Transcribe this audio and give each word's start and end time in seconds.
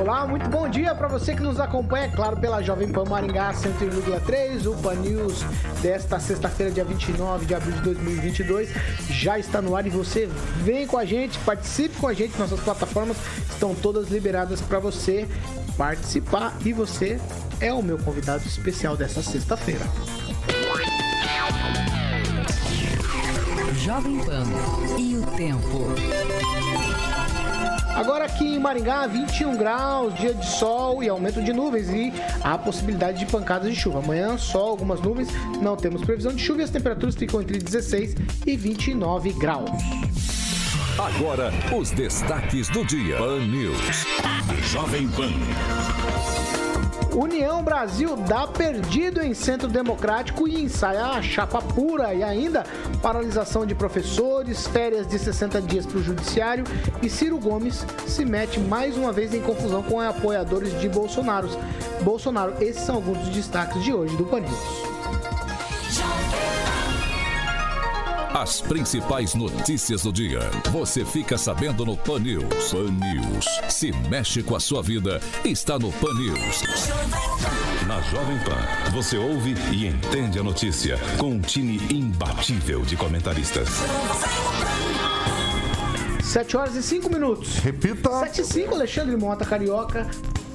Olá, 0.00 0.26
muito 0.26 0.48
bom 0.48 0.68
dia 0.68 0.94
para 0.94 1.06
você 1.06 1.34
que 1.34 1.42
nos 1.42 1.60
acompanha, 1.60 2.10
claro, 2.10 2.36
pela 2.36 2.62
Jovem 2.62 2.88
Pan 2.88 3.04
Maringá 3.04 3.52
101,3, 3.52 4.66
o 4.66 4.76
Pan 4.76 4.94
News 4.94 5.44
desta 5.80 6.18
sexta-feira, 6.18 6.72
dia 6.72 6.84
29 6.84 7.46
de 7.46 7.54
abril 7.54 7.72
de 7.72 7.82
2022, 7.82 8.70
já 9.10 9.38
está 9.38 9.60
no 9.60 9.76
ar 9.76 9.86
e 9.86 9.90
você 9.90 10.28
vem 10.58 10.86
com 10.86 10.96
a 10.96 11.04
gente, 11.04 11.38
participe 11.40 11.96
com 11.96 12.08
a 12.08 12.14
gente, 12.14 12.38
nossas 12.38 12.60
plataformas 12.60 13.16
estão 13.50 13.74
todas 13.74 14.08
liberadas 14.08 14.60
para 14.60 14.78
você 14.78 15.28
participar 15.76 16.56
e 16.64 16.72
você 16.72 17.20
é 17.60 17.72
o 17.72 17.82
meu 17.82 17.98
convidado 17.98 18.44
especial 18.46 18.96
dessa 18.96 19.22
sexta-feira. 19.22 19.84
Jovem 23.78 24.18
Pan 24.20 24.44
e 24.98 25.16
o 25.16 25.26
tempo. 25.36 27.11
Agora 28.02 28.24
aqui 28.24 28.56
em 28.56 28.58
Maringá, 28.58 29.06
21 29.06 29.56
graus, 29.56 30.12
dia 30.14 30.34
de 30.34 30.44
sol 30.44 31.04
e 31.04 31.08
aumento 31.08 31.40
de 31.40 31.52
nuvens 31.52 31.88
e 31.88 32.12
a 32.42 32.58
possibilidade 32.58 33.20
de 33.20 33.26
pancadas 33.26 33.72
de 33.72 33.78
chuva. 33.78 34.00
Amanhã, 34.00 34.36
sol, 34.36 34.70
algumas 34.70 35.00
nuvens, 35.00 35.28
não 35.60 35.76
temos 35.76 36.04
previsão 36.04 36.34
de 36.34 36.42
chuva 36.42 36.62
e 36.62 36.64
as 36.64 36.70
temperaturas 36.70 37.14
ficam 37.14 37.40
entre 37.40 37.58
16 37.58 38.16
e 38.44 38.56
29 38.56 39.32
graus. 39.34 39.70
Agora, 40.98 41.52
os 41.72 41.92
destaques 41.92 42.68
do 42.70 42.84
dia. 42.84 43.18
Pan 43.18 43.46
News. 43.46 44.04
Jovem 44.72 45.06
Pan. 45.10 45.30
União 47.14 47.62
Brasil 47.62 48.16
dá 48.16 48.46
perdido 48.46 49.20
em 49.20 49.34
Centro 49.34 49.68
Democrático 49.68 50.48
e 50.48 50.62
ensaia 50.62 51.04
a 51.04 51.22
chapa 51.22 51.60
pura 51.60 52.14
e 52.14 52.22
ainda 52.22 52.64
paralisação 53.02 53.66
de 53.66 53.74
professores, 53.74 54.66
férias 54.66 55.06
de 55.06 55.18
60 55.18 55.60
dias 55.60 55.84
para 55.84 55.98
o 55.98 56.02
Judiciário 56.02 56.64
e 57.02 57.10
Ciro 57.10 57.38
Gomes 57.38 57.84
se 58.06 58.24
mete 58.24 58.58
mais 58.58 58.96
uma 58.96 59.12
vez 59.12 59.34
em 59.34 59.42
confusão 59.42 59.82
com 59.82 60.00
apoiadores 60.00 60.80
de 60.80 60.88
Bolsonaro. 60.88 61.48
Bolsonaro, 62.02 62.54
esses 62.60 62.82
são 62.82 62.96
alguns 62.96 63.18
dos 63.18 63.28
destaques 63.28 63.84
de 63.84 63.92
hoje 63.92 64.16
do 64.16 64.24
Pan 64.24 64.40
As 68.34 68.62
principais 68.62 69.34
notícias 69.34 70.04
do 70.04 70.12
dia. 70.12 70.40
Você 70.70 71.04
fica 71.04 71.36
sabendo 71.36 71.84
no 71.84 71.94
Pan 71.94 72.18
News. 72.18 72.70
Pan 72.70 72.90
News. 72.90 73.44
Se 73.68 73.92
mexe 74.08 74.42
com 74.42 74.56
a 74.56 74.60
sua 74.60 74.82
vida, 74.82 75.20
está 75.44 75.78
no 75.78 75.92
Pan 75.92 76.14
News. 76.14 76.62
Na 77.86 78.00
Jovem 78.00 78.38
Pan, 78.38 78.90
você 78.90 79.18
ouve 79.18 79.54
e 79.70 79.86
entende 79.86 80.38
a 80.38 80.42
notícia 80.42 80.98
com 81.18 81.32
um 81.32 81.40
time 81.40 81.78
imbatível 81.90 82.80
de 82.80 82.96
comentaristas. 82.96 83.68
7 86.22 86.56
horas 86.56 86.74
e 86.74 86.82
5 86.82 87.10
minutos. 87.10 87.56
Repita. 87.58 88.18
7 88.20 88.40
e 88.40 88.44
5, 88.44 88.74
Alexandre 88.74 89.14
Mota, 89.14 89.44
Carioca. 89.44 90.08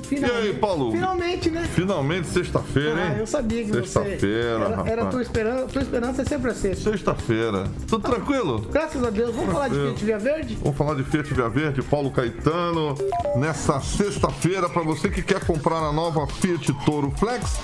Finalmente, 0.07 0.45
E 0.45 0.49
aí, 0.49 0.53
Paulo? 0.53 0.91
Finalmente, 0.91 1.49
né? 1.49 1.69
Finalmente, 1.73 2.27
sexta-feira, 2.27 2.91
hein? 2.91 3.11
Ah, 3.15 3.19
eu 3.19 3.27
sabia 3.27 3.63
que 3.63 3.71
você. 3.71 3.81
Sexta-feira, 3.81 4.65
Era, 4.65 4.89
era 4.89 5.05
tua 5.05 5.21
esperança, 5.21 5.65
tua 5.67 5.81
esperança 5.81 6.21
é 6.21 6.25
sempre 6.25 6.51
a 6.51 6.53
sexta. 6.55 6.91
Sexta-feira. 6.91 7.67
Tudo 7.87 8.09
tranquilo? 8.09 8.65
Graças 8.71 9.03
a 9.03 9.09
Deus. 9.09 9.35
Vamos 9.35 9.51
falar 9.53 9.67
de. 9.67 9.75
Fiat 9.75 10.05
Via 10.05 10.17
Verde? 10.19 10.57
Vamos 10.61 10.77
falar 10.77 10.95
de 10.95 11.03
Fiat 11.03 11.33
Via 11.33 11.49
Verde, 11.49 11.81
Paulo 11.81 12.11
Caetano. 12.11 12.95
Nessa 13.35 13.79
sexta-feira, 13.81 14.69
para 14.69 14.81
você 14.83 15.09
que 15.09 15.21
quer 15.21 15.45
comprar 15.45 15.79
a 15.79 15.91
nova 15.91 16.25
Fiat 16.27 16.73
Toro 16.85 17.11
Flex, 17.17 17.59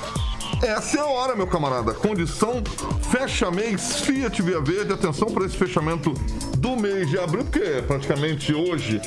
essa 0.62 0.98
é 0.98 1.02
a 1.02 1.06
hora, 1.06 1.36
meu 1.36 1.48
camarada. 1.48 1.94
Condição 1.94 2.62
fecha 3.10 3.50
mês 3.50 4.02
Fiat 4.02 4.42
Via 4.42 4.60
Verde. 4.62 4.94
Atenção 4.94 5.28
para 5.30 5.46
esse 5.46 5.58
fechamento 5.58 6.14
do 6.58 6.76
mês 6.76 7.10
de 7.10 7.18
abril, 7.18 7.44
porque 7.44 7.60
é 7.60 7.82
praticamente 7.82 8.54
hoje. 8.54 9.02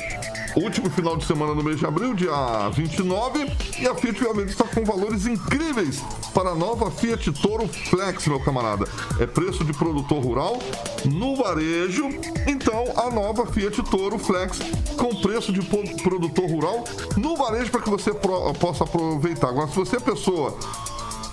Último 0.57 0.89
final 0.89 1.15
de 1.15 1.23
semana 1.23 1.53
do 1.53 1.63
mês 1.63 1.77
de 1.77 1.85
abril, 1.85 2.15
dia 2.15 2.67
29, 2.73 3.45
e 3.79 3.87
a 3.87 3.93
Fiat 3.93 4.19
Verde 4.19 4.51
está 4.51 4.63
com 4.63 4.83
valores 4.83 5.27
incríveis 5.27 6.01
para 6.33 6.49
a 6.49 6.55
nova 6.55 6.89
Fiat 6.89 7.31
Toro 7.33 7.67
Flex, 7.67 8.25
meu 8.25 8.39
camarada. 8.39 8.87
É 9.19 9.27
preço 9.27 9.63
de 9.63 9.71
produtor 9.71 10.19
rural 10.23 10.57
no 11.05 11.35
varejo. 11.35 12.09
Então, 12.47 12.85
a 12.95 13.11
nova 13.11 13.45
Fiat 13.45 13.83
Toro 13.83 14.17
Flex 14.17 14.57
com 14.97 15.15
preço 15.21 15.53
de 15.53 15.61
produtor 15.61 16.49
rural 16.49 16.83
no 17.15 17.35
varejo 17.35 17.69
para 17.69 17.81
que 17.81 17.89
você 17.91 18.11
possa 18.59 18.83
aproveitar. 18.83 19.49
Agora, 19.49 19.67
se 19.67 19.75
você 19.75 19.97
é 19.97 19.99
pessoa 19.99 20.57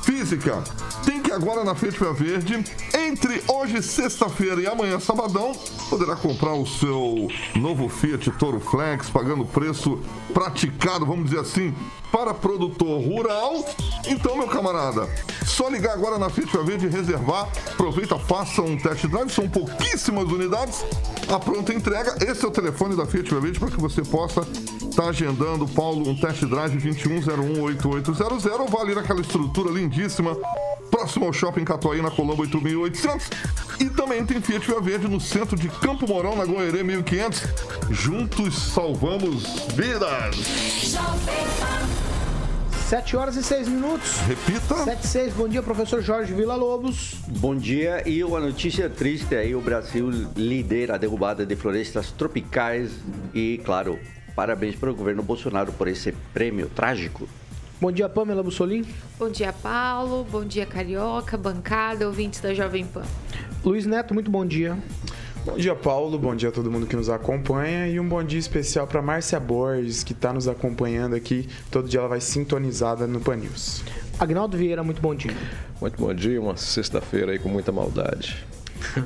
física. 0.05 0.63
Tem 1.05 1.21
que 1.21 1.33
agora 1.33 1.65
na 1.65 1.75
Fiat 1.75 1.99
Verde, 2.15 2.63
entre 2.95 3.43
hoje, 3.49 3.83
sexta-feira 3.83 4.61
e 4.61 4.67
amanhã, 4.67 5.01
sabadão, 5.01 5.53
poderá 5.89 6.15
comprar 6.15 6.53
o 6.55 6.67
seu 6.67 7.29
novo 7.57 7.89
Fiat 7.89 8.31
Toro 8.33 8.61
Flex, 8.61 9.09
pagando 9.09 9.45
preço 9.47 9.99
praticado, 10.33 11.07
vamos 11.07 11.31
dizer 11.31 11.41
assim, 11.41 11.75
para 12.15 12.33
produtor 12.33 13.03
rural. 13.03 13.67
Então, 14.07 14.37
meu 14.37 14.47
camarada, 14.47 15.09
só 15.45 15.69
ligar 15.69 15.95
agora 15.95 16.17
na 16.17 16.31
Fiat 16.31 16.57
Verde 16.59 16.87
e 16.87 16.89
reservar. 16.89 17.49
Aproveita, 17.73 18.17
faça 18.17 18.63
um 18.63 18.77
test 18.77 19.07
drive, 19.07 19.31
são 19.31 19.49
pouquíssimas 19.49 20.31
unidades. 20.31 20.85
A 21.29 21.41
pronta 21.41 21.75
entrega, 21.75 22.17
esse 22.25 22.45
é 22.45 22.49
o 22.49 22.53
telefone 22.53 22.95
da 22.95 23.05
Fiat 23.05 23.35
Verde 23.35 23.59
para 23.59 23.69
que 23.69 23.81
você 23.81 24.03
possa 24.03 24.47
estar 24.89 25.09
agendando, 25.09 25.67
Paulo, 25.67 26.09
um 26.09 26.15
test 26.15 26.45
drive 26.45 26.77
21018800. 26.77 28.71
Vai 28.71 28.83
ali 28.83 28.95
naquela 28.95 29.21
estrutura 29.21 29.73
lindíssima, 29.73 30.37
próximo 30.93 31.27
ao 31.27 31.33
Shopping 31.33 31.65
Catuaí, 31.65 32.01
na 32.01 32.13
Colombo 32.13 32.43
8800. 32.43 33.29
E 33.81 33.87
também 33.91 34.25
tem 34.25 34.41
Fiat 34.41 34.65
Via 34.65 34.81
Verde 34.81 35.09
no 35.09 35.21
centro 35.21 35.57
de 35.57 35.69
Campo 35.69 36.07
Mourão, 36.07 36.37
na 36.37 36.45
Goerê 36.45 36.85
1500. 36.85 37.43
Juntos 37.91 38.55
salvamos 38.73 39.43
vidas. 39.75 40.37
7 42.95 43.17
horas 43.17 43.35
e 43.35 43.43
6 43.43 43.67
minutos. 43.67 44.19
Repita. 44.21 44.77
7 44.77 45.03
e 45.03 45.07
6. 45.09 45.33
Bom 45.33 45.49
dia, 45.49 45.61
professor 45.61 46.01
Jorge 46.01 46.33
Vila 46.33 46.55
Lobos. 46.55 47.17
Bom 47.27 47.57
dia 47.57 48.09
e 48.09 48.23
uma 48.23 48.39
notícia 48.39 48.89
triste 48.89 49.35
aí, 49.35 49.53
o 49.53 49.61
Brasil 49.61 50.09
lidera 50.37 50.95
a 50.95 50.97
derrubada 50.97 51.45
de 51.45 51.57
florestas 51.57 52.13
tropicais 52.13 52.93
e, 53.35 53.61
claro, 53.65 53.99
parabéns 54.37 54.77
para 54.77 54.93
o 54.93 54.95
governo 54.95 55.25
Bolsonaro 55.25 55.73
por 55.73 55.89
esse 55.89 56.13
prêmio 56.33 56.69
trágico. 56.69 57.29
Bom 57.81 57.91
dia, 57.91 58.09
Pamela 58.09 58.45
Bussolim. 58.45 58.85
Bom 59.19 59.29
dia, 59.29 59.53
Paulo. 59.53 60.25
Bom 60.31 60.45
dia, 60.45 60.65
Carioca, 60.65 61.37
bancada, 61.37 62.07
ouvintes 62.07 62.39
da 62.39 62.55
Jovem 62.55 62.87
Pan. 62.87 63.03
Luiz 63.65 63.87
Neto, 63.87 64.15
muito 64.15 64.31
bom 64.31 64.47
dia. 64.47 64.79
Bom 65.45 65.59
dia, 65.59 65.75
Paulo. 65.75 66.19
Bom 66.19 66.35
dia 66.35 66.49
a 66.49 66.53
todo 66.53 66.71
mundo 66.71 66.87
que 66.87 66.97
nos 66.97 67.11
acompanha. 67.11 67.87
E 67.87 68.01
um 68.01 68.09
bom 68.09 68.25
dia 68.25 68.39
especial 68.39 68.87
para 68.87 69.03
Márcia 69.03 69.39
Borges, 69.39 70.03
que 70.03 70.15
está 70.15 70.33
nos 70.33 70.49
acompanhando 70.49 71.15
aqui. 71.15 71.47
Todo 71.71 71.87
dia 71.87 72.01
ela 72.01 72.09
vai 72.09 72.21
sintonizada 72.21 73.07
no 73.07 73.21
Pan 73.21 73.37
News. 73.37 73.85
Agnaldo 74.19 74.57
Vieira, 74.57 74.83
muito 74.83 75.03
bom 75.03 75.15
dia. 75.15 75.37
Muito 75.83 76.01
bom 76.01 76.15
dia, 76.15 76.41
uma 76.41 76.57
sexta-feira 76.57 77.33
aí 77.33 77.39
com 77.39 77.51
muita 77.51 77.71
maldade. 77.71 78.43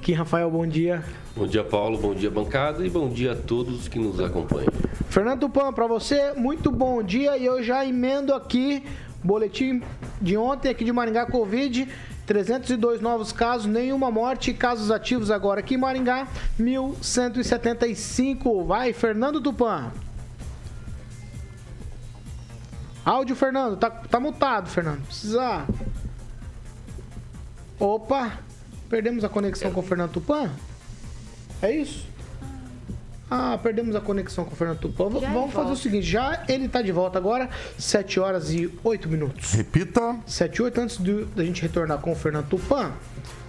Aqui, 0.00 0.12
Rafael, 0.12 0.50
bom 0.50 0.66
dia. 0.66 1.04
Bom 1.36 1.46
dia, 1.46 1.62
Paulo. 1.62 1.98
Bom 1.98 2.14
dia, 2.14 2.30
bancada. 2.30 2.84
E 2.84 2.90
bom 2.90 3.08
dia 3.08 3.32
a 3.32 3.36
todos 3.36 3.86
que 3.86 3.98
nos 3.98 4.20
acompanham. 4.20 4.72
Fernando 5.08 5.40
Tupan, 5.40 5.72
para 5.72 5.86
você, 5.86 6.32
muito 6.32 6.70
bom 6.72 7.00
dia. 7.00 7.36
E 7.36 7.44
eu 7.44 7.62
já 7.62 7.84
emendo 7.86 8.34
aqui, 8.34 8.82
boletim 9.22 9.82
de 10.20 10.36
ontem 10.36 10.68
aqui 10.68 10.84
de 10.84 10.92
Maringá 10.92 11.26
Covid. 11.26 11.88
302 12.26 13.00
novos 13.00 13.32
casos, 13.32 13.66
nenhuma 13.66 14.10
morte, 14.10 14.52
casos 14.52 14.90
ativos 14.90 15.30
agora 15.30 15.60
aqui 15.60 15.74
em 15.74 15.78
Maringá, 15.78 16.26
1175. 16.58 18.64
Vai, 18.64 18.92
Fernando 18.92 19.40
Tupan. 19.40 19.92
Áudio, 23.04 23.36
Fernando, 23.36 23.76
tá, 23.76 23.88
tá 23.88 24.18
mutado, 24.18 24.68
Fernando. 24.68 25.06
Precisa. 25.06 25.64
Opa, 27.78 28.40
perdemos 28.88 29.22
a 29.22 29.28
conexão 29.28 29.70
com 29.70 29.80
o 29.80 29.84
Fernando 29.84 30.10
Tupan? 30.10 30.50
É 31.62 31.70
isso? 31.70 32.04
Ah, 33.30 33.58
perdemos 33.60 33.96
a 33.96 34.00
conexão 34.00 34.44
com 34.44 34.52
o 34.52 34.56
Fernando 34.56 34.78
Tupan. 34.78 35.20
Já 35.20 35.32
Vamos 35.32 35.52
fazer 35.52 35.72
o 35.72 35.76
seguinte, 35.76 36.06
já 36.06 36.44
ele 36.48 36.68
tá 36.68 36.80
de 36.80 36.92
volta 36.92 37.18
agora, 37.18 37.48
7 37.76 38.20
horas 38.20 38.52
e 38.52 38.72
8 38.84 39.08
minutos. 39.08 39.52
Repita. 39.52 40.16
7 40.26 40.56
e 40.56 40.62
8, 40.62 40.80
antes 40.80 40.98
da 41.34 41.44
gente 41.44 41.60
retornar 41.62 41.98
com 41.98 42.12
o 42.12 42.14
Fernando 42.14 42.48
Tupan, 42.48 42.92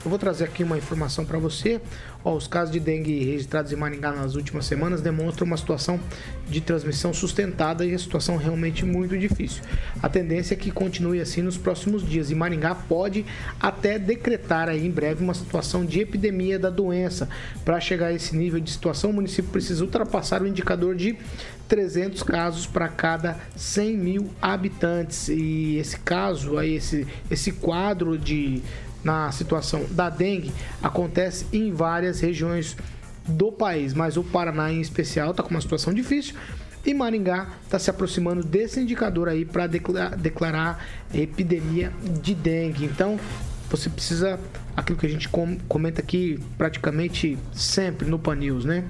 Eu 0.03 0.09
vou 0.09 0.19
trazer 0.19 0.45
aqui 0.45 0.63
uma 0.63 0.77
informação 0.77 1.25
para 1.25 1.39
você. 1.39 1.81
Ó, 2.23 2.35
os 2.35 2.47
casos 2.47 2.71
de 2.71 2.79
dengue 2.79 3.23
registrados 3.23 3.71
em 3.71 3.75
Maringá 3.75 4.11
nas 4.11 4.35
últimas 4.35 4.65
semanas 4.65 5.01
demonstram 5.01 5.47
uma 5.47 5.57
situação 5.57 5.99
de 6.47 6.61
transmissão 6.61 7.13
sustentada 7.13 7.85
e 7.85 7.93
a 7.93 7.99
situação 7.99 8.37
realmente 8.37 8.85
muito 8.85 9.17
difícil. 9.17 9.63
A 10.01 10.07
tendência 10.07 10.53
é 10.53 10.57
que 10.57 10.71
continue 10.71 11.19
assim 11.19 11.41
nos 11.41 11.57
próximos 11.57 12.07
dias 12.07 12.31
e 12.31 12.35
Maringá 12.35 12.75
pode 12.75 13.25
até 13.59 13.97
decretar 13.97 14.69
aí 14.69 14.85
em 14.85 14.91
breve 14.91 15.23
uma 15.23 15.33
situação 15.33 15.83
de 15.85 15.99
epidemia 15.99 16.59
da 16.59 16.69
doença. 16.69 17.27
Para 17.65 17.79
chegar 17.79 18.07
a 18.07 18.13
esse 18.13 18.35
nível 18.35 18.59
de 18.59 18.71
situação, 18.71 19.09
o 19.09 19.13
município 19.13 19.51
precisa 19.51 19.83
ultrapassar 19.83 20.41
o 20.41 20.47
indicador 20.47 20.95
de 20.95 21.17
300 21.67 22.23
casos 22.23 22.65
para 22.65 22.87
cada 22.87 23.37
100 23.55 23.97
mil 23.97 24.29
habitantes. 24.41 25.27
E 25.27 25.77
esse 25.77 25.99
caso, 25.99 26.57
aí, 26.57 26.75
esse, 26.75 27.05
esse 27.29 27.51
quadro 27.51 28.17
de 28.17 28.61
na 29.03 29.31
situação 29.31 29.85
da 29.91 30.09
dengue 30.09 30.51
acontece 30.81 31.45
em 31.51 31.71
várias 31.71 32.19
regiões 32.19 32.75
do 33.27 33.51
país, 33.51 33.93
mas 33.93 34.17
o 34.17 34.23
Paraná 34.23 34.71
em 34.71 34.79
especial 34.79 35.31
está 35.31 35.43
com 35.43 35.49
uma 35.49 35.61
situação 35.61 35.93
difícil 35.93 36.35
e 36.85 36.93
Maringá 36.93 37.49
está 37.65 37.77
se 37.77 37.89
aproximando 37.89 38.41
desse 38.41 38.79
indicador 38.79 39.27
aí 39.27 39.43
para 39.43 39.67
declarar, 39.67 40.85
epidemia 41.13 41.91
de 42.21 42.33
dengue. 42.33 42.85
Então, 42.85 43.19
você 43.69 43.89
precisa, 43.89 44.39
aquilo 44.75 44.97
que 44.97 45.05
a 45.05 45.09
gente 45.09 45.27
comenta 45.67 46.01
aqui 46.01 46.39
praticamente 46.57 47.37
sempre 47.51 48.07
no 48.07 48.17
Pan 48.17 48.35
né? 48.35 48.85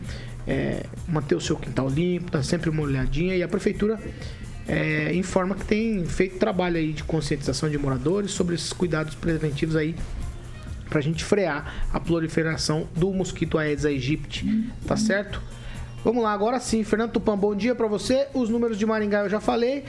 É, 0.45 0.85
manter 1.07 1.35
o 1.35 1.41
seu 1.41 1.57
quintal 1.57 1.89
limpo, 1.89 2.31
tá 2.31 2.41
sempre 2.41 2.69
uma 2.69 2.83
olhadinha 2.83 3.35
e 3.35 3.41
a 3.41 3.47
prefeitura 3.47 3.99
é, 4.67 5.13
informa 5.13 5.55
que 5.55 5.65
tem 5.65 6.05
feito 6.05 6.37
trabalho 6.37 6.77
aí 6.77 6.91
de 6.91 7.03
conscientização 7.03 7.69
de 7.69 7.77
moradores 7.77 8.31
sobre 8.31 8.55
esses 8.55 8.73
cuidados 8.73 9.15
preventivos 9.15 9.75
aí 9.75 9.95
para 10.89 10.99
a 10.99 11.01
gente 11.01 11.23
frear 11.23 11.87
a 11.91 11.99
proliferação 11.99 12.87
do 12.95 13.11
mosquito 13.11 13.57
Aedes 13.57 13.85
aegypti, 13.85 14.69
tá 14.85 14.95
certo? 14.95 15.41
Vamos 16.03 16.23
lá, 16.23 16.31
agora 16.31 16.59
sim, 16.59 16.83
Fernando 16.83 17.11
Tupan, 17.11 17.37
bom 17.37 17.55
dia 17.55 17.75
para 17.75 17.87
você. 17.87 18.27
Os 18.33 18.49
números 18.49 18.77
de 18.77 18.85
Maringá 18.85 19.19
eu 19.19 19.29
já 19.29 19.39
falei 19.39 19.83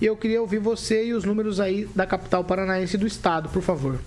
e 0.00 0.06
eu 0.06 0.16
queria 0.16 0.40
ouvir 0.40 0.58
você 0.58 1.06
e 1.06 1.14
os 1.14 1.24
números 1.24 1.60
aí 1.60 1.88
da 1.94 2.06
capital 2.06 2.44
paranaense 2.44 2.96
do 2.96 3.06
estado, 3.06 3.48
por 3.48 3.62
favor. 3.62 3.98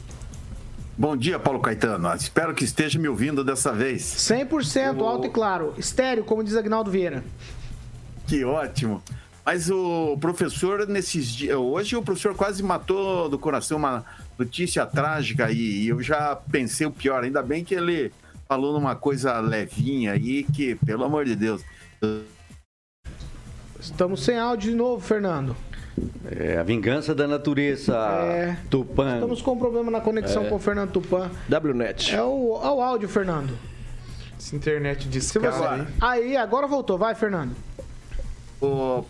Bom 0.97 1.17
dia, 1.17 1.39
Paulo 1.39 1.59
Caetano. 1.59 2.13
Espero 2.13 2.53
que 2.53 2.63
esteja 2.63 2.99
me 2.99 3.07
ouvindo 3.07 3.43
dessa 3.43 3.71
vez. 3.73 4.03
100% 4.03 4.99
o... 4.99 5.05
alto 5.05 5.27
e 5.27 5.29
claro. 5.29 5.73
Estéreo, 5.77 6.23
como 6.23 6.43
diz 6.43 6.55
Agnaldo 6.55 6.91
Vieira. 6.91 7.23
Que 8.27 8.45
ótimo. 8.45 9.01
Mas 9.51 9.69
o 9.69 10.17
professor, 10.21 10.87
nesses 10.87 11.27
dias. 11.27 11.57
Hoje 11.57 11.97
o 11.97 12.01
professor 12.01 12.33
quase 12.33 12.63
matou 12.63 13.27
do 13.27 13.37
coração 13.37 13.77
uma 13.77 14.05
notícia 14.39 14.85
trágica 14.85 15.47
aí. 15.47 15.83
E 15.83 15.89
eu 15.89 16.01
já 16.01 16.37
pensei 16.37 16.87
o 16.87 16.91
pior. 16.91 17.25
Ainda 17.25 17.43
bem 17.43 17.61
que 17.61 17.75
ele 17.75 18.13
falou 18.47 18.71
numa 18.71 18.95
coisa 18.95 19.37
levinha 19.41 20.13
aí, 20.13 20.43
que, 20.43 20.75
pelo 20.75 21.03
amor 21.03 21.25
de 21.25 21.35
Deus. 21.35 21.61
Estamos 23.77 24.23
sem 24.23 24.39
áudio 24.39 24.71
de 24.71 24.77
novo, 24.77 25.05
Fernando. 25.05 25.53
É 26.31 26.57
a 26.57 26.63
vingança 26.63 27.13
da 27.13 27.27
natureza, 27.27 27.93
é, 28.23 28.55
Tupan. 28.69 29.15
Estamos 29.15 29.41
com 29.41 29.51
um 29.51 29.59
problema 29.59 29.91
na 29.91 29.99
conexão 29.99 30.45
é. 30.45 30.47
com 30.47 30.55
o 30.55 30.59
Fernando 30.59 30.91
Tupan. 30.91 31.29
WNet. 31.49 32.15
É 32.15 32.23
o, 32.23 32.57
é 32.63 32.71
o 32.71 32.81
áudio, 32.81 33.09
Fernando. 33.09 33.53
Essa 34.37 34.55
internet 34.55 35.09
de 35.09 35.19
você... 35.19 35.39
Aí, 35.99 36.37
agora 36.37 36.67
voltou. 36.67 36.97
Vai, 36.97 37.15
Fernando. 37.15 37.53
O 38.61 39.03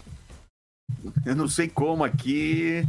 eu 1.26 1.36
não 1.36 1.48
sei 1.48 1.68
como 1.68 2.04
aqui 2.04 2.88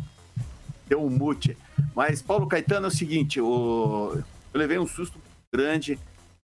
deu 0.88 1.05
um 1.05 1.11
mute. 1.11 1.56
Mas, 1.94 2.20
Paulo 2.23 2.47
Caetano, 2.47 2.87
é 2.87 2.88
o 2.88 2.93
seguinte, 2.93 3.41
o... 3.41 4.14
eu 4.53 4.59
levei 4.59 4.79
um 4.79 4.87
susto 4.87 5.19
grande 5.53 5.99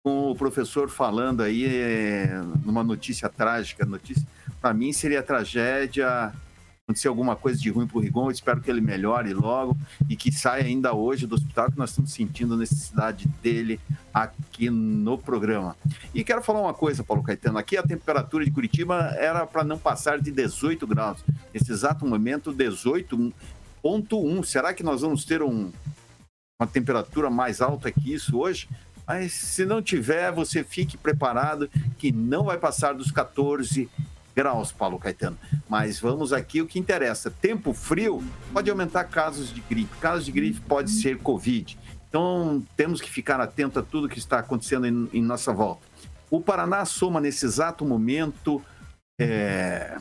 com 0.04 0.32
o 0.32 0.36
professor 0.36 0.90
falando 0.90 1.42
aí 1.42 1.66
é, 1.66 2.42
numa 2.64 2.84
notícia 2.84 3.28
trágica. 3.30 3.86
Notícia, 3.86 4.26
para 4.62 4.74
mim 4.74 4.94
seria 4.94 5.22
tragédia 5.22 6.34
acontecer 6.90 7.08
alguma 7.08 7.36
coisa 7.36 7.60
de 7.60 7.70
ruim 7.70 7.86
para 7.86 7.98
o 7.98 8.02
Rigon, 8.02 8.26
eu 8.26 8.32
espero 8.32 8.60
que 8.60 8.70
ele 8.70 8.82
melhore 8.82 9.32
logo 9.32 9.78
e 10.10 10.16
que 10.16 10.32
saia 10.32 10.64
ainda 10.64 10.92
hoje 10.94 11.28
do 11.28 11.36
hospital, 11.36 11.72
que 11.72 11.78
nós 11.78 11.92
estamos 11.92 12.12
sentindo 12.12 12.58
necessidade 12.58 13.28
dele 13.44 13.80
aqui 14.12 14.72
no 14.72 15.16
programa. 15.16 15.76
E 16.16 16.24
quero 16.24 16.42
falar 16.42 16.62
uma 16.62 16.74
coisa, 16.74 17.04
Paulo 17.04 17.22
Caetano, 17.22 17.60
aqui 17.60 17.78
a 17.78 17.84
temperatura 17.84 18.44
de 18.44 18.50
Curitiba 18.50 19.14
era 19.18 19.46
para 19.46 19.64
não 19.64 19.78
passar 19.78 20.20
de 20.20 20.32
18 20.32 20.88
graus. 20.88 21.24
Nesse 21.54 21.72
exato 21.72 22.08
momento, 22.08 22.52
18,1. 22.52 24.44
Será 24.44 24.74
que 24.74 24.82
nós 24.82 25.02
vamos 25.02 25.24
ter 25.24 25.44
um, 25.44 25.72
uma 26.60 26.68
temperatura 26.68 27.30
mais 27.30 27.62
alta 27.62 27.92
que 27.92 28.12
isso 28.12 28.40
hoje? 28.40 28.68
Mas 29.06 29.34
se 29.34 29.64
não 29.64 29.82
tiver, 29.82 30.32
você 30.32 30.64
fique 30.64 30.98
preparado 30.98 31.70
que 32.00 32.12
não 32.12 32.46
vai 32.46 32.58
passar 32.58 32.94
dos 32.94 33.12
14 33.12 33.88
graus, 34.40 34.72
Paulo 34.72 34.98
Caetano. 34.98 35.38
Mas 35.68 36.00
vamos 36.00 36.32
aqui 36.32 36.62
o 36.62 36.66
que 36.66 36.80
interessa. 36.80 37.30
Tempo 37.30 37.74
frio 37.74 38.24
pode 38.54 38.72
aumentar 38.72 39.04
casos 39.04 39.54
de 39.54 39.60
gripe. 39.60 39.98
Casos 39.98 40.24
de 40.24 40.32
gripe 40.32 40.62
pode 40.62 40.92
ser 40.92 41.18
Covid. 41.18 41.78
Então 42.08 42.66
temos 42.78 43.02
que 43.02 43.10
ficar 43.10 43.42
atento 43.42 43.80
a 43.80 43.84
tudo 43.84 44.08
que 44.08 44.18
está 44.18 44.40
acontecendo 44.40 44.88
em, 44.88 45.10
em 45.12 45.22
nossa 45.22 45.52
volta. 45.52 45.86
O 46.32 46.40
Paraná 46.40 46.86
soma 46.86 47.20
nesse 47.20 47.46
exato 47.46 47.84
momento. 47.84 48.64
É... 49.20 50.00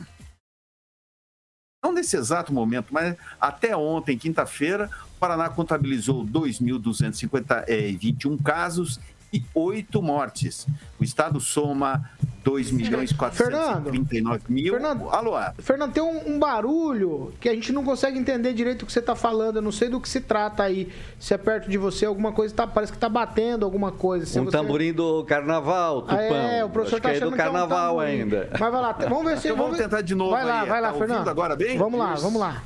Não 1.83 1.91
nesse 1.91 2.15
exato 2.15 2.53
momento, 2.53 2.93
mas 2.93 3.17
até 3.41 3.75
ontem, 3.75 4.17
quinta-feira, 4.17 4.89
o 5.15 5.19
Paraná 5.19 5.49
contabilizou 5.49 6.25
2.221 6.25 8.41
casos 8.41 9.01
e 9.31 9.43
oito 9.53 10.01
mortes. 10.01 10.67
O 10.99 11.03
estado 11.03 11.39
soma 11.39 12.09
2 12.43 12.71
milhões 12.71 13.11
439 13.11 14.43
mil. 14.49 14.73
Fernando, 14.73 15.09
Alô? 15.09 15.33
Fernando, 15.59 15.93
tem 15.93 16.01
um, 16.01 16.35
um, 16.35 16.39
barulho 16.39 17.33
que 17.39 17.47
a 17.47 17.53
gente 17.53 17.71
não 17.71 17.83
consegue 17.83 18.17
entender 18.17 18.53
direito 18.53 18.83
o 18.83 18.85
que 18.85 18.91
você 18.91 18.99
está 18.99 19.15
falando. 19.15 19.57
Eu 19.57 19.61
não 19.61 19.71
sei 19.71 19.89
do 19.89 19.99
que 19.99 20.09
se 20.09 20.21
trata 20.21 20.63
aí. 20.63 20.91
Se 21.19 21.33
é 21.33 21.37
perto 21.37 21.69
de 21.69 21.77
você, 21.77 22.05
alguma 22.05 22.31
coisa 22.31 22.53
tá, 22.53 22.65
parece 22.65 22.91
que 22.91 22.97
está 22.97 23.09
batendo 23.09 23.65
alguma 23.65 23.91
coisa. 23.91 24.25
Se 24.25 24.39
um 24.39 24.45
você... 24.45 24.51
tamborim 24.51 24.93
do 24.93 25.23
carnaval, 25.25 26.01
Tupão. 26.01 26.17
Ah, 26.17 26.23
é, 26.23 26.65
o 26.65 26.69
professor 26.69 26.97
está 26.97 27.09
achando 27.09 27.19
que 27.19 27.27
é 27.27 27.31
do 27.31 27.37
carnaval 27.37 28.01
é 28.01 28.05
um 28.05 28.07
ainda. 28.07 28.49
Mas 28.51 28.71
vai 28.71 28.81
lá, 28.81 28.91
vamos 28.93 29.25
ver 29.25 29.37
se... 29.37 29.47
Então 29.47 29.57
vamos, 29.57 29.77
tentar 29.77 30.01
de 30.01 30.15
novo 30.15 30.31
Vai 30.31 30.45
lá, 30.45 30.61
aí. 30.61 30.69
vai 30.69 30.81
lá, 30.81 30.91
tá 30.91 30.97
Fernando. 30.97 31.27
agora 31.27 31.55
bem? 31.55 31.77
Vamos 31.77 31.99
lá, 31.99 32.15
vamos 32.15 32.39
lá. 32.39 32.63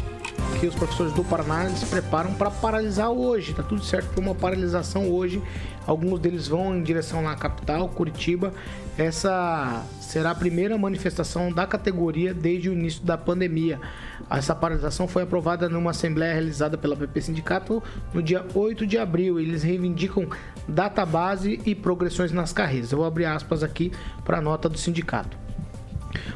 que 0.60 0.68
os 0.68 0.76
professores 0.76 1.12
do 1.14 1.24
Paraná 1.24 1.68
se 1.72 1.88
preparam 1.88 2.36
para 2.36 2.52
paralisar 2.52 3.10
hoje. 3.10 3.56
Tá 3.56 3.64
tudo 3.64 3.84
certo 3.84 4.10
para 4.12 4.22
uma 4.22 4.36
paralisação 4.36 5.10
hoje. 5.10 5.42
Alguns 5.86 6.20
deles 6.20 6.48
vão 6.48 6.76
em 6.76 6.82
direção 6.82 7.28
à 7.28 7.36
capital, 7.36 7.88
Curitiba. 7.90 8.54
Essa 8.98 9.84
será 10.00 10.32
a 10.32 10.36
primeira 10.36 10.78
manifestação 10.78 11.52
da 11.52 11.68
categoria 11.68 12.34
desde 12.34 12.70
o 12.70 12.74
início 12.74 13.04
da 13.04 13.18
pandemia. 13.18 13.80
Essa 14.30 14.56
paralisação 14.56 15.08
foi 15.08 15.24
aprovada 15.24 15.70
numa 15.70 15.92
assembleia 15.92 16.34
realizada 16.34 16.78
pela 16.78 16.96
PP 16.96 17.22
Sindicato 17.22 17.84
no 18.14 18.24
dia 18.24 18.46
8 18.56 18.88
de 18.88 18.98
abril. 18.98 19.40
Eles 19.40 19.64
reivindicam 19.64 20.28
data 20.68 21.06
base 21.06 21.60
e 21.66 21.76
progressões 21.76 22.32
nas 22.32 22.52
carreiras. 22.52 22.92
Eu 22.92 23.00
vou 23.00 23.08
abrir 23.08 23.26
aspas 23.26 23.62
aqui 23.62 23.92
para 24.24 24.40
a 24.40 24.42
nota 24.42 24.68
do 24.68 24.78
sindicato. 24.78 25.46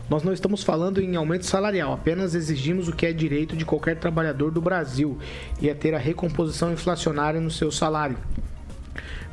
Nós 0.09 0.23
não 0.23 0.33
estamos 0.33 0.63
falando 0.63 0.99
em 0.99 1.15
aumento 1.15 1.45
salarial, 1.45 1.93
apenas 1.93 2.35
exigimos 2.35 2.87
o 2.87 2.95
que 2.95 3.05
é 3.05 3.13
direito 3.13 3.55
de 3.55 3.63
qualquer 3.63 3.97
trabalhador 3.97 4.51
do 4.51 4.59
Brasil 4.59 5.17
e 5.61 5.69
é 5.69 5.73
ter 5.73 5.93
a 5.93 5.99
recomposição 5.99 6.73
inflacionária 6.73 7.39
no 7.39 7.51
seu 7.51 7.71
salário. 7.71 8.17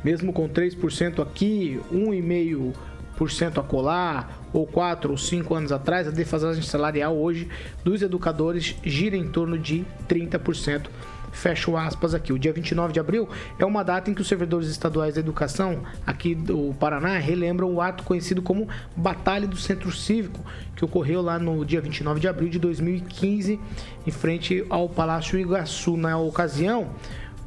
Mesmo 0.03 0.31
com 0.31 0.47
3% 0.47 1.21
aqui, 1.21 1.79
1,5% 1.91 3.57
a 3.57 3.63
colar, 3.63 4.47
ou 4.53 4.65
4 4.65 5.11
ou 5.11 5.17
5 5.17 5.53
anos 5.53 5.71
atrás, 5.71 6.07
a 6.07 6.11
defasagem 6.11 6.63
salarial 6.63 7.17
hoje 7.17 7.49
dos 7.83 8.01
educadores 8.01 8.75
gira 8.83 9.15
em 9.15 9.27
torno 9.27 9.57
de 9.57 9.85
30%. 10.07 10.87
Fecho 11.31 11.77
aspas 11.77 12.15
aqui. 12.15 12.33
O 12.33 12.39
dia 12.39 12.51
29 12.51 12.93
de 12.93 12.99
abril 12.99 13.29
é 13.59 13.65
uma 13.65 13.83
data 13.83 14.09
em 14.09 14.13
que 14.13 14.21
os 14.21 14.27
servidores 14.27 14.69
estaduais 14.69 15.15
da 15.15 15.19
educação 15.19 15.83
aqui 16.05 16.33
do 16.33 16.73
Paraná 16.79 17.17
relembram 17.17 17.71
o 17.71 17.79
ato 17.79 18.03
conhecido 18.03 18.41
como 18.41 18.67
Batalha 18.95 19.47
do 19.47 19.55
Centro 19.55 19.91
Cívico, 19.91 20.43
que 20.75 20.83
ocorreu 20.83 21.21
lá 21.21 21.37
no 21.37 21.63
dia 21.63 21.79
29 21.79 22.19
de 22.19 22.27
abril 22.27 22.49
de 22.49 22.57
2015, 22.57 23.59
em 24.07 24.11
frente 24.11 24.65
ao 24.67 24.89
Palácio 24.89 25.37
Iguaçu. 25.37 25.95
Na 25.95 26.17
ocasião, 26.17 26.89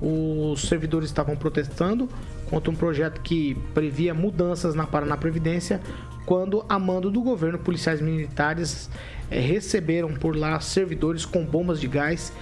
os 0.01 0.63
servidores 0.63 1.09
estavam 1.09 1.37
protestando 1.37 2.09
contra 2.49 2.71
um 2.71 2.75
projeto 2.75 3.21
que 3.21 3.55
previa 3.75 4.13
mudanças 4.15 4.75
na 4.75 4.87
Paraná 4.87 5.17
Previdência, 5.17 5.81
quando, 6.27 6.65
a 6.69 6.79
mando 6.79 7.11
do 7.11 7.23
governo, 7.23 7.59
policiais 7.59 8.01
militares 8.01 8.91
eh, 9.31 9.41
receberam 9.41 10.15
por 10.15 10.37
lá 10.37 10.61
servidores 10.61 11.25
com 11.25 11.45
bombas 11.45 11.81
de 11.81 11.89
gás, 11.89 12.33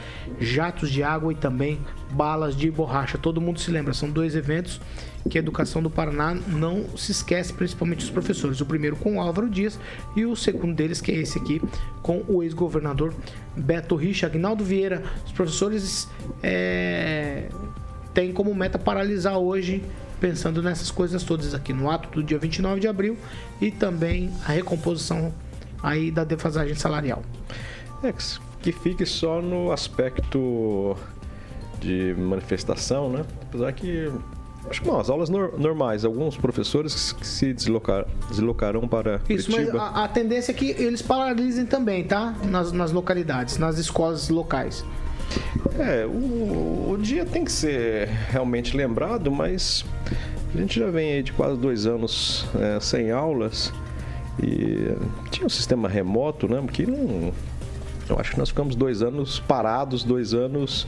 jatos 0.41 0.91
de 0.91 1.03
água 1.03 1.33
e 1.33 1.37
também 1.37 1.79
balas 2.11 2.57
de 2.57 2.71
borracha. 2.71 3.19
Todo 3.19 3.41
mundo 3.41 3.61
se 3.61 3.71
lembra, 3.71 3.95
são 3.95 4.11
dois 4.11 4.35
eventos 4.35 4.81
que 5.29 5.39
a 5.39 5.41
educação 5.41 5.83
do 5.83 5.91
Paraná 5.91 6.35
não 6.35 6.85
se 6.97 7.13
esquece, 7.13 7.53
principalmente 7.53 8.05
os 8.05 8.11
professores. 8.11 8.61
O 8.61 8.67
primeiro 8.67 8.97
com 8.97 9.17
o 9.17 9.21
Álvaro 9.21 9.49
Dias 9.49 9.79
e 10.17 10.25
o 10.25 10.35
segundo 10.35 10.75
deles, 10.75 11.01
que 11.01 11.13
é 11.13 11.17
esse 11.17 11.39
aqui, 11.39 11.61
com 12.03 12.23
o 12.29 12.43
ex-governador 12.43 13.15
Beto 13.57 13.95
Richa. 13.95 14.27
Agnaldo 14.27 14.65
Vieira, 14.65 15.03
os 15.27 15.33
professores 15.33 16.09
é, 16.43 17.49
têm 18.15 18.33
como 18.33 18.55
meta 18.55 18.79
paralisar 18.79 19.39
hoje 19.39 19.83
pensando 20.21 20.63
nessas 20.63 20.91
coisas 20.91 21.23
todas 21.23 21.55
aqui 21.55 21.73
no 21.73 21.91
ato 21.91 22.09
do 22.11 22.23
dia 22.23 22.39
29 22.39 22.81
de 22.81 22.89
abril 22.89 23.17
e 23.61 23.71
também 23.71 24.33
a 24.45 24.53
recomposição 24.53 25.33
aí 25.83 26.11
da 26.11 26.25
defasagem 26.25 26.75
salarial. 26.75 27.23
Que 28.61 28.73
fique 28.73 29.07
só 29.07 29.41
no 29.41 29.71
aspecto 29.71 30.97
de 31.81 32.15
manifestação, 32.19 33.09
né? 33.09 33.25
Apesar 33.43 33.73
que 33.73 34.11
acho 34.71 34.83
que 34.83 34.89
não, 34.89 34.99
as 34.99 35.09
aulas 35.09 35.29
nor 35.29 35.59
normais, 35.59 36.05
alguns 36.05 36.37
professores 36.37 37.13
que 37.13 37.27
se 37.27 37.53
deslocar, 37.53 38.07
deslocarão 38.29 38.87
para 38.87 39.21
Isso, 39.29 39.51
Curitiba. 39.51 39.79
mas 39.79 39.97
a, 39.97 40.05
a, 40.05 40.09
tendência 40.09 40.53
é 40.53 40.55
que 40.55 40.71
eles 40.71 41.03
paralisem 41.03 41.67
também, 41.67 42.05
tá? 42.05 42.35
Nas, 42.45 42.73
nas 42.73 42.93
localidades, 42.93 43.59
nas 43.59 43.79
escolas 43.79 44.29
locais. 44.29 44.85
É, 45.79 46.07
o, 46.07 46.91
o, 46.93 46.99
dia 47.01 47.25
tem 47.25 47.45
que 47.45 47.53
ser 47.53 48.09
realmente 48.31 48.77
lembrado, 48.77 49.31
mas 49.31 49.85
a 50.55 50.59
gente 50.59 50.81
já 50.81 50.91
vem 50.91 51.13
aí 51.13 51.23
de 51.23 51.33
quase 51.33 51.59
dois 51.59 51.87
anos 51.87 52.47
é, 52.59 52.81
sem 52.81 53.11
aulas 53.11 53.73
e 54.43 54.97
tinha 55.31 55.47
um 55.47 55.51
sistema 55.51 55.89
remoto, 55.89 56.49
né? 56.49 56.65
Que 56.73 56.87
não. 56.87 57.33
Eu 58.09 58.19
acho 58.19 58.33
que 58.33 58.39
nós 58.39 58.49
ficamos 58.49 58.75
dois 58.75 59.03
anos 59.03 59.39
parados, 59.41 60.03
dois 60.03 60.33
anos 60.33 60.87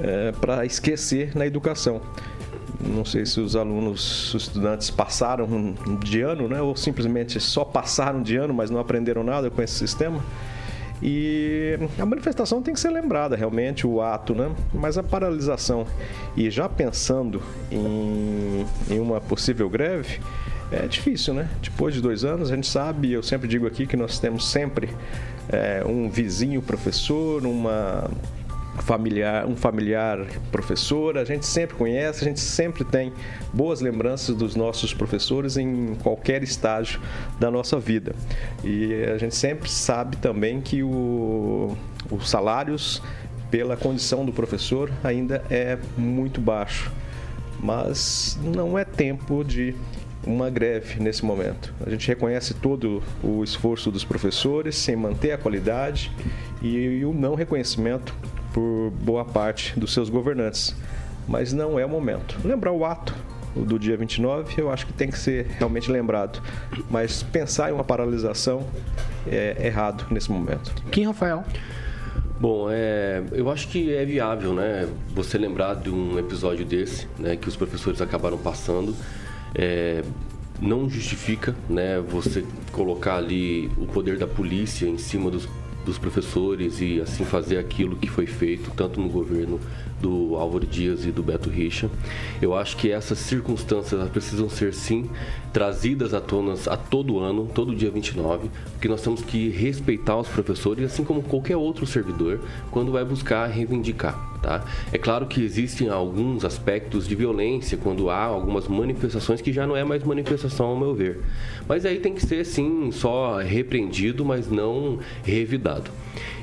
é, 0.00 0.32
para 0.32 0.64
esquecer 0.64 1.36
na 1.36 1.46
educação. 1.46 2.00
Não 2.80 3.04
sei 3.04 3.24
se 3.24 3.40
os 3.40 3.56
alunos, 3.56 4.34
os 4.34 4.42
estudantes 4.42 4.90
passaram 4.90 5.74
de 6.02 6.20
ano, 6.20 6.48
né? 6.48 6.60
Ou 6.60 6.76
simplesmente 6.76 7.40
só 7.40 7.64
passaram 7.64 8.22
de 8.22 8.36
ano, 8.36 8.52
mas 8.52 8.70
não 8.70 8.78
aprenderam 8.78 9.22
nada 9.22 9.50
com 9.50 9.62
esse 9.62 9.74
sistema. 9.74 10.22
E 11.02 11.78
a 11.98 12.06
manifestação 12.06 12.62
tem 12.62 12.72
que 12.72 12.80
ser 12.80 12.90
lembrada, 12.90 13.36
realmente, 13.36 13.86
o 13.86 14.00
ato, 14.00 14.34
né? 14.34 14.50
Mas 14.72 14.96
a 14.96 15.02
paralisação 15.02 15.86
e 16.36 16.50
já 16.50 16.68
pensando 16.68 17.42
em, 17.70 18.64
em 18.90 18.98
uma 18.98 19.20
possível 19.20 19.68
greve, 19.68 20.20
é 20.70 20.86
difícil, 20.86 21.34
né? 21.34 21.48
Depois 21.62 21.94
de 21.94 22.00
dois 22.00 22.24
anos, 22.24 22.50
a 22.50 22.54
gente 22.54 22.66
sabe, 22.66 23.12
eu 23.12 23.22
sempre 23.22 23.46
digo 23.46 23.66
aqui 23.66 23.86
que 23.86 23.96
nós 23.96 24.18
temos 24.18 24.48
sempre 24.48 24.88
é, 25.48 25.84
um 25.86 26.08
vizinho 26.08 26.62
professor, 26.62 27.44
uma 27.44 28.10
familiar, 28.82 29.46
um 29.46 29.56
familiar 29.56 30.26
professor, 30.50 31.18
a 31.18 31.24
gente 31.24 31.46
sempre 31.46 31.76
conhece, 31.76 32.24
a 32.24 32.28
gente 32.28 32.40
sempre 32.40 32.84
tem 32.84 33.12
boas 33.52 33.80
lembranças 33.80 34.34
dos 34.34 34.54
nossos 34.54 34.92
professores 34.92 35.56
em 35.56 35.94
qualquer 36.02 36.42
estágio 36.42 37.00
da 37.38 37.50
nossa 37.50 37.78
vida. 37.78 38.14
E 38.62 39.04
a 39.04 39.18
gente 39.18 39.34
sempre 39.34 39.70
sabe 39.70 40.16
também 40.16 40.60
que 40.60 40.82
o, 40.82 41.76
os 42.10 42.28
salários 42.28 43.02
pela 43.50 43.76
condição 43.76 44.24
do 44.24 44.32
professor 44.32 44.90
ainda 45.02 45.42
é 45.50 45.78
muito 45.96 46.40
baixo. 46.40 46.92
Mas 47.58 48.38
não 48.42 48.78
é 48.78 48.84
tempo 48.84 49.42
de 49.42 49.74
uma 50.26 50.50
greve 50.50 51.00
nesse 51.00 51.24
momento. 51.24 51.72
A 51.84 51.88
gente 51.88 52.06
reconhece 52.08 52.52
todo 52.52 53.02
o 53.22 53.44
esforço 53.44 53.90
dos 53.90 54.04
professores 54.04 54.88
em 54.88 54.96
manter 54.96 55.32
a 55.32 55.38
qualidade 55.38 56.10
e 56.60 57.04
o 57.04 57.14
não 57.14 57.34
reconhecimento 57.34 58.14
por 58.56 58.90
boa 59.02 59.22
parte 59.22 59.78
dos 59.78 59.92
seus 59.92 60.08
governantes. 60.08 60.74
Mas 61.28 61.52
não 61.52 61.78
é 61.78 61.84
o 61.84 61.88
momento. 61.90 62.38
Lembrar 62.42 62.72
o 62.72 62.86
ato 62.86 63.14
do 63.54 63.78
dia 63.78 63.98
29, 63.98 64.58
eu 64.58 64.70
acho 64.70 64.86
que 64.86 64.94
tem 64.94 65.10
que 65.10 65.18
ser 65.18 65.46
realmente 65.58 65.90
lembrado. 65.90 66.40
Mas 66.90 67.22
pensar 67.22 67.68
em 67.68 67.74
uma 67.74 67.84
paralisação 67.84 68.66
é 69.26 69.66
errado 69.66 70.06
nesse 70.10 70.32
momento. 70.32 70.72
Quem, 70.90 71.04
Rafael? 71.04 71.44
Bom, 72.40 72.68
é, 72.70 73.22
eu 73.32 73.50
acho 73.50 73.68
que 73.68 73.94
é 73.94 74.06
viável, 74.06 74.54
né? 74.54 74.88
Você 75.14 75.36
lembrar 75.36 75.74
de 75.74 75.90
um 75.90 76.18
episódio 76.18 76.64
desse, 76.64 77.06
né? 77.18 77.36
Que 77.36 77.48
os 77.48 77.56
professores 77.56 78.00
acabaram 78.00 78.38
passando. 78.38 78.96
É, 79.54 80.02
não 80.62 80.88
justifica, 80.88 81.54
né? 81.68 82.00
Você 82.08 82.42
colocar 82.72 83.16
ali 83.16 83.70
o 83.76 83.86
poder 83.86 84.16
da 84.16 84.26
polícia 84.26 84.86
em 84.86 84.96
cima 84.96 85.30
dos 85.30 85.46
dos 85.86 85.96
professores 85.96 86.80
e 86.80 87.00
assim 87.00 87.24
fazer 87.24 87.58
aquilo 87.58 87.96
que 87.96 88.08
foi 88.08 88.26
feito 88.26 88.70
tanto 88.76 89.00
no 89.00 89.08
governo 89.08 89.60
do 90.00 90.36
Álvaro 90.36 90.66
Dias 90.66 91.04
e 91.06 91.10
do 91.10 91.22
Beto 91.22 91.48
Richa. 91.48 91.90
Eu 92.40 92.54
acho 92.54 92.76
que 92.76 92.90
essas 92.90 93.18
circunstâncias 93.18 94.08
precisam 94.10 94.48
ser 94.48 94.74
sim 94.74 95.08
trazidas 95.52 96.12
à 96.12 96.20
tona 96.20 96.54
a 96.66 96.76
todo 96.76 97.18
ano, 97.18 97.48
todo 97.54 97.74
dia 97.74 97.90
29, 97.90 98.50
porque 98.72 98.88
nós 98.88 99.00
temos 99.00 99.22
que 99.22 99.48
respeitar 99.48 100.16
os 100.16 100.28
professores, 100.28 100.84
assim 100.84 101.02
como 101.02 101.22
qualquer 101.22 101.56
outro 101.56 101.86
servidor, 101.86 102.40
quando 102.70 102.92
vai 102.92 103.04
buscar 103.04 103.46
reivindicar. 103.46 104.36
Tá? 104.42 104.64
É 104.92 104.98
claro 104.98 105.26
que 105.26 105.42
existem 105.42 105.88
alguns 105.88 106.44
aspectos 106.44 107.08
de 107.08 107.14
violência 107.14 107.76
quando 107.76 108.10
há 108.10 108.22
algumas 108.22 108.68
manifestações 108.68 109.40
que 109.40 109.52
já 109.52 109.66
não 109.66 109.76
é 109.76 109.82
mais 109.82 110.04
manifestação 110.04 110.66
ao 110.66 110.78
meu 110.78 110.94
ver. 110.94 111.20
Mas 111.66 111.86
aí 111.86 111.98
tem 111.98 112.14
que 112.14 112.24
ser 112.24 112.44
sim 112.44 112.90
só 112.92 113.38
repreendido, 113.38 114.24
mas 114.24 114.50
não 114.50 114.98
revidado. 115.24 115.90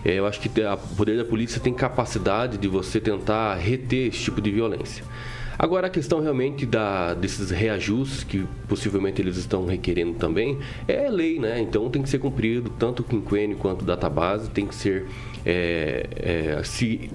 É, 0.06 0.14
eu 0.14 0.26
acho 0.26 0.40
que 0.40 0.50
o 0.50 0.96
poder 0.96 1.18
da 1.18 1.26
polícia 1.26 1.62
tem 1.62 1.74
capacidade 1.74 2.58
de 2.58 2.68
você 2.68 3.00
tentar 3.00 3.56
reter 3.56 4.08
esse 4.08 4.20
tipo 4.20 4.42
de 4.42 4.52
violência. 4.52 5.04
Agora, 5.58 5.88
a 5.88 5.90
questão 5.90 6.20
realmente 6.20 6.66
da, 6.66 7.14
desses 7.14 7.52
reajustes 7.52 8.24
que 8.24 8.46
possivelmente 8.68 9.22
eles 9.22 9.38
estão 9.38 9.66
requerendo 9.66 10.16
também 10.16 10.58
é 10.88 11.08
lei, 11.10 11.40
né? 11.40 11.62
Então 11.62 11.90
tem 11.90 12.02
que 12.02 12.10
ser 12.10 12.20
cumprido 12.20 12.72
tanto 12.72 13.02
o 13.02 13.04
quinquênio 13.04 13.56
quanto 13.58 13.84
o 13.84 13.86
database, 13.86 14.50
tem 14.50 14.66
que 14.66 14.76
ser. 14.76 15.06
É, 15.46 16.08
é, 16.58 16.64
se 16.64 17.12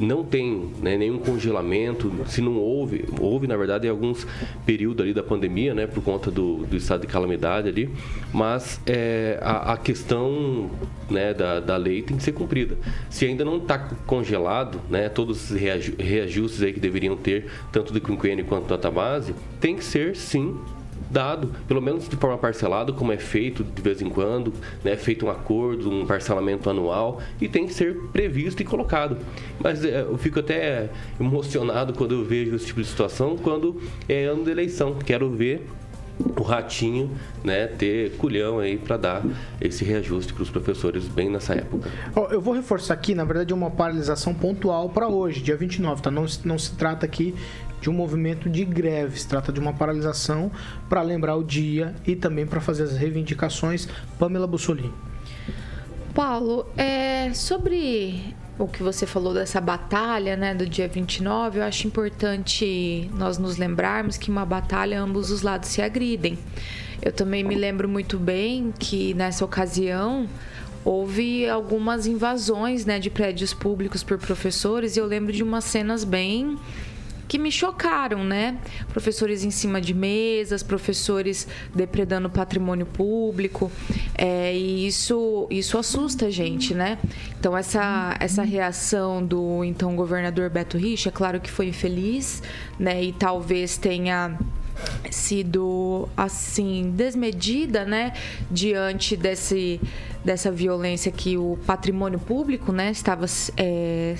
não 0.00 0.24
tem 0.24 0.70
né, 0.80 0.96
nenhum 0.96 1.18
congelamento, 1.18 2.12
se 2.26 2.40
não 2.40 2.56
houve, 2.56 3.04
houve 3.20 3.46
na 3.46 3.56
verdade 3.56 3.86
em 3.86 3.90
alguns 3.90 4.26
períodos 4.64 5.04
ali 5.04 5.14
da 5.14 5.22
pandemia, 5.22 5.74
né, 5.74 5.86
por 5.86 6.02
conta 6.02 6.30
do, 6.30 6.64
do 6.66 6.76
estado 6.76 7.02
de 7.02 7.06
calamidade 7.06 7.68
ali, 7.68 7.90
mas 8.32 8.80
é, 8.86 9.38
a, 9.42 9.74
a, 9.74 9.76
questão 9.76 10.70
né, 11.08 11.34
da, 11.34 11.60
da 11.60 11.76
lei 11.76 12.02
tem 12.02 12.16
que 12.16 12.22
ser 12.22 12.32
cumprida. 12.32 12.76
Se 13.08 13.26
ainda 13.26 13.44
não 13.44 13.58
está 13.58 13.78
congelado, 14.06 14.80
né, 14.88 15.08
todos 15.08 15.50
os 15.50 15.56
reajustes 15.98 16.62
aí 16.62 16.72
que 16.72 16.80
deveriam 16.80 17.16
ter, 17.16 17.46
tanto 17.70 17.92
do 17.92 18.00
quinquênio 18.00 18.44
quanto 18.44 18.66
da 18.68 18.76
database, 18.76 19.34
tem 19.60 19.76
que 19.76 19.84
ser 19.84 20.16
sim 20.16 20.56
dado, 21.10 21.50
pelo 21.66 21.82
menos 21.82 22.08
de 22.08 22.16
forma 22.16 22.38
parcelada, 22.38 22.92
como 22.92 23.12
é 23.12 23.18
feito 23.18 23.64
de 23.64 23.82
vez 23.82 24.00
em 24.00 24.08
quando, 24.08 24.52
né, 24.84 24.96
feito 24.96 25.26
um 25.26 25.30
acordo, 25.30 25.90
um 25.90 26.06
parcelamento 26.06 26.70
anual, 26.70 27.20
e 27.40 27.48
tem 27.48 27.66
que 27.66 27.74
ser 27.74 27.96
previsto 28.12 28.62
e 28.62 28.64
colocado. 28.64 29.18
Mas 29.58 29.84
é, 29.84 30.02
eu 30.02 30.16
fico 30.16 30.40
até 30.40 30.88
emocionado 31.18 31.92
quando 31.92 32.14
eu 32.14 32.24
vejo 32.24 32.54
esse 32.54 32.66
tipo 32.66 32.80
de 32.80 32.86
situação, 32.86 33.36
quando 33.36 33.80
é 34.08 34.24
ano 34.24 34.44
de 34.44 34.50
eleição. 34.50 34.94
Quero 35.04 35.30
ver 35.30 35.66
o 36.36 36.42
ratinho, 36.42 37.10
né, 37.42 37.66
ter 37.66 38.12
culhão 38.16 38.58
aí 38.58 38.76
para 38.76 38.96
dar 38.96 39.24
esse 39.60 39.84
reajuste 39.84 40.32
para 40.32 40.42
os 40.42 40.50
professores 40.50 41.08
bem 41.08 41.30
nessa 41.30 41.54
época. 41.54 41.90
Eu 42.30 42.40
vou 42.40 42.54
reforçar 42.54 42.94
aqui, 42.94 43.14
na 43.14 43.24
verdade, 43.24 43.54
uma 43.54 43.70
paralisação 43.70 44.34
pontual 44.34 44.90
para 44.90 45.08
hoje, 45.08 45.40
dia 45.40 45.56
29, 45.56 46.02
tá? 46.02 46.10
Não, 46.10 46.26
não 46.44 46.58
se 46.58 46.74
trata 46.74 47.06
aqui 47.06 47.34
de 47.80 47.88
um 47.88 47.92
movimento 47.92 48.48
de 48.48 48.64
greve. 48.64 49.18
Se 49.18 49.26
trata 49.26 49.52
de 49.52 49.58
uma 49.58 49.72
paralisação 49.72 50.50
para 50.88 51.02
lembrar 51.02 51.36
o 51.36 51.42
dia 51.42 51.94
e 52.06 52.14
também 52.14 52.46
para 52.46 52.60
fazer 52.60 52.84
as 52.84 52.96
reivindicações. 52.96 53.88
Pamela 54.18 54.46
Bussolini. 54.46 54.92
Paulo, 56.14 56.66
é, 56.76 57.32
sobre 57.32 58.34
o 58.58 58.68
que 58.68 58.82
você 58.82 59.06
falou 59.06 59.32
dessa 59.32 59.60
batalha, 59.60 60.36
né, 60.36 60.54
do 60.54 60.66
dia 60.66 60.86
29, 60.86 61.60
eu 61.60 61.64
acho 61.64 61.86
importante 61.86 63.10
nós 63.16 63.38
nos 63.38 63.56
lembrarmos 63.56 64.18
que 64.18 64.30
uma 64.30 64.44
batalha 64.44 65.00
ambos 65.00 65.30
os 65.30 65.42
lados 65.42 65.70
se 65.70 65.80
agridem. 65.80 66.38
Eu 67.00 67.12
também 67.12 67.42
me 67.42 67.54
lembro 67.54 67.88
muito 67.88 68.18
bem 68.18 68.74
que 68.78 69.14
nessa 69.14 69.44
ocasião 69.44 70.28
houve 70.84 71.48
algumas 71.48 72.06
invasões 72.06 72.84
né, 72.84 72.98
de 72.98 73.08
prédios 73.08 73.54
públicos 73.54 74.02
por 74.02 74.18
professores 74.18 74.96
e 74.96 75.00
eu 75.00 75.06
lembro 75.06 75.32
de 75.32 75.42
umas 75.42 75.64
cenas 75.64 76.04
bem 76.04 76.58
que 77.30 77.38
me 77.38 77.52
chocaram, 77.52 78.24
né? 78.24 78.58
Professores 78.88 79.44
em 79.44 79.52
cima 79.52 79.80
de 79.80 79.94
mesas, 79.94 80.64
professores 80.64 81.46
depredando 81.72 82.28
patrimônio 82.28 82.84
público, 82.84 83.70
é, 84.18 84.52
e 84.52 84.88
isso, 84.88 85.46
isso 85.48 85.78
assusta 85.78 86.26
a 86.26 86.30
gente, 86.30 86.74
né? 86.74 86.98
Então, 87.38 87.56
essa, 87.56 88.16
essa 88.18 88.42
reação 88.42 89.24
do 89.24 89.62
então 89.62 89.94
governador 89.94 90.50
Beto 90.50 90.76
Richa, 90.76 91.10
é 91.10 91.12
claro 91.12 91.40
que 91.40 91.48
foi 91.48 91.68
infeliz, 91.68 92.42
né? 92.76 93.00
E 93.00 93.12
talvez 93.12 93.76
tenha 93.76 94.36
sido 95.08 96.08
assim 96.16 96.90
desmedida, 96.96 97.84
né, 97.84 98.14
diante 98.50 99.14
desse 99.14 99.78
dessa 100.24 100.50
violência 100.50 101.12
que 101.12 101.36
o 101.36 101.58
patrimônio 101.66 102.18
público, 102.18 102.72
né, 102.72 102.90
estava 102.90 103.26
é, 103.56 104.16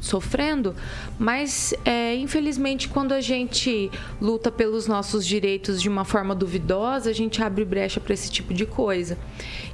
sofrendo, 0.00 0.74
mas 1.18 1.72
é, 1.84 2.14
infelizmente 2.14 2.88
quando 2.88 3.12
a 3.12 3.20
gente 3.20 3.90
luta 4.20 4.50
pelos 4.50 4.86
nossos 4.86 5.26
direitos 5.26 5.80
de 5.80 5.88
uma 5.88 6.04
forma 6.04 6.34
duvidosa, 6.34 7.10
a 7.10 7.12
gente 7.12 7.42
abre 7.42 7.64
brecha 7.64 8.00
para 8.00 8.12
esse 8.12 8.30
tipo 8.30 8.52
de 8.52 8.66
coisa. 8.66 9.16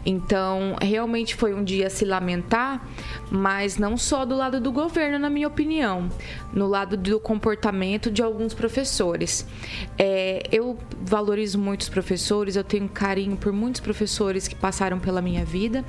Então, 0.05 0.77
realmente 0.81 1.35
foi 1.35 1.53
um 1.53 1.63
dia 1.63 1.89
a 1.89 1.91
se 1.91 2.05
lamentar, 2.05 2.87
mas 3.31 3.77
não 3.77 3.97
só 3.97 4.25
do 4.25 4.35
lado 4.35 4.61
do 4.61 4.73
governo, 4.73 5.19
na 5.19 5.29
minha 5.29 5.47
opinião, 5.47 6.09
no 6.53 6.67
lado 6.67 6.97
do 6.97 7.21
comportamento 7.21 8.11
de 8.11 8.23
alguns 8.23 8.55
professores. 8.55 9.47
É, 9.99 10.43
eu 10.51 10.79
valorizo 11.03 11.59
muitos 11.59 11.89
professores, 11.89 12.57
eu 12.57 12.65
tenho 12.65 12.89
carinho 12.89 13.37
por 13.37 13.53
muitos 13.53 13.81
professores 13.81 14.49
que 14.49 14.55
passaram 14.55 14.99
pela 14.99 15.21
minha 15.21 15.45
vida, 15.45 15.85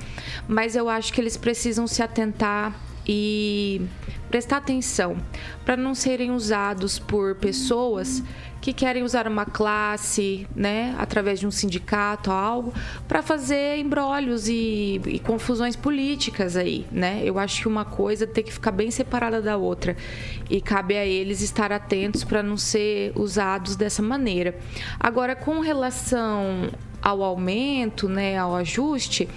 mas 0.46 0.76
eu 0.76 0.88
acho 0.88 1.12
que 1.12 1.20
eles 1.20 1.36
precisam 1.36 1.86
se 1.86 2.02
atentar 2.02 2.91
e 3.06 3.82
prestar 4.30 4.58
atenção 4.58 5.16
para 5.64 5.76
não 5.76 5.94
serem 5.94 6.30
usados 6.30 6.98
por 6.98 7.34
pessoas 7.36 8.22
que 8.62 8.72
querem 8.72 9.02
usar 9.02 9.26
uma 9.26 9.44
classe, 9.44 10.46
né, 10.54 10.94
através 10.96 11.40
de 11.40 11.46
um 11.48 11.50
sindicato 11.50 12.30
ou 12.30 12.36
algo, 12.36 12.74
para 13.08 13.20
fazer 13.20 13.76
embrólios 13.76 14.48
e, 14.48 15.00
e, 15.04 15.18
confusões 15.18 15.74
políticas 15.74 16.56
aí, 16.56 16.86
né? 16.92 17.22
Eu 17.24 17.40
acho 17.40 17.62
que 17.62 17.66
uma 17.66 17.84
coisa 17.84 18.24
tem 18.24 18.44
que 18.44 18.52
ficar 18.52 18.70
bem 18.70 18.88
separada 18.88 19.42
da 19.42 19.56
outra 19.56 19.96
e 20.48 20.60
cabe 20.60 20.96
a 20.96 21.04
eles 21.04 21.42
estar 21.42 21.72
atentos 21.72 22.22
para 22.22 22.40
não 22.40 22.56
ser 22.56 23.10
usados 23.16 23.74
dessa 23.74 24.00
maneira. 24.00 24.56
Agora, 24.98 25.34
com 25.34 25.58
relação 25.58 26.70
ao 27.02 27.20
aumento, 27.24 28.08
né, 28.08 28.38
ao 28.38 28.54
ajuste, 28.54 29.28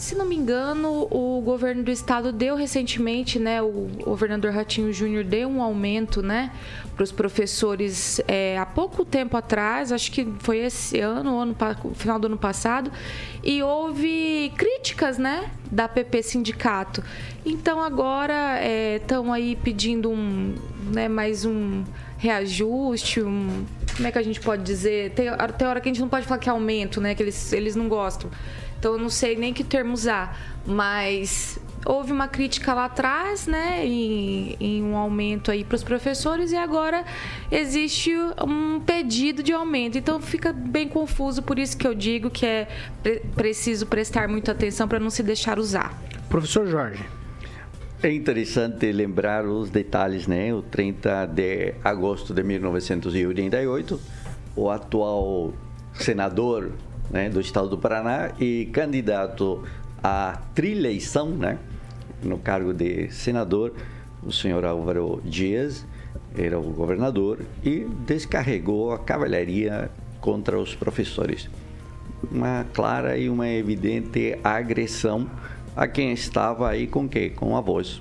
se 0.00 0.14
não 0.14 0.24
me 0.24 0.34
engano, 0.34 1.06
o 1.10 1.42
governo 1.44 1.82
do 1.82 1.90
estado 1.90 2.32
deu 2.32 2.56
recentemente, 2.56 3.38
né? 3.38 3.60
O 3.60 3.86
governador 4.02 4.50
Ratinho 4.50 4.90
Júnior 4.94 5.24
deu 5.24 5.46
um 5.46 5.60
aumento, 5.60 6.22
né? 6.22 6.52
Para 6.96 7.04
os 7.04 7.12
professores 7.12 8.18
é, 8.26 8.56
há 8.56 8.64
pouco 8.64 9.04
tempo 9.04 9.36
atrás, 9.36 9.92
acho 9.92 10.10
que 10.10 10.26
foi 10.38 10.60
esse 10.60 10.98
ano, 11.00 11.38
ano, 11.38 11.54
final 11.94 12.18
do 12.18 12.28
ano 12.28 12.38
passado, 12.38 12.90
e 13.44 13.62
houve 13.62 14.50
críticas, 14.56 15.18
né? 15.18 15.50
Da 15.70 15.86
PP 15.86 16.22
Sindicato. 16.22 17.04
Então 17.44 17.78
agora 17.78 18.58
estão 18.96 19.34
é, 19.34 19.36
aí 19.36 19.54
pedindo 19.54 20.10
um, 20.10 20.54
né, 20.94 21.10
mais 21.10 21.44
um 21.44 21.84
reajuste, 22.16 23.20
um, 23.22 23.66
como 23.94 24.08
é 24.08 24.10
que 24.10 24.18
a 24.18 24.22
gente 24.22 24.40
pode 24.40 24.62
dizer? 24.62 25.10
Tem, 25.10 25.26
tem 25.58 25.68
hora 25.68 25.78
que 25.78 25.90
a 25.90 25.92
gente 25.92 26.00
não 26.00 26.08
pode 26.08 26.26
falar 26.26 26.38
que 26.38 26.48
é 26.48 26.52
aumento, 26.52 27.02
né? 27.02 27.14
Que 27.14 27.22
eles, 27.22 27.52
eles 27.52 27.76
não 27.76 27.86
gostam 27.86 28.30
então 28.80 28.94
eu 28.94 28.98
não 28.98 29.10
sei 29.10 29.36
nem 29.36 29.52
que 29.52 29.62
termo 29.62 29.92
usar, 29.92 30.40
mas 30.66 31.60
houve 31.84 32.12
uma 32.12 32.26
crítica 32.26 32.72
lá 32.72 32.86
atrás, 32.86 33.46
né, 33.46 33.86
em, 33.86 34.56
em 34.58 34.82
um 34.82 34.96
aumento 34.96 35.50
aí 35.50 35.64
para 35.64 35.76
os 35.76 35.84
professores 35.84 36.50
e 36.50 36.56
agora 36.56 37.04
existe 37.50 38.10
um 38.42 38.80
pedido 38.80 39.42
de 39.42 39.52
aumento. 39.52 39.98
Então 39.98 40.18
fica 40.20 40.50
bem 40.50 40.88
confuso, 40.88 41.42
por 41.42 41.58
isso 41.58 41.76
que 41.76 41.86
eu 41.86 41.94
digo 41.94 42.30
que 42.30 42.46
é 42.46 42.68
preciso 43.36 43.86
prestar 43.86 44.28
muita 44.28 44.52
atenção 44.52 44.88
para 44.88 44.98
não 44.98 45.10
se 45.10 45.22
deixar 45.22 45.58
usar. 45.58 45.94
Professor 46.30 46.66
Jorge. 46.66 47.04
É 48.02 48.10
interessante 48.10 48.90
lembrar 48.90 49.44
os 49.44 49.68
detalhes, 49.68 50.26
né? 50.26 50.54
O 50.54 50.62
30 50.62 51.26
de 51.26 51.74
agosto 51.84 52.32
de 52.32 52.42
1988, 52.42 54.00
o 54.56 54.70
atual 54.70 55.52
senador 55.92 56.72
né, 57.10 57.28
do 57.28 57.40
estado 57.40 57.68
do 57.68 57.78
Paraná 57.78 58.30
e 58.38 58.66
candidato 58.72 59.64
à 60.02 60.40
trileição, 60.54 61.30
né, 61.30 61.58
no 62.22 62.38
cargo 62.38 62.72
de 62.72 63.10
senador, 63.10 63.72
o 64.22 64.32
senhor 64.32 64.64
Álvaro 64.64 65.20
Dias 65.24 65.86
era 66.36 66.58
o 66.58 66.62
governador 66.62 67.40
e 67.64 67.86
descarregou 68.06 68.92
a 68.92 68.98
cavalaria 68.98 69.90
contra 70.20 70.58
os 70.58 70.74
professores. 70.74 71.48
Uma 72.30 72.66
clara 72.74 73.16
e 73.16 73.28
uma 73.28 73.48
evidente 73.48 74.38
agressão 74.44 75.28
a 75.74 75.86
quem 75.86 76.12
estava 76.12 76.68
aí 76.68 76.86
com 76.86 77.08
quê? 77.08 77.30
Com 77.30 77.56
a 77.56 77.60
voz 77.60 78.00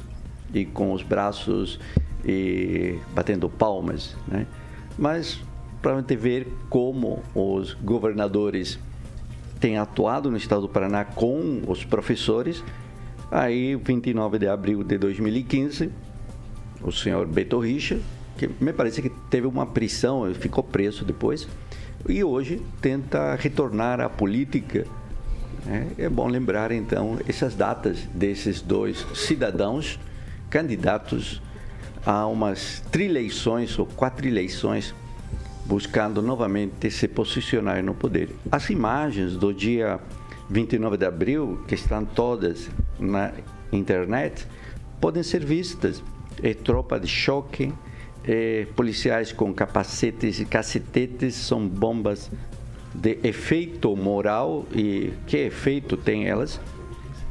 e 0.54 0.66
com 0.66 0.92
os 0.92 1.02
braços 1.02 1.80
e 2.26 3.00
batendo 3.14 3.50
palmas, 3.50 4.16
né? 4.28 4.46
Mas 4.98 5.42
para 5.82 6.02
ver 6.02 6.48
como 6.70 7.24
os 7.34 7.74
governadores 7.74 8.78
tem 9.60 9.78
atuado 9.78 10.32
no 10.32 10.38
estado 10.38 10.62
do 10.62 10.70
Paraná 10.70 11.04
com 11.04 11.62
os 11.68 11.84
professores. 11.84 12.64
Aí, 13.32 13.76
29 13.76 14.40
de 14.40 14.48
abril 14.48 14.84
de 14.84 14.98
2015, 14.98 15.92
o 16.82 16.92
senhor 16.92 17.28
Beto 17.28 17.60
Richa, 17.60 18.00
que 18.38 18.50
me 18.60 18.74
parece 18.74 19.02
que 19.02 19.10
teve 19.30 19.46
uma 19.46 19.66
prisão, 19.66 20.34
ficou 20.34 20.64
preso 20.64 21.06
depois, 21.06 21.48
e 22.08 22.24
hoje 22.24 22.62
tenta 22.82 23.36
retornar 23.36 24.00
à 24.00 24.10
política. 24.10 24.86
É, 25.68 26.06
é 26.06 26.10
bom 26.10 26.28
lembrar 26.28 26.72
então 26.72 27.20
essas 27.28 27.54
datas 27.54 28.00
desses 28.14 28.62
dois 28.62 29.06
cidadãos 29.14 30.00
candidatos 30.50 31.42
a 32.06 32.26
umas 32.26 32.82
trileições 32.92 33.78
ou 33.78 33.86
quatrilheições 33.86 34.96
buscando 35.70 36.20
novamente 36.20 36.90
se 36.90 37.08
posicionar 37.08 37.84
no 37.84 37.94
poder. 37.94 38.30
As 38.52 38.72
imagens 38.72 39.38
do 39.38 39.54
dia 39.54 40.00
29 40.50 40.98
de 40.98 41.06
abril, 41.06 41.64
que 41.68 41.76
estão 41.76 42.04
todas 42.04 42.68
na 43.00 43.34
internet, 43.72 44.48
podem 45.00 45.22
ser 45.22 45.46
vistas. 45.46 46.04
É 46.42 46.56
tropa 46.56 47.00
de 47.00 47.08
choque, 47.08 47.72
é, 48.24 48.66
policiais 48.76 49.32
com 49.32 49.54
capacetes 49.54 50.40
e 50.40 50.46
cacetetes, 50.46 51.36
são 51.36 51.68
bombas 51.68 52.32
de 52.92 53.20
efeito 53.22 53.96
moral 53.96 54.66
e 54.74 55.14
que 55.28 55.38
efeito 55.38 55.96
tem 55.96 56.28
elas 56.28 56.60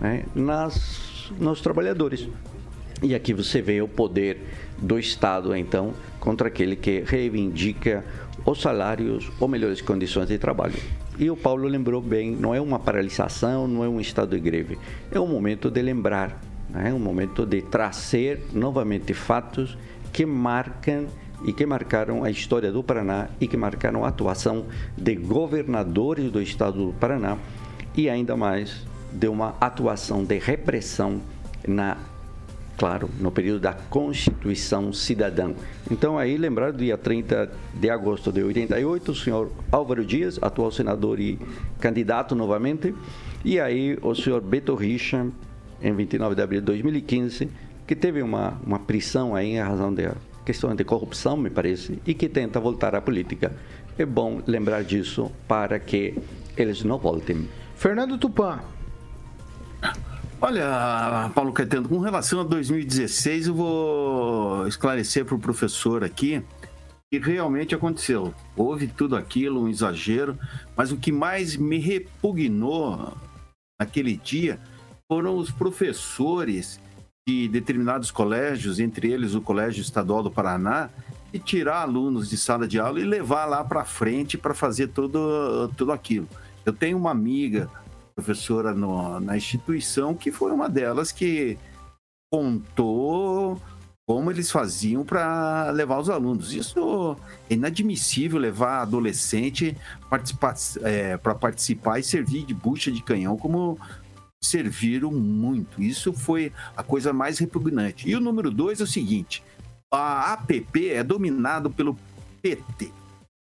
né, 0.00 0.22
nas, 0.32 1.32
nos 1.40 1.60
trabalhadores. 1.60 2.28
E 3.02 3.16
aqui 3.16 3.34
você 3.34 3.60
vê 3.60 3.82
o 3.82 3.88
poder 3.88 4.38
do 4.76 4.96
Estado, 4.96 5.56
então, 5.56 5.92
contra 6.20 6.46
aquele 6.46 6.76
que 6.76 7.02
reivindica 7.04 8.04
os 8.50 8.62
salários 8.62 9.30
ou 9.38 9.46
melhores 9.46 9.82
condições 9.82 10.28
de 10.28 10.38
trabalho. 10.38 10.80
E 11.18 11.30
o 11.30 11.36
Paulo 11.36 11.68
lembrou 11.68 12.00
bem, 12.00 12.30
não 12.30 12.54
é 12.54 12.60
uma 12.60 12.78
paralisação, 12.78 13.68
não 13.68 13.84
é 13.84 13.88
um 13.88 14.00
estado 14.00 14.30
de 14.30 14.40
greve, 14.40 14.78
é 15.10 15.20
um 15.20 15.26
momento 15.26 15.70
de 15.70 15.82
lembrar, 15.82 16.40
é 16.74 16.92
um 16.92 16.98
momento 16.98 17.44
de 17.44 17.60
trazer 17.60 18.46
novamente 18.52 19.12
fatos 19.12 19.76
que 20.12 20.24
marcam 20.24 21.06
e 21.44 21.52
que 21.52 21.66
marcaram 21.66 22.24
a 22.24 22.30
história 22.30 22.72
do 22.72 22.82
Paraná 22.82 23.28
e 23.38 23.46
que 23.46 23.56
marcaram 23.56 24.04
a 24.04 24.08
atuação 24.08 24.64
de 24.96 25.14
governadores 25.14 26.32
do 26.32 26.40
estado 26.40 26.86
do 26.86 26.92
Paraná 26.94 27.36
e 27.94 28.08
ainda 28.08 28.36
mais 28.36 28.86
de 29.12 29.28
uma 29.28 29.56
atuação 29.60 30.24
de 30.24 30.38
repressão 30.38 31.20
na 31.66 31.96
claro, 32.78 33.10
no 33.18 33.32
período 33.32 33.60
da 33.60 33.72
Constituição 33.72 34.92
Cidadã. 34.92 35.52
Então, 35.90 36.16
aí, 36.16 36.38
lembrar 36.38 36.70
do 36.70 36.78
dia 36.78 36.96
30 36.96 37.50
de 37.74 37.90
agosto 37.90 38.30
de 38.30 38.40
88, 38.40 39.10
o 39.10 39.14
senhor 39.16 39.50
Álvaro 39.70 40.04
Dias, 40.04 40.38
atual 40.40 40.70
senador 40.70 41.18
e 41.18 41.38
candidato 41.80 42.36
novamente, 42.36 42.94
e 43.44 43.58
aí 43.58 43.98
o 44.00 44.14
senhor 44.14 44.40
Beto 44.40 44.76
Richa, 44.76 45.26
em 45.82 45.92
29 45.92 46.36
de 46.36 46.42
abril 46.42 46.60
de 46.60 46.66
2015, 46.66 47.48
que 47.84 47.96
teve 47.96 48.22
uma, 48.22 48.56
uma 48.64 48.78
prisão 48.78 49.34
aí 49.34 49.56
em 49.56 49.60
razão 49.60 49.92
da 49.92 50.14
questão 50.44 50.74
de 50.74 50.84
corrupção, 50.84 51.36
me 51.36 51.50
parece, 51.50 51.98
e 52.06 52.14
que 52.14 52.28
tenta 52.28 52.60
voltar 52.60 52.94
à 52.94 53.00
política. 53.00 53.52
É 53.98 54.06
bom 54.06 54.40
lembrar 54.46 54.84
disso 54.84 55.32
para 55.48 55.80
que 55.80 56.14
eles 56.56 56.84
não 56.84 56.96
voltem. 56.96 57.48
Fernando 57.74 58.16
Tupan. 58.16 58.60
Olha, 60.40 61.32
Paulo 61.34 61.52
Caetano, 61.52 61.88
com 61.88 61.98
relação 61.98 62.40
a 62.40 62.44
2016, 62.44 63.48
eu 63.48 63.54
vou 63.54 64.68
esclarecer 64.68 65.24
para 65.24 65.34
o 65.34 65.38
professor 65.38 66.04
aqui 66.04 66.40
que 67.10 67.18
realmente 67.18 67.74
aconteceu. 67.74 68.32
Houve 68.56 68.86
tudo 68.86 69.16
aquilo, 69.16 69.62
um 69.62 69.68
exagero, 69.68 70.38
mas 70.76 70.92
o 70.92 70.96
que 70.96 71.10
mais 71.10 71.56
me 71.56 71.78
repugnou 71.78 73.16
naquele 73.80 74.16
dia 74.16 74.60
foram 75.10 75.36
os 75.36 75.50
professores 75.50 76.80
de 77.26 77.48
determinados 77.48 78.12
colégios, 78.12 78.78
entre 78.78 79.10
eles 79.10 79.34
o 79.34 79.40
Colégio 79.40 79.80
Estadual 79.80 80.22
do 80.22 80.30
Paraná, 80.30 80.88
e 81.32 81.38
tirar 81.40 81.82
alunos 81.82 82.30
de 82.30 82.36
sala 82.36 82.68
de 82.68 82.78
aula 82.78 83.00
e 83.00 83.04
levar 83.04 83.44
lá 83.46 83.64
para 83.64 83.84
frente 83.84 84.38
para 84.38 84.54
fazer 84.54 84.88
tudo, 84.88 85.68
tudo 85.76 85.90
aquilo. 85.90 86.28
Eu 86.64 86.72
tenho 86.72 86.96
uma 86.96 87.10
amiga, 87.10 87.68
professora 88.18 88.74
no, 88.74 89.20
na 89.20 89.36
instituição, 89.36 90.12
que 90.12 90.32
foi 90.32 90.50
uma 90.50 90.68
delas 90.68 91.12
que 91.12 91.56
contou 92.32 93.62
como 94.08 94.28
eles 94.28 94.50
faziam 94.50 95.04
para 95.04 95.70
levar 95.70 96.00
os 96.00 96.10
alunos. 96.10 96.52
Isso 96.52 97.16
é 97.48 97.54
inadmissível 97.54 98.40
levar 98.40 98.82
adolescente 98.82 99.76
participar, 100.10 100.56
é, 100.82 101.16
para 101.16 101.32
participar 101.32 102.00
e 102.00 102.02
servir 102.02 102.44
de 102.44 102.54
bucha 102.54 102.90
de 102.90 103.02
canhão 103.04 103.36
como 103.36 103.78
serviram 104.42 105.12
muito. 105.12 105.80
Isso 105.80 106.12
foi 106.12 106.52
a 106.76 106.82
coisa 106.82 107.12
mais 107.12 107.38
repugnante. 107.38 108.08
E 108.08 108.16
o 108.16 108.20
número 108.20 108.50
dois 108.50 108.80
é 108.80 108.84
o 108.84 108.86
seguinte: 108.86 109.44
a 109.92 110.32
APP 110.32 110.88
é 110.90 111.04
dominado 111.04 111.70
pelo 111.70 111.96
PT. 112.42 112.90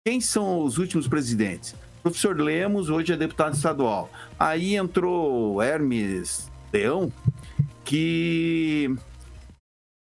Quem 0.07 0.21
são 0.21 0.63
os 0.63 0.77
últimos 0.77 1.05
presidentes? 1.05 1.75
Professor 2.03 2.39
Lemos, 2.39 2.89
hoje 2.89 3.13
é 3.13 3.17
deputado 3.17 3.55
estadual. 3.55 4.11
Aí 4.37 4.75
entrou 4.75 5.61
Hermes 5.63 6.51
Leão, 6.71 7.11
que 7.85 8.93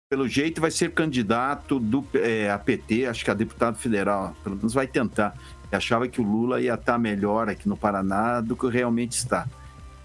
pelo 0.10 0.26
jeito, 0.26 0.62
vai 0.62 0.72
ser 0.72 0.92
candidato 0.94 1.80
do 1.80 2.06
é, 2.14 2.50
APT, 2.50 3.06
acho 3.08 3.26
que 3.26 3.32
a 3.32 3.34
deputado 3.34 3.78
federal, 3.78 4.34
pelo 4.42 4.56
menos 4.56 4.74
vai 4.74 4.88
tentar. 4.88 5.36
Eu 5.70 5.78
achava 5.78 6.08
que 6.08 6.22
o 6.22 6.24
Lula 6.24 6.62
ia 6.62 6.76
estar 6.76 6.98
melhor 6.98 7.50
aqui 7.50 7.68
no 7.68 7.76
Paraná 7.76 8.40
do 8.40 8.56
que 8.56 8.70
realmente 8.70 9.12
está. 9.14 9.46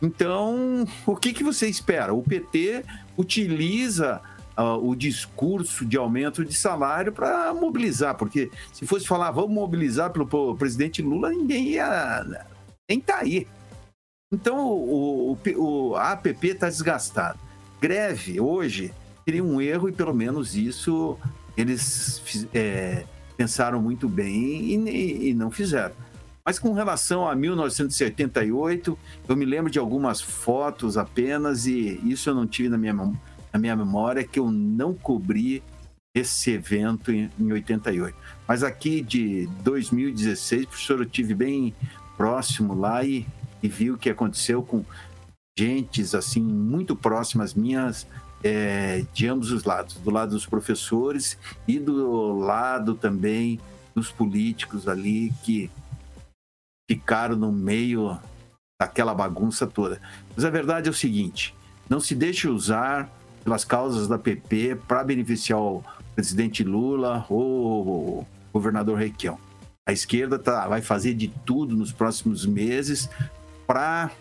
Então, 0.01 0.85
o 1.07 1.15
que, 1.15 1.33
que 1.33 1.45
você 1.45 1.69
espera? 1.69 2.13
O 2.13 2.21
PT 2.21 2.85
utiliza 3.17 4.21
uh, 4.57 4.87
o 4.87 4.95
discurso 4.95 5.85
de 5.85 5.97
aumento 5.97 6.45
de 6.45 6.55
salário 6.55 7.13
para 7.13 7.53
mobilizar, 7.55 8.17
porque 8.17 8.51
se 8.73 8.87
fosse 8.87 9.07
falar 9.07 9.31
vamos 9.31 9.53
mobilizar 9.53 10.11
pelo 10.11 10.57
presidente 10.57 11.03
Lula, 11.03 11.31
ninguém 11.31 11.69
ia 11.69 12.47
nem 12.89 13.01
tá 13.01 13.19
aí. 13.19 13.47
Então, 14.33 14.67
o, 14.67 15.33
o, 15.33 15.39
o 15.57 15.97
a 15.97 16.13
APP 16.13 16.49
está 16.49 16.69
desgastado. 16.69 17.39
Greve 17.81 18.41
hoje 18.41 18.93
seria 19.25 19.45
um 19.45 19.61
erro 19.61 19.89
e 19.89 19.93
pelo 19.93 20.15
menos 20.15 20.55
isso 20.55 21.19
eles 21.57 22.49
é, 22.55 23.05
pensaram 23.37 23.81
muito 23.81 24.09
bem 24.09 24.89
e, 24.89 25.29
e, 25.29 25.35
não 25.35 25.51
fizeram. 25.51 25.95
Mas 26.45 26.59
com 26.59 26.73
relação 26.73 27.29
a 27.29 27.35
1978, 27.37 28.99
eu 29.29 29.37
me 29.37 29.45
lembro 29.45 29.71
de 29.71 29.79
algumas 29.79 30.21
fotos 30.21 30.97
apenas 30.97 31.67
e 31.67 32.01
isso 32.05 32.31
eu 32.31 32.35
não 32.35 32.47
tive 32.47 32.69
na 32.69 32.79
minha, 32.79 32.95
na 33.53 33.59
minha 33.59 33.77
memória 33.77 34.25
que 34.25 34.39
eu 34.39 34.51
não 34.51 34.95
cobri 34.95 35.63
esse 36.15 36.51
evento 36.51 37.11
em, 37.11 37.31
em 37.39 37.53
88. 37.53 38.17
Mas 38.47 38.63
aqui 38.63 39.03
de 39.03 39.47
2016, 39.63 40.67
professor, 40.67 41.01
eu 41.01 41.07
tive 41.07 41.35
bem 41.35 41.75
próximo 42.17 42.75
lá 42.75 43.05
e, 43.05 43.27
e 43.63 43.69
vi 43.69 43.91
o 43.91 43.99
que 43.99 44.11
aconteceu 44.11 44.63
com 44.63 44.85
gentes 45.59 46.15
assim 46.15 46.43
muito 46.43 46.97
próximas 46.97 47.55
minhas 47.55 48.07
é, 48.43 49.05
de 49.13 49.29
ambos 49.29 49.53
os 49.53 49.65
lados, 49.65 49.95
do 49.97 50.11
lado 50.11 50.31
dos 50.31 50.47
professores 50.47 51.39
e 51.67 51.79
do 51.79 52.33
lado 52.39 52.95
também 52.95 53.61
dos 53.95 54.11
políticos 54.11 54.89
ali 54.89 55.33
que 55.43 55.71
ficaram 56.91 57.37
no 57.37 57.53
meio 57.53 58.19
daquela 58.81 59.15
bagunça 59.15 59.67
toda. 59.67 60.01
Mas 60.35 60.45
a 60.45 60.51
verdade 60.51 60.89
é 60.89 60.91
o 60.91 60.95
seguinte: 60.95 61.55
não 61.89 62.01
se 62.01 62.15
deixe 62.15 62.49
usar 62.49 63.11
pelas 63.43 63.65
causas 63.65 64.09
da 64.09 64.19
PP 64.19 64.77
para 64.87 65.05
beneficiar 65.05 65.61
o 65.61 65.85
presidente 66.15 66.63
Lula 66.63 67.27
ou 67.29 68.21
o 68.21 68.27
governador 68.53 68.99
Requião. 68.99 69.39
A 69.87 69.93
esquerda 69.93 70.39
tá, 70.39 70.69
vai 70.69 70.81
fazer 70.81 71.15
de 71.15 71.29
tudo 71.29 71.75
nos 71.75 71.93
próximos 71.93 72.47
meses 72.47 73.11
para 73.67 74.13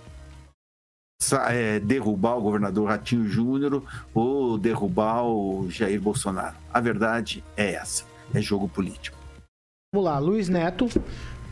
é, 1.49 1.79
derrubar 1.79 2.37
o 2.37 2.41
governador 2.41 2.89
Ratinho 2.89 3.27
Júnior 3.27 3.83
ou 4.13 4.57
derrubar 4.57 5.23
o 5.23 5.69
Jair 5.69 6.01
Bolsonaro. 6.01 6.55
A 6.73 6.79
verdade 6.79 7.43
é 7.55 7.73
essa: 7.73 8.05
é 8.33 8.41
jogo 8.41 8.67
político. 8.67 9.17
Vamos 9.93 10.09
lá, 10.09 10.17
Luiz 10.19 10.49
Neto. 10.49 10.87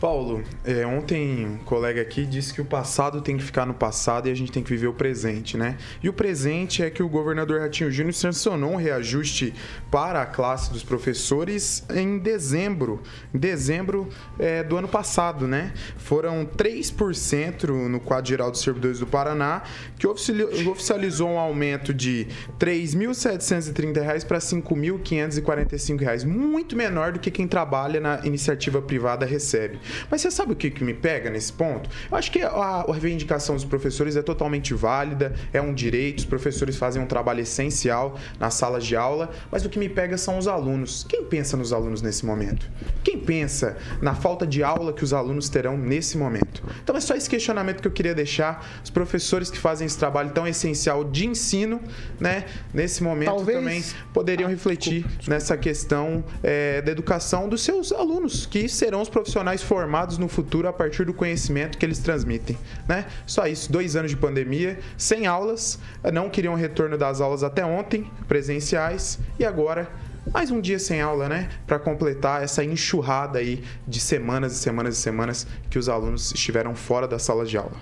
Paulo, 0.00 0.42
é, 0.64 0.86
ontem 0.86 1.44
um 1.44 1.58
colega 1.58 2.00
aqui 2.00 2.24
disse 2.24 2.54
que 2.54 2.62
o 2.62 2.64
passado 2.64 3.20
tem 3.20 3.36
que 3.36 3.42
ficar 3.42 3.66
no 3.66 3.74
passado 3.74 4.28
e 4.28 4.32
a 4.32 4.34
gente 4.34 4.50
tem 4.50 4.62
que 4.62 4.70
viver 4.70 4.86
o 4.86 4.94
presente, 4.94 5.58
né? 5.58 5.76
E 6.02 6.08
o 6.08 6.12
presente 6.12 6.82
é 6.82 6.88
que 6.88 7.02
o 7.02 7.08
governador 7.08 7.60
Ratinho 7.60 7.90
Júnior 7.90 8.14
sancionou 8.14 8.72
um 8.72 8.76
reajuste 8.76 9.52
para 9.90 10.22
a 10.22 10.26
classe 10.26 10.72
dos 10.72 10.82
professores 10.82 11.84
em 11.94 12.18
dezembro, 12.18 13.02
em 13.34 13.38
dezembro 13.38 14.08
é, 14.38 14.62
do 14.62 14.78
ano 14.78 14.88
passado, 14.88 15.46
né? 15.46 15.74
Foram 15.98 16.46
3% 16.46 17.68
no 17.68 18.00
quadro 18.00 18.30
geral 18.30 18.50
dos 18.50 18.62
servidores 18.62 19.00
do 19.00 19.06
Paraná, 19.06 19.64
que 19.98 20.06
oficializou 20.06 21.28
um 21.28 21.38
aumento 21.38 21.92
de 21.92 22.26
R$ 22.58 22.66
3.730 22.66 24.24
para 24.24 24.38
R$ 24.38 24.44
5.545, 24.44 26.24
muito 26.24 26.74
menor 26.74 27.12
do 27.12 27.20
que 27.20 27.30
quem 27.30 27.46
trabalha 27.46 28.00
na 28.00 28.20
iniciativa 28.24 28.80
privada 28.80 29.26
recebe. 29.26 29.78
Mas 30.10 30.20
você 30.20 30.30
sabe 30.30 30.52
o 30.52 30.56
que, 30.56 30.70
que 30.70 30.84
me 30.84 30.94
pega 30.94 31.30
nesse 31.30 31.52
ponto? 31.52 31.88
Eu 32.10 32.16
acho 32.16 32.30
que 32.30 32.42
a, 32.42 32.48
a 32.48 32.92
reivindicação 32.92 33.54
dos 33.54 33.64
professores 33.64 34.16
é 34.16 34.22
totalmente 34.22 34.74
válida, 34.74 35.34
é 35.52 35.60
um 35.60 35.72
direito, 35.74 36.20
os 36.20 36.24
professores 36.24 36.76
fazem 36.76 37.02
um 37.02 37.06
trabalho 37.06 37.40
essencial 37.40 38.16
nas 38.38 38.54
salas 38.54 38.84
de 38.84 38.96
aula, 38.96 39.30
mas 39.50 39.64
o 39.64 39.68
que 39.68 39.78
me 39.78 39.88
pega 39.88 40.16
são 40.16 40.38
os 40.38 40.48
alunos. 40.48 41.04
Quem 41.08 41.24
pensa 41.24 41.56
nos 41.56 41.72
alunos 41.72 42.02
nesse 42.02 42.24
momento? 42.24 42.68
Quem 43.02 43.18
pensa 43.18 43.76
na 44.00 44.14
falta 44.14 44.46
de 44.46 44.62
aula 44.62 44.92
que 44.92 45.04
os 45.04 45.12
alunos 45.12 45.48
terão 45.48 45.76
nesse 45.76 46.16
momento? 46.16 46.62
Então 46.82 46.96
é 46.96 47.00
só 47.00 47.14
esse 47.14 47.28
questionamento 47.28 47.80
que 47.80 47.88
eu 47.88 47.92
queria 47.92 48.14
deixar. 48.14 48.80
Os 48.82 48.90
professores 48.90 49.50
que 49.50 49.58
fazem 49.58 49.86
esse 49.86 49.98
trabalho 49.98 50.30
tão 50.30 50.46
essencial 50.46 51.04
de 51.04 51.26
ensino, 51.26 51.80
né, 52.18 52.44
nesse 52.72 53.02
momento 53.02 53.28
Talvez... 53.28 53.58
também 53.58 53.84
poderiam 54.12 54.48
ah, 54.48 54.50
refletir 54.50 55.02
desculpa, 55.02 55.08
desculpa. 55.16 55.34
nessa 55.34 55.56
questão 55.56 56.24
é, 56.42 56.82
da 56.82 56.92
educação 56.92 57.48
dos 57.48 57.62
seus 57.62 57.92
alunos, 57.92 58.46
que 58.46 58.68
serão 58.68 59.00
os 59.00 59.08
profissionais 59.08 59.62
formados 59.62 59.79
formados 59.80 60.18
no 60.18 60.28
futuro 60.28 60.68
a 60.68 60.72
partir 60.74 61.06
do 61.06 61.14
conhecimento 61.14 61.78
que 61.78 61.86
eles 61.86 62.00
transmitem, 62.00 62.58
né? 62.86 63.06
Só 63.26 63.46
isso, 63.46 63.72
dois 63.72 63.96
anos 63.96 64.10
de 64.10 64.16
pandemia, 64.16 64.78
sem 64.98 65.26
aulas, 65.26 65.78
não 66.12 66.28
queriam 66.28 66.54
retorno 66.54 66.98
das 66.98 67.18
aulas 67.18 67.42
até 67.42 67.64
ontem, 67.64 68.10
presenciais, 68.28 69.18
e 69.38 69.44
agora 69.44 69.88
mais 70.30 70.50
um 70.50 70.60
dia 70.60 70.78
sem 70.78 71.00
aula, 71.00 71.30
né? 71.30 71.48
Para 71.66 71.78
completar 71.78 72.42
essa 72.42 72.62
enxurrada 72.62 73.38
aí 73.38 73.64
de 73.88 73.98
semanas 73.98 74.52
e 74.52 74.56
semanas 74.56 74.98
e 74.98 75.00
semanas 75.00 75.46
que 75.70 75.78
os 75.78 75.88
alunos 75.88 76.30
estiveram 76.32 76.74
fora 76.74 77.08
das 77.08 77.22
salas 77.22 77.48
de 77.48 77.56
aula. 77.56 77.72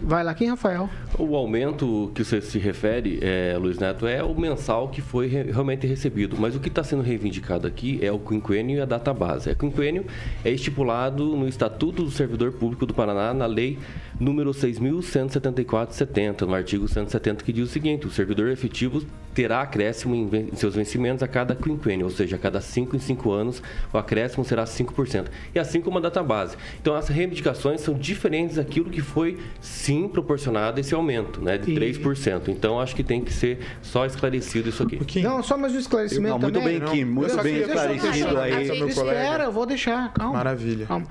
Vai 0.00 0.22
lá, 0.22 0.34
quem, 0.34 0.48
Rafael? 0.48 0.90
O 1.18 1.34
aumento 1.34 2.12
que 2.14 2.22
você 2.22 2.42
se 2.42 2.58
refere, 2.58 3.18
é, 3.22 3.56
Luiz 3.58 3.78
Neto, 3.78 4.06
é 4.06 4.22
o 4.22 4.38
mensal 4.38 4.88
que 4.88 5.00
foi 5.00 5.26
re 5.26 5.44
realmente 5.44 5.86
recebido. 5.86 6.36
Mas 6.38 6.54
o 6.54 6.60
que 6.60 6.68
está 6.68 6.84
sendo 6.84 7.02
reivindicado 7.02 7.66
aqui 7.66 7.98
é 8.02 8.12
o 8.12 8.18
quinquênio 8.18 8.76
e 8.76 8.80
a 8.80 8.84
data 8.84 9.14
base. 9.14 9.50
O 9.50 9.56
quinquênio 9.56 10.04
é 10.44 10.50
estipulado 10.50 11.34
no 11.34 11.48
Estatuto 11.48 12.02
do 12.04 12.10
Servidor 12.10 12.52
Público 12.52 12.84
do 12.84 12.92
Paraná, 12.92 13.32
na 13.32 13.46
Lei 13.46 13.78
número 14.20 14.50
6.174-70, 14.50 16.42
no 16.42 16.54
artigo 16.54 16.86
170, 16.86 17.42
que 17.42 17.52
diz 17.52 17.68
o 17.68 17.72
seguinte: 17.72 18.06
o 18.06 18.10
servidor 18.10 18.48
efetivo 18.48 19.02
terá 19.36 19.60
acréscimo 19.60 20.14
em 20.14 20.56
seus 20.56 20.74
vencimentos 20.74 21.22
a 21.22 21.28
cada 21.28 21.54
quinquênio, 21.54 22.06
ou 22.06 22.10
seja, 22.10 22.36
a 22.36 22.38
cada 22.38 22.58
5 22.58 22.96
em 22.96 22.98
5 22.98 23.30
anos, 23.30 23.62
o 23.92 23.98
acréscimo 23.98 24.42
será 24.46 24.64
5%. 24.64 25.26
E 25.54 25.58
assim 25.58 25.78
como 25.82 25.98
a 25.98 26.00
data 26.00 26.22
base. 26.22 26.56
Então, 26.80 26.94
as 26.94 27.08
reivindicações 27.08 27.82
são 27.82 27.92
diferentes 27.92 28.56
daquilo 28.56 28.88
que 28.88 29.02
foi 29.02 29.38
sim 29.60 30.08
proporcionado 30.08 30.80
esse 30.80 30.94
aumento, 30.94 31.42
né, 31.42 31.58
de 31.58 31.70
3%. 31.70 32.48
Então, 32.48 32.80
acho 32.80 32.96
que 32.96 33.04
tem 33.04 33.20
que 33.20 33.30
ser 33.30 33.58
só 33.82 34.06
esclarecido 34.06 34.70
isso 34.70 34.82
aqui. 34.82 35.20
Não, 35.20 35.42
só 35.42 35.58
mais 35.58 35.74
um 35.74 35.78
esclarecimento 35.80 36.32
não, 36.32 36.38
muito 36.38 36.58
também. 36.58 36.80
bem, 36.80 36.88
Kim, 36.88 37.04
muito 37.04 37.36
bem 37.42 37.58
esclarecido 37.58 38.38
aí. 38.38 38.88
Espera, 38.88 39.44
eu 39.44 39.52
vou 39.52 39.66
deixar, 39.66 40.14
calma. 40.14 40.32
Maravilha. 40.32 40.86
Calma. 40.86 41.06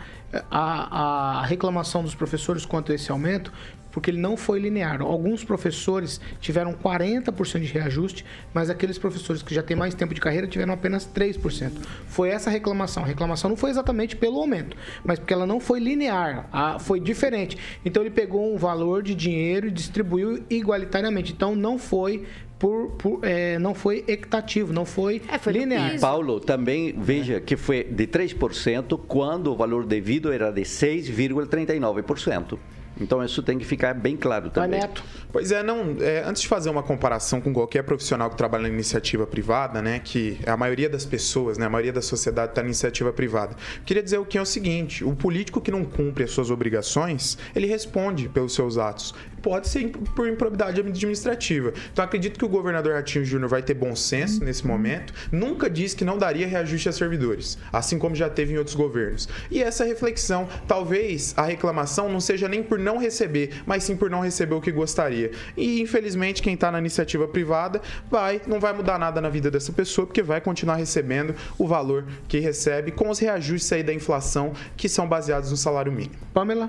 A, 0.50 1.40
a 1.40 1.46
reclamação 1.46 2.04
dos 2.04 2.16
professores 2.16 2.66
quanto 2.66 2.92
a 2.92 2.96
esse 2.96 3.12
aumento 3.12 3.52
porque 3.96 4.12
ele 4.12 4.20
não 4.20 4.36
foi 4.36 4.60
linear. 4.60 5.02
Alguns 5.02 5.42
professores 5.46 6.20
tiveram 6.42 6.74
40% 6.74 7.62
de 7.62 7.72
reajuste, 7.72 8.26
mas 8.54 8.70
aqueles 8.70 8.98
professores 8.98 9.42
que 9.42 9.56
já 9.56 9.64
têm 9.64 9.78
mais 9.78 9.94
tempo 9.94 10.14
de 10.14 10.20
carreira 10.20 10.46
tiveram 10.46 10.74
apenas 10.74 11.08
3%. 11.08 11.72
Foi 12.06 12.28
essa 12.28 12.50
a 12.50 12.52
reclamação. 12.52 13.04
A 13.04 13.06
reclamação 13.06 13.50
não 13.50 13.56
foi 13.56 13.70
exatamente 13.70 14.18
pelo 14.18 14.38
aumento, 14.38 14.76
mas 15.02 15.18
porque 15.18 15.34
ela 15.34 15.46
não 15.46 15.62
foi 15.62 15.80
linear, 15.80 16.50
foi 16.82 17.00
diferente. 17.00 17.58
Então 17.86 18.04
ele 18.04 18.10
pegou 18.10 18.54
um 18.54 18.58
valor 18.58 19.02
de 19.02 19.16
dinheiro 19.16 19.68
e 19.68 19.72
distribuiu 19.72 20.44
igualitariamente. 20.50 21.32
Então 21.32 21.56
não 21.56 21.80
foi 21.80 22.26
por, 22.58 22.92
por 22.92 23.20
é, 23.24 23.60
não 23.60 23.74
foi 23.74 24.04
equitativo, 24.08 24.72
não 24.72 24.86
foi, 24.86 25.22
é, 25.28 25.38
foi 25.38 25.54
linear. 25.54 25.96
E 25.96 26.00
Paulo, 26.00 26.40
também 26.40 26.94
veja 26.98 27.40
que 27.40 27.56
foi 27.58 27.84
de 27.84 28.08
3% 28.08 29.00
quando 29.08 29.52
o 29.52 29.56
valor 29.56 29.86
devido 29.86 30.32
era 30.32 30.52
de 30.52 30.62
6,39%. 30.62 32.58
Então 33.00 33.24
isso 33.24 33.44
tem 33.44 33.58
que 33.58 33.66
ficar 33.66 33.94
bem 33.94 34.16
claro 34.16 34.46
Vai, 34.46 34.66
também. 34.66 34.80
Neto. 34.80 35.04
Pois 35.32 35.52
é, 35.52 35.62
não. 35.62 35.98
é, 36.00 36.24
antes 36.26 36.42
de 36.44 36.48
fazer 36.48 36.70
uma 36.70 36.84
comparação 36.84 37.42
com 37.42 37.54
qualquer 37.54 37.84
profissional 37.84 38.30
que 38.30 38.38
trabalha 38.38 38.64
na 38.64 38.70
iniciativa 38.70 39.28
privada, 39.28 39.82
né? 39.82 40.00
Que 40.00 40.40
a 40.46 40.56
maioria 40.56 40.90
das 40.90 41.06
pessoas, 41.06 41.58
né? 41.58 41.66
A 41.66 41.70
maioria 41.70 41.92
da 41.92 42.02
sociedade 42.02 42.52
está 42.52 42.62
na 42.62 42.68
iniciativa 42.68 43.12
privada. 43.12 43.56
Queria 43.86 44.02
dizer 44.02 44.18
o 44.18 44.26
que 44.26 44.38
é 44.38 44.42
o 44.42 44.46
seguinte: 44.46 45.04
o 45.04 45.16
político 45.16 45.60
que 45.60 45.72
não 45.72 45.84
cumpre 45.84 46.24
as 46.24 46.32
suas 46.32 46.50
obrigações, 46.50 47.38
ele 47.56 47.68
responde 47.68 48.30
pelos 48.30 48.54
seus 48.54 48.78
atos. 48.78 49.14
Pode 49.46 49.68
ser 49.68 49.90
por 50.16 50.28
improbidade 50.28 50.80
administrativa. 50.80 51.72
Então 51.94 52.04
acredito 52.04 52.40
que 52.40 52.46
o 52.46 52.50
governador 52.50 52.96
Ratinho 52.96 53.24
Júnior 53.24 53.48
vai 53.48 53.62
ter 53.62 53.76
bom 53.76 53.96
senso 53.96 54.44
nesse 54.44 54.66
momento. 54.66 55.14
Nunca 55.32 55.70
disse 55.70 55.96
que 55.96 56.04
não 56.04 56.18
daria 56.18 56.48
reajuste 56.48 56.90
a 56.90 56.92
servidores, 56.92 57.56
assim 57.72 58.00
como 58.00 58.16
já 58.16 58.28
teve 58.28 58.56
em 58.56 58.58
outros 58.58 58.76
governos. 58.76 59.30
E 59.52 59.62
essa 59.62 59.86
reflexão, 59.86 60.50
talvez 60.68 61.36
a 61.38 61.44
reclamação 61.44 62.10
não 62.10 62.20
seja 62.20 62.48
nem 62.48 62.64
por 62.64 62.80
não 62.80 62.98
receber, 62.98 63.62
mas 63.68 63.84
sim 63.84 63.96
por 63.96 64.10
não 64.10 64.22
receber 64.22 64.56
o 64.56 64.62
que 64.62 64.72
gostaria. 64.72 65.30
E 65.56 65.80
infelizmente 65.80 66.42
quem 66.42 66.56
está 66.56 66.72
na 66.72 66.80
iniciativa 66.80 67.28
privada 67.28 67.84
vai, 68.10 68.42
não 68.48 68.60
vai 68.60 68.74
mudar 68.74 68.98
nada 68.98 69.22
na 69.22 69.30
vida 69.30 69.52
dessa 69.52 69.72
pessoa, 69.72 70.08
porque 70.08 70.24
vai 70.24 70.42
continuar 70.42 70.78
recebendo 70.78 71.36
o 71.56 71.68
valor 71.68 72.04
que 72.28 72.40
recebe 72.40 72.92
com 72.92 73.12
os 73.12 73.20
reajustes 73.20 73.72
aí 73.72 73.84
da 73.84 73.94
inflação 73.94 74.54
que 74.76 74.90
são 74.90 75.08
baseados 75.08 75.52
no 75.52 75.58
salário 75.58 75.92
mínimo. 75.92 76.16
Pamela. 76.34 76.68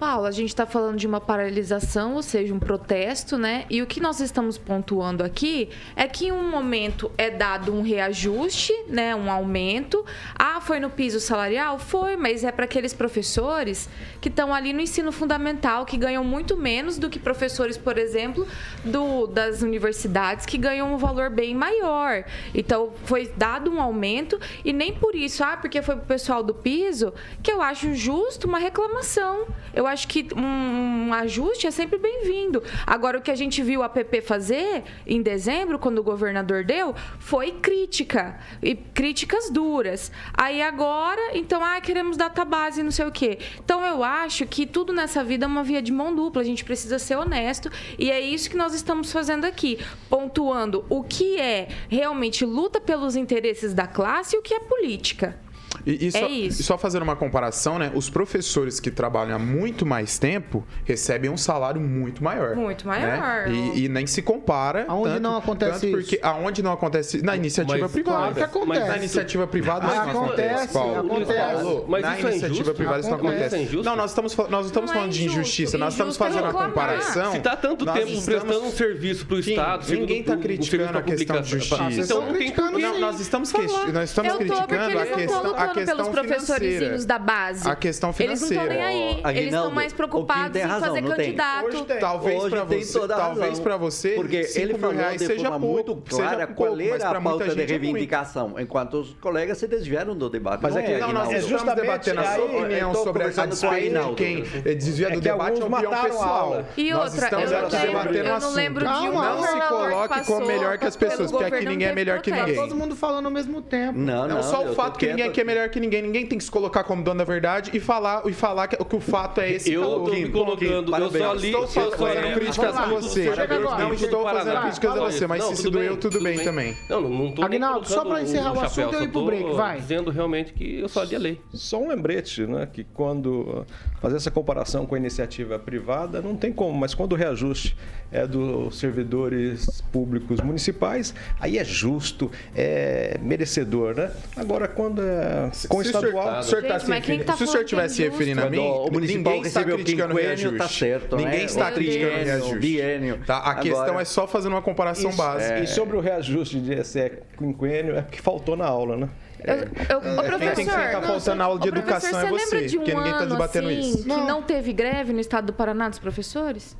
Paulo, 0.00 0.24
a 0.24 0.30
gente 0.30 0.48
está 0.48 0.64
falando 0.64 0.96
de 0.96 1.06
uma 1.06 1.20
paralisação, 1.20 2.14
ou 2.14 2.22
seja, 2.22 2.54
um 2.54 2.58
protesto, 2.58 3.36
né? 3.36 3.66
E 3.68 3.82
o 3.82 3.86
que 3.86 4.00
nós 4.00 4.18
estamos 4.18 4.56
pontuando 4.56 5.22
aqui 5.22 5.68
é 5.94 6.08
que 6.08 6.28
em 6.28 6.32
um 6.32 6.50
momento 6.50 7.12
é 7.18 7.28
dado 7.28 7.70
um 7.74 7.82
reajuste, 7.82 8.72
né? 8.88 9.14
Um 9.14 9.30
aumento. 9.30 10.02
Ah, 10.34 10.58
foi 10.58 10.80
no 10.80 10.88
piso 10.88 11.20
salarial? 11.20 11.78
Foi, 11.78 12.16
mas 12.16 12.44
é 12.44 12.50
para 12.50 12.64
aqueles 12.64 12.94
professores 12.94 13.90
que 14.22 14.30
estão 14.30 14.54
ali 14.54 14.72
no 14.72 14.80
ensino 14.80 15.12
fundamental, 15.12 15.84
que 15.84 15.98
ganham 15.98 16.24
muito 16.24 16.56
menos 16.56 16.96
do 16.96 17.10
que 17.10 17.18
professores, 17.18 17.76
por 17.76 17.98
exemplo, 17.98 18.48
do, 18.82 19.26
das 19.26 19.60
universidades, 19.60 20.46
que 20.46 20.56
ganham 20.56 20.94
um 20.94 20.96
valor 20.96 21.28
bem 21.28 21.54
maior. 21.54 22.24
Então, 22.54 22.94
foi 23.04 23.30
dado 23.36 23.70
um 23.70 23.82
aumento 23.82 24.40
e 24.64 24.72
nem 24.72 24.94
por 24.94 25.14
isso, 25.14 25.44
ah, 25.44 25.58
porque 25.58 25.82
foi 25.82 25.96
pro 25.96 26.06
pessoal 26.06 26.42
do 26.42 26.54
piso, 26.54 27.12
que 27.42 27.52
eu 27.52 27.60
acho 27.60 27.94
justo 27.94 28.48
uma 28.48 28.58
reclamação. 28.58 29.46
Eu 29.74 29.89
acho 29.90 30.08
que 30.08 30.28
um, 30.34 31.08
um 31.08 31.14
ajuste 31.14 31.66
é 31.66 31.70
sempre 31.70 31.98
bem-vindo. 31.98 32.62
Agora, 32.86 33.18
o 33.18 33.20
que 33.20 33.30
a 33.30 33.34
gente 33.34 33.62
viu 33.62 33.82
a 33.82 33.88
PP 33.88 34.22
fazer 34.22 34.84
em 35.06 35.20
dezembro, 35.20 35.78
quando 35.78 35.98
o 35.98 36.02
governador 36.02 36.64
deu, 36.64 36.94
foi 37.18 37.52
crítica. 37.52 38.38
E 38.62 38.74
críticas 38.74 39.50
duras. 39.50 40.10
Aí 40.32 40.62
agora, 40.62 41.36
então, 41.36 41.62
ah, 41.62 41.80
queremos 41.80 42.16
data 42.16 42.44
base, 42.44 42.82
não 42.82 42.90
sei 42.90 43.06
o 43.06 43.12
quê. 43.12 43.38
Então, 43.62 43.84
eu 43.84 44.02
acho 44.02 44.46
que 44.46 44.66
tudo 44.66 44.92
nessa 44.92 45.22
vida 45.22 45.44
é 45.44 45.48
uma 45.48 45.62
via 45.62 45.82
de 45.82 45.92
mão 45.92 46.14
dupla. 46.14 46.42
A 46.42 46.44
gente 46.44 46.64
precisa 46.64 46.98
ser 46.98 47.16
honesto. 47.16 47.70
E 47.98 48.10
é 48.10 48.20
isso 48.20 48.48
que 48.48 48.56
nós 48.56 48.72
estamos 48.74 49.12
fazendo 49.12 49.44
aqui. 49.44 49.78
Pontuando 50.08 50.84
o 50.88 51.02
que 51.02 51.38
é 51.38 51.68
realmente 51.88 52.44
luta 52.44 52.80
pelos 52.80 53.16
interesses 53.16 53.74
da 53.74 53.86
classe 53.86 54.36
e 54.36 54.38
o 54.38 54.42
que 54.42 54.54
é 54.54 54.60
política. 54.60 55.38
E, 55.86 56.04
e 56.04 56.08
É 56.08 56.10
só, 56.10 56.26
isso. 56.28 56.60
e 56.60 56.64
só 56.64 56.76
fazendo 56.76 57.02
uma 57.02 57.16
comparação, 57.16 57.78
né? 57.78 57.90
Os 57.94 58.10
professores 58.10 58.80
que 58.80 58.90
trabalham 58.90 59.36
há 59.36 59.38
muito 59.38 59.86
mais 59.86 60.18
tempo 60.18 60.66
recebem 60.84 61.30
um 61.30 61.36
salário 61.36 61.80
muito 61.80 62.22
maior. 62.22 62.54
Muito 62.56 62.86
né? 62.88 63.16
maior. 63.16 63.48
E, 63.50 63.84
e 63.84 63.88
nem 63.88 64.06
se 64.06 64.20
compara. 64.20 64.84
Aonde 64.88 65.10
tanto- 65.14 65.22
não 65.22 65.36
acontece 65.36 65.80
tanto 65.86 65.92
porque 65.92 66.18
Aonde 66.22 66.62
não 66.62 66.72
acontece? 66.72 67.22
Na 67.22 67.36
iniciativa 67.36 67.78
Mas- 67.78 67.92
privada. 67.92 68.16
Claro 68.18 68.34
que 68.34 68.42
acontece. 68.42 68.88
Na 68.88 68.96
iniciativa 68.96 69.46
privada 69.46 69.86
Mas 69.86 69.94
isso 70.04 70.12
não 70.12 70.24
acontece, 70.24 70.72
Paulo. 70.72 70.98
acontece. 71.00 71.40
Paulo, 71.62 71.84
Mas 71.88 72.02
na 72.02 72.08
isso 72.18 72.26
é 72.26 72.30
iniciativa 72.30 72.54
injusto? 72.60 72.74
privada 72.74 73.00
isso 73.00 73.10
não 73.10 73.16
Acontece. 73.16 73.62
Isso 73.62 73.80
é? 73.80 73.82
Não, 73.82 73.96
nós 73.96 74.10
estamos, 74.10 74.36
nós 74.36 74.50
não 74.50 74.60
estamos 74.60 74.90
Não 74.90 74.96
é 74.96 74.98
falando 74.98 75.12
de 75.12 75.20
injusto. 75.24 75.40
injustiça, 75.40 75.78
nós 75.78 75.94
estamos 75.94 76.16
é 76.16 76.18
fazendo 76.18 76.44
a 76.46 76.52
comparação. 76.52 77.30
Se 77.32 77.38
está 77.38 77.56
tanto 77.56 77.84
nós 77.84 77.94
tempo 77.94 78.08
estamos- 78.12 78.24
prestando 78.44 78.66
um 78.66 78.70
serviço 78.72 79.26
para 79.26 79.36
o 79.36 79.42
Sim, 79.42 79.50
Estado, 79.50 79.86
ninguém 79.92 80.20
está 80.20 80.36
criticando 80.36 80.98
a 80.98 81.02
questão 81.02 81.40
de 81.40 81.48
justiça. 81.50 82.14
Então 82.44 82.70
não 82.72 82.98
nós 83.00 83.20
estamos, 83.20 83.52
nós 83.92 84.08
estamos 84.10 84.32
criticando 84.36 84.98
a 84.98 85.06
questão, 85.06 85.54
pelos 85.68 86.08
financeira. 86.08 86.98
da 87.06 87.18
base. 87.18 87.68
A 87.68 87.76
questão 87.76 88.14
Eles 88.18 88.40
não 88.40 88.48
estão 88.48 88.64
nem 88.64 88.72
financeira. 88.78 88.84
aí. 88.86 88.96
Eles 89.04 89.16
estão 89.16 89.30
Aguinaldo, 89.30 89.74
mais 89.74 89.92
preocupados 89.92 90.56
em 90.60 90.64
razão, 90.64 90.88
fazer 90.94 91.02
candidato. 91.02 91.86
Talvez 92.00 92.44
para 92.48 92.64
você, 92.64 93.08
talvez 93.08 93.58
para 93.60 93.76
você, 93.76 94.10
Porque 94.10 94.44
5 94.44 94.58
ele 94.64 94.78
falou 94.78 94.96
reais 94.96 95.20
de 95.20 95.26
seja 95.26 95.42
forma 95.50 95.60
pouco, 95.60 95.74
muito 95.90 96.10
clara 96.10 96.30
seja 96.34 96.46
qual 96.48 96.68
pouco, 96.76 96.82
era 96.82 97.08
a 97.18 97.20
pauta 97.20 97.44
de 97.44 97.50
é 97.50 97.54
muito. 97.54 97.68
reivindicação, 97.68 98.54
enquanto 98.58 98.94
os 99.00 99.14
colegas 99.20 99.58
se 99.58 99.66
desviaram 99.66 100.16
do 100.16 100.28
debate. 100.28 100.62
Mas 100.62 100.74
não 100.74 100.80
é 100.80 100.84
que- 100.84 100.92
é, 100.92 100.98
Não, 101.00 101.12
nós 101.12 101.28
Aguinaldo? 101.28 101.34
É 101.34 101.38
estamos 101.56 101.74
debatendo 101.74 102.20
a 102.20 102.24
sua 102.34 102.44
opinião 102.44 102.94
sobre 102.94 103.22
a 103.22 103.26
conversando 103.26 103.44
com 103.44 103.48
o 103.48 103.50
despeito 103.50 103.74
de 103.74 103.86
Aguinaldo. 103.86 104.16
quem 104.16 104.42
desvia 104.76 105.06
É 105.06 105.10
do 105.10 105.16
que 105.16 105.20
debate 105.28 105.62
a 105.62 105.64
opinião 105.66 106.02
pessoal. 106.02 106.64
E 106.76 106.92
outra, 106.94 107.28
eu 107.30 108.40
não 108.40 108.52
lembro, 108.52 108.84
de 108.84 108.90
um 109.08 109.12
não 109.12 109.42
se 109.42 109.52
que 109.54 109.68
coloque 109.68 110.24
como 110.26 110.46
melhor 110.46 110.78
que 110.78 110.86
as 110.86 110.96
pessoas, 110.96 111.30
porque 111.30 111.44
aqui 111.54 111.64
ninguém 111.66 111.88
é 111.88 111.94
melhor 111.94 112.20
que 112.20 112.30
Tá 112.30 112.36
ninguém. 112.38 112.54
todo 112.56 112.74
mundo 112.76 112.94
falando 112.96 113.26
ao 113.26 113.30
mesmo 113.32 113.60
tempo. 113.62 113.98
Não, 113.98 114.26
Não, 114.28 114.36
não, 114.36 114.42
só 114.42 114.64
o 114.64 114.74
fato 114.74 114.98
que 114.98 115.06
ninguém 115.06 115.26
aqui 115.28 115.40
é 115.40 115.44
melhor 115.50 115.68
que 115.68 115.80
ninguém. 115.80 116.02
Ninguém 116.02 116.26
tem 116.26 116.38
que 116.38 116.44
se 116.44 116.50
colocar 116.50 116.84
como 116.84 117.02
dono 117.02 117.18
da 117.18 117.24
verdade 117.24 117.70
e 117.74 117.80
falar, 117.80 118.22
e 118.26 118.32
falar 118.32 118.68
que, 118.68 118.76
que 118.76 118.96
o 118.96 119.00
fato 119.00 119.40
é 119.40 119.52
esse. 119.52 119.72
Eu 119.72 119.82
tô 119.82 120.10
me 120.12 120.28
colocando, 120.28 120.96
eu 120.96 121.10
só 121.10 121.32
li- 121.34 121.48
Estou 121.50 121.66
fazendo 121.66 122.34
críticas 122.34 122.76
a 122.76 122.86
você. 122.86 123.30
Não 123.78 123.92
estou 123.94 124.22
fazendo 124.24 124.60
críticas 124.62 124.90
a 124.90 125.00
você, 125.00 125.26
mas 125.26 125.44
se 125.44 125.56
se 125.56 125.70
doeu, 125.70 125.96
tudo 125.96 126.20
bem 126.22 126.38
também. 126.38 126.76
Não, 126.88 127.00
não, 127.02 127.32
tô 127.32 127.42
nem 127.42 127.44
Aguinaldo, 127.44 127.88
só 127.88 128.04
pra 128.04 128.22
encerrar 128.22 128.52
o 128.52 128.60
assunto, 128.60 128.94
eu 128.94 129.02
ir 129.04 129.08
pro 129.08 129.24
break, 129.26 129.52
vai. 129.52 129.80
Dizendo 129.80 130.10
realmente 130.10 130.52
que 130.52 130.80
eu 130.80 130.88
só 130.88 131.02
li 131.02 131.14
a 131.16 131.18
lei. 131.18 131.40
Só 131.52 131.80
um 131.82 131.88
lembrete, 131.88 132.46
né? 132.46 132.68
Que 132.72 132.84
quando 132.84 133.40
uh, 133.40 133.66
fazer 134.00 134.16
essa 134.16 134.30
comparação 134.30 134.86
com 134.86 134.94
a 134.94 134.98
iniciativa 134.98 135.58
privada, 135.58 136.20
não 136.22 136.36
tem 136.36 136.52
como, 136.52 136.78
mas 136.78 136.94
quando 136.94 137.12
o 137.12 137.16
reajuste 137.16 137.76
é 138.12 138.26
dos 138.26 138.78
servidores 138.78 139.80
públicos 139.92 140.40
municipais, 140.40 141.14
aí 141.38 141.58
é 141.58 141.64
justo, 141.64 142.30
é 142.56 143.18
merecedor, 143.22 143.94
né? 143.94 144.10
Agora, 144.36 144.66
quando 144.68 145.00
é 145.02 145.39
com 145.68 145.76
o 145.76 145.78
o 145.78 145.82
estadual. 145.82 146.42
se 146.42 146.48
o 146.48 146.50
senhor 146.50 146.62
tá 146.62 146.78
Gente, 146.78 146.86
se 146.86 146.92
referindo- 146.92 147.24
tá 147.24 147.36
se 147.36 147.44
o 147.44 147.46
senhor 147.46 147.60
é 147.62 147.64
tivesse 147.64 147.94
se 147.96 148.02
referindo 148.02 148.42
a 148.42 148.50
mim, 148.50 148.58
o 148.58 148.90
municipal 148.90 149.32
ninguém 149.32 149.42
está 149.46 149.60
recebeu 149.60 149.76
criticando 149.76 150.14
o 150.14 150.16
reajuste. 150.16 150.58
tá 150.58 150.68
certo, 150.68 151.16
né? 151.16 151.24
Ninguém 151.24 151.44
está 151.44 151.64
Meu 151.66 151.74
criticando 151.74 152.12
o 152.12 152.24
reajuste. 152.24 152.58
Biênio. 152.58 153.20
Tá? 153.26 153.38
A 153.38 153.54
questão 153.56 153.82
Agora- 153.82 154.02
é 154.02 154.04
só 154.04 154.26
fazendo 154.26 154.52
uma 154.52 154.62
comparação 154.62 155.10
Isso, 155.10 155.18
básica. 155.18 155.60
E 155.60 155.66
sobre 155.66 155.96
o 155.96 156.00
reajuste 156.00 156.60
de 156.60 156.84
se 156.84 157.00
é 157.00 157.22
quinquênio, 157.38 157.96
é 157.96 158.02
porque 158.02 158.20
faltou 158.20 158.56
na 158.56 158.66
aula, 158.66 158.96
né? 158.96 159.08
Eu, 159.42 159.54
eu, 159.56 159.98
ô, 159.98 160.22
professor, 160.22 160.38
Quem 160.38 160.54
tem 160.54 160.66
que 160.66 160.70
tá 160.70 161.00
faltando 161.00 161.42
aula 161.42 161.58
de 161.58 161.68
educação 161.68 162.20
é 162.20 162.26
você 162.30 162.66
de 162.66 162.76
um 162.76 162.80
porque 162.80 162.94
ninguém 162.94 163.12
tá 163.12 163.18
ano, 163.20 163.30
debatendo 163.30 163.68
assim, 163.68 163.80
isso. 163.80 164.02
que 164.02 164.08
Não. 164.08 164.26
não. 164.26 164.42
teve 164.42 164.72
greve 164.74 165.12
no 165.14 165.20
estado 165.20 165.46
do 165.46 165.52
Paraná 165.54 165.88
dos 165.88 165.98
professores? 165.98 166.76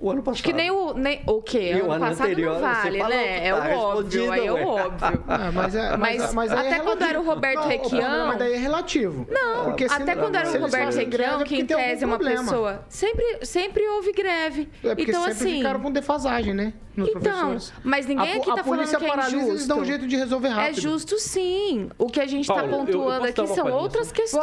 O 0.00 0.10
ano 0.12 0.22
passado. 0.22 0.34
Acho 0.36 0.42
que 0.44 0.52
nem 0.52 0.70
o. 0.70 0.94
Nem, 0.94 1.20
o 1.26 1.42
quê? 1.42 1.72
E 1.74 1.82
o 1.82 1.90
ano 1.90 2.04
ano 2.04 2.06
passado 2.06 2.26
anterior, 2.26 2.54
não 2.54 2.60
vale, 2.60 3.02
né? 3.02 3.46
É 3.48 3.52
tá 3.52 3.68
o 3.74 3.78
óbvio, 3.78 4.30
aí 4.32 4.46
é 4.46 4.52
o 4.52 4.66
óbvio. 4.68 5.24
Ah, 5.28 5.50
mas, 5.52 5.74
é, 5.74 5.96
Mas 5.96 6.34
mas 6.34 6.52
aí 6.52 6.66
é 6.66 6.70
até 6.72 6.80
quando 6.84 7.02
era 7.02 7.20
o. 7.20 7.24
Roberto 7.24 7.56
Não, 7.60 7.68
Requião- 7.68 8.26
Mas 8.28 8.38
daí 8.38 8.52
é 8.54 8.56
relativo. 8.58 9.26
Não, 9.28 9.64
Porque 9.64 9.88
se- 9.88 9.94
até 9.94 10.14
quando 10.14 10.36
era 10.36 10.48
o 10.48 10.60
Roberto 10.60 10.94
Requião, 10.94 11.40
é 11.40 11.44
que 11.44 11.56
porque 11.56 11.56
em 11.56 11.66
tese 11.66 12.04
é 12.04 12.06
uma 12.06 12.18
pessoa. 12.18 12.84
Sempre, 12.88 13.38
sempre 13.44 13.86
houve 13.88 14.12
greve. 14.12 14.68
É 14.84 14.94
porque 14.94 15.10
então, 15.10 15.22
sempre 15.24 15.32
assim. 15.48 15.56
ficaram 15.56 15.80
com 15.80 15.90
defasagem, 15.90 16.54
né? 16.54 16.72
Nos 16.96 17.08
Então, 17.10 17.20
professores. 17.22 17.72
mas 17.84 18.06
ninguém 18.06 18.32
a, 18.32 18.36
aqui 18.36 18.46
tá 18.46 18.60
a 18.60 18.64
polícia 18.64 18.98
falando 18.98 18.98
que 18.98 19.04
é 19.04 19.08
paralisa, 19.08 19.36
injusto. 19.36 19.52
eles 19.52 19.66
dão 19.68 19.78
um 19.80 19.84
jeito 19.84 20.06
de 20.06 20.16
resolver 20.16 20.48
É 20.48 20.52
rápido. 20.52 20.80
justo 20.80 21.18
sim. 21.18 21.90
O 21.98 22.06
que 22.06 22.20
a 22.20 22.26
gente 22.26 22.42
está 22.42 22.54
Paulo, 22.54 22.70
eu- 22.72 22.78
eu 22.78 22.86
pontuando 22.86 23.20
posso 23.20 23.32
dar 23.34 23.42
aqui 23.44 23.54
são 23.54 23.72
outras 23.72 24.12
questões. 24.12 24.42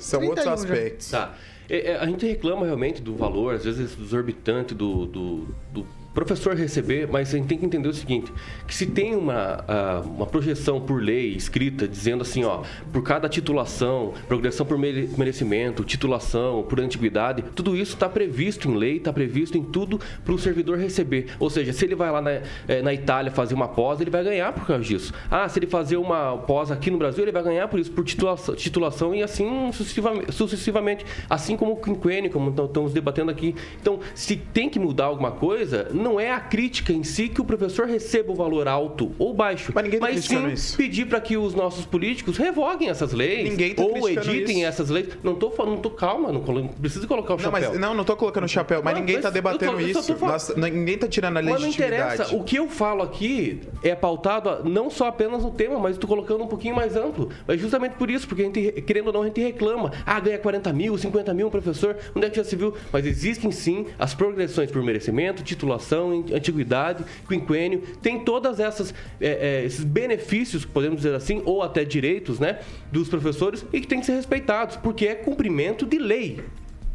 São 0.00 0.20
outros 0.22 0.44
31 0.44 0.44
já. 0.44 0.52
aspectos. 0.54 1.10
Tá. 1.10 1.30
É, 1.70 1.92
é, 1.92 1.96
a 1.96 2.06
gente 2.06 2.26
reclama 2.26 2.66
realmente 2.66 3.00
do 3.00 3.14
valor, 3.14 3.54
às 3.54 3.64
vezes 3.64 3.96
exorbitante 3.96 4.74
do, 4.74 5.06
do, 5.06 5.46
do 5.72 5.86
professor 6.12 6.54
receber, 6.54 7.08
mas 7.10 7.32
a 7.32 7.38
gente 7.38 7.46
tem 7.46 7.58
que 7.58 7.64
entender 7.66 7.88
o 7.88 7.94
seguinte, 7.94 8.32
que 8.66 8.74
se 8.74 8.86
tem 8.86 9.14
uma, 9.14 9.64
uma 10.04 10.26
projeção 10.26 10.80
por 10.80 11.02
lei 11.02 11.32
escrita 11.32 11.86
dizendo 11.86 12.22
assim, 12.22 12.44
ó, 12.44 12.62
por 12.92 13.02
cada 13.02 13.28
titulação, 13.28 14.12
progressão 14.26 14.66
por 14.66 14.76
mere- 14.76 15.08
merecimento, 15.16 15.84
titulação, 15.84 16.64
por 16.68 16.80
antiguidade, 16.80 17.42
tudo 17.54 17.76
isso 17.76 17.94
está 17.94 18.08
previsto 18.08 18.68
em 18.68 18.76
lei, 18.76 18.96
está 18.96 19.12
previsto 19.12 19.56
em 19.56 19.62
tudo 19.62 20.00
para 20.24 20.34
o 20.34 20.38
servidor 20.38 20.78
receber. 20.78 21.26
Ou 21.38 21.48
seja, 21.48 21.72
se 21.72 21.84
ele 21.84 21.94
vai 21.94 22.10
lá 22.10 22.20
na, 22.20 22.30
eh, 22.30 22.82
na 22.82 22.92
Itália 22.92 23.30
fazer 23.30 23.54
uma 23.54 23.68
pós, 23.68 24.00
ele 24.00 24.10
vai 24.10 24.24
ganhar 24.24 24.52
por 24.52 24.66
causa 24.66 24.82
disso. 24.82 25.12
Ah, 25.30 25.48
se 25.48 25.58
ele 25.58 25.66
fazer 25.66 25.96
uma 25.96 26.36
pós 26.38 26.70
aqui 26.70 26.90
no 26.90 26.98
Brasil, 26.98 27.22
ele 27.22 27.32
vai 27.32 27.42
ganhar 27.42 27.68
por 27.68 27.78
isso, 27.78 27.90
por 27.92 28.04
titulação, 28.04 28.54
titulação 28.54 29.14
e 29.14 29.22
assim 29.22 29.70
sucessivamente, 29.72 30.32
sucessivamente. 30.32 31.06
Assim 31.28 31.56
como 31.56 31.72
o 31.72 31.76
quinquênio, 31.76 32.30
como 32.30 32.50
estamos 32.50 32.92
debatendo 32.92 33.30
aqui. 33.30 33.54
Então, 33.80 34.00
se 34.14 34.36
tem 34.36 34.68
que 34.68 34.78
mudar 34.78 35.04
alguma 35.06 35.30
coisa, 35.30 35.88
não 36.00 36.18
é 36.18 36.30
a 36.32 36.40
crítica 36.40 36.92
em 36.92 37.02
si 37.04 37.28
que 37.28 37.40
o 37.40 37.44
professor 37.44 37.86
receba 37.86 38.32
o 38.32 38.34
valor 38.34 38.66
alto 38.68 39.12
ou 39.18 39.32
baixo, 39.34 39.70
Mas 39.74 39.84
ninguém 39.84 40.00
tá 40.00 40.06
sim 40.08 40.12
criticando 40.14 40.50
isso. 40.50 40.76
pedir 40.76 41.06
para 41.06 41.20
que 41.20 41.36
os 41.36 41.54
nossos 41.54 41.84
políticos 41.86 42.36
revoguem 42.36 42.88
essas 42.88 43.12
leis 43.12 43.48
Ninguém 43.50 43.74
tá 43.74 43.82
ou 43.82 44.08
editem 44.08 44.58
isso. 44.60 44.66
essas 44.68 44.90
leis. 44.90 45.08
Não 45.22 45.34
tô 45.34 45.50
falando, 45.50 45.74
não 45.74 45.80
tô 45.82 45.90
calma, 45.90 46.32
não, 46.32 46.40
não 46.42 46.68
preciso 46.68 47.06
colocar 47.06 47.34
o 47.34 47.36
Não, 47.36 47.44
chapéu. 47.44 47.70
mas 47.70 47.80
não, 47.80 47.94
não 47.94 48.04
tô 48.04 48.16
colocando 48.16 48.44
o 48.44 48.48
chapéu, 48.48 48.80
mas 48.82 48.94
Não, 48.94 49.00
ninguém 49.00 49.16
mas 49.16 49.24
tá 49.24 49.30
debatendo 49.30 49.72
tô- 49.72 49.78
isso. 49.80 50.14
tô 50.14 50.26
Nós- 50.26 50.54
ninguém 50.56 50.98
tá 50.98 51.06
tirando 51.08 51.36
a 51.36 51.42
Mas 51.42 51.46
não 51.46 51.60
legitimidade. 51.60 52.14
interessa. 52.14 52.36
O 52.36 52.42
que 52.44 52.56
eu 52.56 52.68
falo 52.68 53.02
aqui 53.02 53.60
é 53.82 53.94
pautado 53.94 54.48
a- 54.48 54.60
não 54.64 54.90
só 54.90 55.08
apenas 55.08 55.42
no 55.42 55.50
tema, 55.50 55.78
mas 55.78 55.92
estou 55.92 56.08
colocando 56.08 56.42
um 56.44 56.48
pouquinho 56.48 56.74
mais 56.74 56.96
amplo. 56.96 57.28
Mas 57.46 57.60
justamente 57.60 57.92
por 57.94 58.10
isso, 58.10 58.26
porque 58.26 58.42
a 58.42 58.44
gente, 58.46 58.72
querendo 58.82 59.08
ou 59.08 59.12
não, 59.12 59.22
a 59.22 59.26
gente 59.26 59.40
reclama. 59.40 59.92
Ah, 60.06 60.18
ganha 60.20 60.38
40 60.38 60.72
mil, 60.72 60.96
50 60.96 61.32
mil 61.34 61.46
um 61.48 61.50
professor. 61.50 61.96
Onde 62.14 62.26
é 62.26 62.30
que 62.30 62.36
já 62.36 62.44
se 62.44 62.56
viu? 62.56 62.74
Mas 62.92 63.06
existem 63.06 63.50
sim 63.50 63.86
as 63.98 64.14
progressões 64.14 64.70
por 64.70 64.82
merecimento, 64.82 65.42
titulação, 65.42 65.89
an- 65.98 66.34
antiguidade, 66.34 67.04
quinquênio. 67.28 67.82
Tem 68.02 68.20
todas 68.24 68.60
essas 68.60 68.94
é, 69.20 69.60
é, 69.60 69.64
esses 69.64 69.84
benefícios, 69.84 70.64
podemos 70.64 70.98
dizer 70.98 71.14
assim, 71.14 71.42
ou 71.44 71.62
até 71.62 71.84
direitos, 71.84 72.38
né, 72.38 72.60
dos 72.92 73.08
professores 73.08 73.64
e 73.72 73.80
que 73.80 73.86
tem 73.86 74.00
que 74.00 74.06
ser 74.06 74.12
respeitados, 74.14 74.76
porque 74.76 75.06
é 75.06 75.14
cumprimento 75.14 75.84
de 75.86 75.98
lei. 75.98 76.40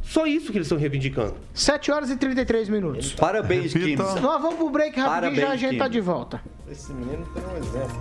Só 0.04 0.28
isso 0.28 0.52
que 0.52 0.58
eles 0.60 0.68
estão 0.68 0.78
reivindicando. 0.78 1.34
7 1.52 1.92
horas 1.92 2.12
e 2.12 2.16
33 2.16 2.70
minutos. 2.70 3.14
Parabéns, 3.14 3.74
Kim. 3.74 3.96
Nós 3.96 4.22
vamos 4.42 4.56
pro 4.56 4.70
break 4.70 5.00
rapidinho 5.00 5.34
e 5.34 5.36
já 5.36 5.42
a 5.42 5.48
Parabéns, 5.48 5.60
gente 5.62 5.78
tá 5.80 5.86
Kim. 5.86 5.92
de 5.92 6.00
volta. 6.02 6.42
Esse 6.72 6.94
menino 6.94 7.26
tem 7.34 7.44
um 7.44 7.58
exemplo. 7.58 8.00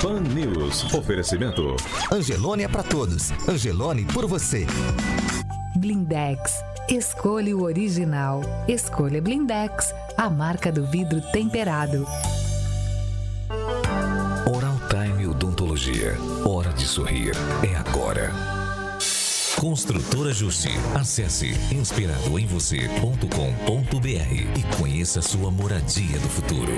Pan 0.00 0.20
News. 0.20 0.94
Oferecimento. 0.94 1.76
Angelone 2.12 2.62
é 2.62 2.68
pra 2.68 2.82
todos. 2.82 3.32
Angelone 3.48 4.04
por 4.04 4.26
você. 4.26 4.66
Blindex. 5.80 6.62
Escolha 6.90 7.56
o 7.56 7.62
original. 7.62 8.42
Escolha 8.68 9.22
Blindex, 9.22 9.94
a 10.14 10.28
marca 10.28 10.70
do 10.70 10.86
vidro 10.86 11.22
temperado. 11.32 12.06
Oral 14.54 14.78
Time 14.90 15.26
Odontologia. 15.26 16.18
Hora 16.44 16.70
de 16.74 16.84
sorrir. 16.84 17.32
É 17.62 17.74
agora. 17.76 18.30
Construtora 19.56 20.34
Justi. 20.34 20.68
Acesse 20.94 21.52
inspiradoemvocê.com.br 21.72 24.58
e 24.58 24.62
conheça 24.76 25.22
sua 25.22 25.50
moradia 25.50 26.18
do 26.18 26.28
futuro. 26.28 26.74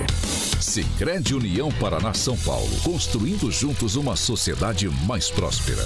Sicredi 0.60 1.34
União 1.34 1.72
Paraná 1.72 2.14
São 2.14 2.36
Paulo, 2.36 2.70
construindo 2.84 3.50
juntos 3.50 3.96
uma 3.96 4.14
sociedade 4.14 4.88
mais 5.06 5.28
próspera. 5.28 5.82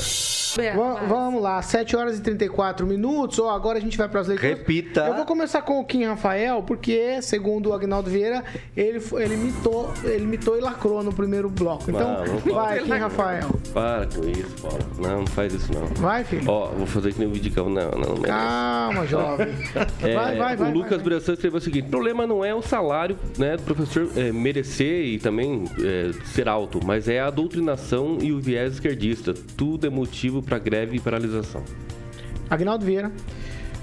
Va- 0.75 1.01
vamos 1.07 1.43
lá, 1.43 1.61
7 1.63 1.97
horas 1.97 2.19
e 2.19 2.23
34 2.23 2.87
minutos. 2.87 3.39
Ó, 3.39 3.51
agora 3.51 3.79
a 3.79 3.81
gente 3.81 3.97
vai 3.97 4.09
para 4.09 4.21
as 4.21 4.29
leituras. 4.29 4.59
Repita. 4.59 5.07
Eu 5.07 5.15
vou 5.15 5.25
começar 5.27 5.63
com 5.63 5.81
o 5.81 5.85
Kim 5.85 6.05
Rafael, 6.05 6.63
porque, 6.63 7.21
segundo 7.23 7.71
o 7.71 7.73
Agnaldo 7.73 8.11
Vieira, 8.11 8.45
ele, 8.77 9.01
ele, 9.15 9.35
imitou, 9.35 9.91
ele 10.05 10.25
imitou 10.25 10.57
e 10.57 10.61
lacrou 10.61 11.03
no 11.03 11.13
primeiro 11.13 11.49
bloco. 11.49 11.91
Então, 11.91 12.17
Ah, 12.19 12.25
vai, 12.53 12.81
Kim 12.83 12.91
Rafael. 12.91 13.49
Para 13.73 14.07
com 14.07 14.29
isso, 14.29 14.55
Paulo. 14.63 14.79
Não, 14.99 15.19
não 15.21 15.27
faz 15.27 15.53
isso 15.55 15.73
não. 15.73 15.87
Vai, 15.97 16.25
filho. 16.25 16.45
Ó, 16.49 16.69
vou 16.69 16.87
fazer 16.87 17.13
que 17.13 17.19
nem 17.19 17.29
o 17.29 17.33
Vidicão. 17.33 17.69
Não, 17.69 17.91
não, 17.91 18.15
não. 18.15 18.23
Calma, 18.23 19.07
jovem. 19.07 19.49
É, 20.03 20.15
vai, 20.15 20.37
vai, 20.37 20.57
vai. 20.57 20.71
o 20.71 20.75
Lucas. 20.75 21.03
Bressan 21.03 21.33
escreveu 21.35 21.59
o 21.59 21.61
seguinte: 21.61 21.87
o 21.87 21.91
problema 21.91 22.27
não 22.27 22.45
é 22.45 22.55
o 22.55 22.63
salário 22.63 23.19
né, 23.39 23.57
do 23.57 23.63
professor 23.63 24.09
é, 24.17 24.31
merecer 24.33 25.05
e 25.07 25.19
também 25.19 25.65
é, 25.83 26.11
ser 26.27 26.49
alto, 26.49 26.81
mas 26.85 27.09
é 27.09 27.21
a 27.21 27.31
doutrinação 27.31 28.19
e 28.21 28.33
o 28.33 28.41
viés 28.41 28.75
esquerdista. 28.75 29.35
Tudo 29.57 29.87
é 29.87 29.91
motivo 29.91 30.43
para 30.47 30.59
greve 30.59 30.97
e 30.97 31.01
paralisação. 31.01 31.63
Agnaldo 32.49 32.85
Vieira. 32.85 33.11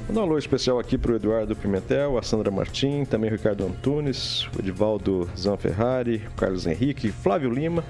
Vou 0.07 0.15
dar 0.15 0.21
um 0.21 0.23
alô 0.23 0.37
especial 0.37 0.79
aqui 0.79 0.97
para 0.97 1.13
o 1.13 1.15
Eduardo 1.15 1.55
Pimentel, 1.55 2.17
a 2.17 2.21
Sandra 2.21 2.51
Martim, 2.51 3.05
também 3.05 3.29
o 3.29 3.33
Ricardo 3.33 3.65
Antunes, 3.65 4.47
o 4.55 4.59
Edivaldo 4.59 5.29
Zanferrari, 5.37 6.21
o 6.27 6.35
Carlos 6.35 6.67
Henrique, 6.67 7.09
Flávio 7.09 7.49
Lima, 7.49 7.85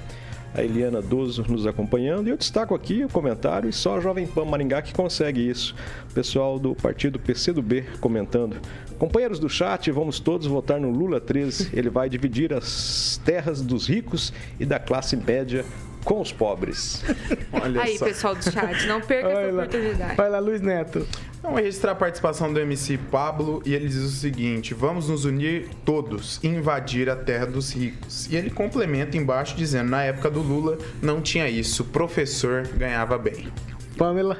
a 0.54 0.64
Eliana 0.64 1.02
Doso 1.02 1.44
nos 1.50 1.66
acompanhando. 1.66 2.28
E 2.28 2.30
eu 2.30 2.38
destaco 2.38 2.76
aqui 2.76 3.04
o 3.04 3.10
comentário 3.10 3.68
e 3.68 3.74
só 3.74 3.98
a 3.98 4.00
Jovem 4.00 4.28
Pan 4.28 4.46
Maringá 4.46 4.82
que 4.82 4.94
consegue 4.94 5.50
isso. 5.50 5.74
O 6.12 6.14
pessoal 6.14 6.60
do 6.60 6.76
partido 6.76 7.18
PCdoB 7.18 7.84
comentando. 8.00 8.58
Companheiros 9.00 9.40
do 9.40 9.50
chat, 9.50 9.90
vamos 9.92 10.20
todos 10.20 10.46
votar 10.46 10.80
no 10.80 10.92
Lula 10.92 11.20
13. 11.20 11.72
Ele 11.74 11.90
vai 11.90 12.10
dividir 12.10 12.54
as 12.54 13.20
terras 13.26 13.62
dos 13.62 13.88
ricos 13.88 14.32
e 14.60 14.66
da 14.66 14.78
classe 14.78 15.18
média 15.18 15.66
com 16.04 16.22
os 16.22 16.32
pobres. 16.32 17.04
Olha 17.52 17.82
Aí, 17.82 17.98
só. 17.98 18.06
pessoal 18.06 18.36
do 18.36 18.44
chat, 18.44 18.86
não 18.88 19.02
perca 19.02 19.28
essa 19.30 19.42
Vai 19.42 19.52
lá. 19.52 19.64
oportunidade. 19.64 20.16
Vai 20.16 20.30
lá, 20.30 20.40
Luiz 20.40 20.62
Neto. 20.62 21.08
Vamos 21.42 21.60
registrar 21.60 21.92
a 21.92 21.96
participação 21.96 22.54
do 22.54 22.60
MC 22.60 22.98
Pablo 23.12 23.62
e 23.66 23.74
ele 23.74 23.88
diz 23.88 23.98
o 23.98 24.10
seguinte: 24.10 24.74
vamos 24.74 25.10
nos 25.10 25.26
unir 25.26 25.68
todos 25.84 26.40
e 26.42 26.48
invadir 26.48 27.10
a 27.10 27.16
terra 27.18 27.46
dos 27.46 27.74
ricos. 27.74 28.32
E 28.32 28.36
ele 28.38 28.50
complementa 28.50 29.18
embaixo 29.18 29.56
dizendo: 29.56 29.90
na 29.90 30.04
época 30.04 30.30
do 30.30 30.42
Lula 30.42 30.78
não 31.02 31.22
tinha 31.22 31.50
isso, 31.50 31.84
o 31.84 31.86
professor 31.88 32.66
ganhava 32.78 33.18
bem. 33.18 33.48
Pamela. 33.98 34.38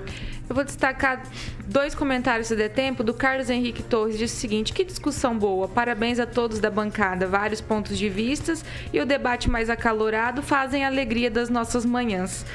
Eu 0.50 0.56
vou 0.56 0.64
destacar 0.64 1.24
dois 1.66 1.96
comentários 1.96 2.48
se 2.48 2.56
der 2.56 2.70
tempo. 2.70 3.04
Do 3.04 3.14
Carlos 3.14 3.50
Henrique 3.50 3.82
Torres 3.82 4.18
disse 4.18 4.36
o 4.36 4.40
seguinte: 4.40 4.74
que 4.74 4.84
discussão 4.84 5.38
boa. 5.38 5.68
Parabéns 5.68 6.20
a 6.20 6.26
todos 6.26 6.60
da 6.60 6.70
bancada. 6.70 7.28
Vários 7.28 7.62
pontos 7.62 7.98
de 7.98 8.10
vistas 8.10 8.64
e 8.92 9.00
o 9.00 9.06
debate 9.06 9.50
mais 9.50 9.70
acalorado 9.70 10.42
fazem 10.42 10.84
a 10.84 10.88
alegria 10.88 11.32
das 11.32 11.50
nossas 11.50 11.86
manhãs. 11.86 12.46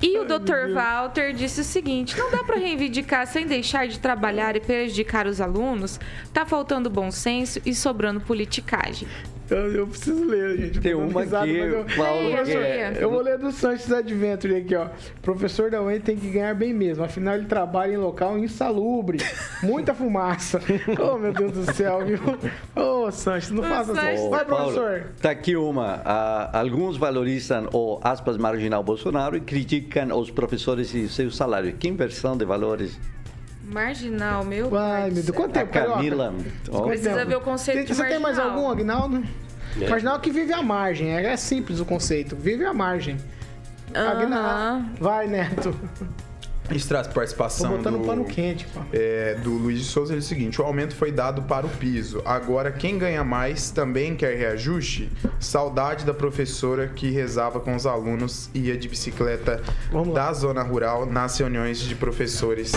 E 0.00 0.18
o 0.18 0.24
Dr. 0.24 0.74
Walter 0.74 1.32
disse 1.32 1.60
o 1.60 1.64
seguinte: 1.64 2.18
não 2.18 2.30
dá 2.30 2.42
para 2.42 2.58
reivindicar 2.58 3.26
sem 3.26 3.46
deixar 3.46 3.86
de 3.86 4.00
trabalhar 4.00 4.56
e 4.56 4.60
prejudicar 4.60 5.26
os 5.26 5.40
alunos? 5.40 6.00
Tá 6.32 6.44
faltando 6.44 6.90
bom 6.90 7.10
senso 7.10 7.60
e 7.64 7.72
sobrando 7.72 8.20
politicagem. 8.20 9.06
Eu, 9.52 9.72
eu 9.72 9.86
preciso 9.86 10.24
ler, 10.24 10.56
gente. 10.56 10.80
Tem 10.80 10.94
uma 10.94 11.20
risada, 11.22 11.44
aqui, 11.44 11.56
eu- 11.56 11.84
Paulo, 11.96 12.42
leia. 12.44 12.92
Eu 12.98 13.10
vou 13.10 13.20
ler 13.20 13.36
do 13.38 13.52
Sanches 13.52 13.92
Adventure 13.92 14.56
aqui, 14.56 14.74
ó. 14.74 14.86
Professor 15.20 15.70
da 15.70 15.82
UEM 15.82 16.00
tem 16.00 16.16
que 16.16 16.28
ganhar 16.30 16.54
bem 16.54 16.72
mesmo, 16.72 17.04
afinal 17.04 17.34
ele 17.34 17.44
trabalha 17.44 17.92
em 17.92 17.96
local 17.98 18.38
insalubre. 18.38 19.18
Muita 19.62 19.94
fumaça. 19.94 20.60
Oh, 21.02 21.18
meu 21.18 21.32
Deus 21.32 21.52
do 21.52 21.72
céu, 21.74 22.04
viu? 22.04 22.18
Ô, 22.74 23.10
Sanches, 23.10 23.50
não 23.50 23.62
faça 23.62 23.94
Sanches. 23.94 24.20
isso. 24.20 24.30
Vai, 24.30 24.44
Paulo, 24.44 24.72
professor. 24.72 25.04
Tá 25.20 25.30
aqui 25.30 25.56
uma. 25.56 26.00
Ah, 26.04 26.60
alguns 26.60 26.96
valorizam 26.96 27.68
o 27.72 27.98
aspas 28.02 28.36
marginal 28.36 28.82
Bolsonaro 28.82 29.36
e 29.36 29.40
criticam 29.40 30.16
os 30.18 30.30
professores 30.30 30.94
e 30.94 31.08
seu 31.08 31.30
salário. 31.30 31.72
Que 31.74 31.88
inversão 31.88 32.36
de 32.36 32.44
valores. 32.44 32.98
Marginal, 33.72 34.44
meu 34.44 34.66
Ai, 34.66 34.70
pai 34.70 35.10
do 35.10 35.14
meu 35.14 35.22
Deus. 35.24 35.36
Quanto 35.36 35.56
A 35.56 35.60
tempo? 35.60 35.72
Camila. 35.72 36.34
ó, 36.70 36.82
Precisa 36.82 37.24
ver 37.24 37.36
o 37.36 37.40
conceito 37.40 37.76
Tem- 37.78 37.86
de 37.86 37.94
Você 37.94 38.04
tem 38.06 38.18
mais 38.18 38.38
algum, 38.38 38.68
Agnaldo? 38.70 39.22
É. 39.80 39.88
Marginal 39.88 40.20
que 40.20 40.30
vive 40.30 40.52
à 40.52 40.62
margem. 40.62 41.14
É, 41.16 41.24
é 41.32 41.36
simples 41.36 41.80
o 41.80 41.84
conceito. 41.84 42.36
Vive 42.36 42.64
à 42.64 42.74
margem. 42.74 43.16
Aham. 43.94 44.10
Agnaldo. 44.10 44.86
Vai, 45.00 45.26
Neto. 45.26 45.74
A 46.70 47.02
Tô 47.02 47.10
participação 47.12 47.76
botando 47.76 47.98
do, 47.98 48.06
pano 48.06 48.24
quente, 48.24 48.66
pô. 48.66 48.80
é, 48.94 49.34
do 49.34 49.50
Luiz 49.50 49.80
de 49.80 49.84
Souza 49.84 50.12
ele 50.14 50.20
diz 50.20 50.26
o 50.26 50.28
seguinte: 50.28 50.62
o 50.62 50.64
aumento 50.64 50.94
foi 50.94 51.12
dado 51.12 51.42
para 51.42 51.66
o 51.66 51.68
piso. 51.68 52.22
Agora, 52.24 52.70
quem 52.72 52.96
ganha 52.96 53.22
mais 53.22 53.70
também 53.70 54.14
quer 54.16 54.34
reajuste? 54.38 55.10
Saudade 55.38 56.06
da 56.06 56.14
professora 56.14 56.86
que 56.88 57.10
rezava 57.10 57.60
com 57.60 57.74
os 57.76 57.84
alunos 57.84 58.48
e 58.54 58.68
ia 58.68 58.76
de 58.78 58.88
bicicleta 58.88 59.60
da 60.14 60.32
zona 60.32 60.62
rural 60.62 61.04
nas 61.04 61.36
reuniões 61.36 61.78
de 61.80 61.94
professores. 61.94 62.72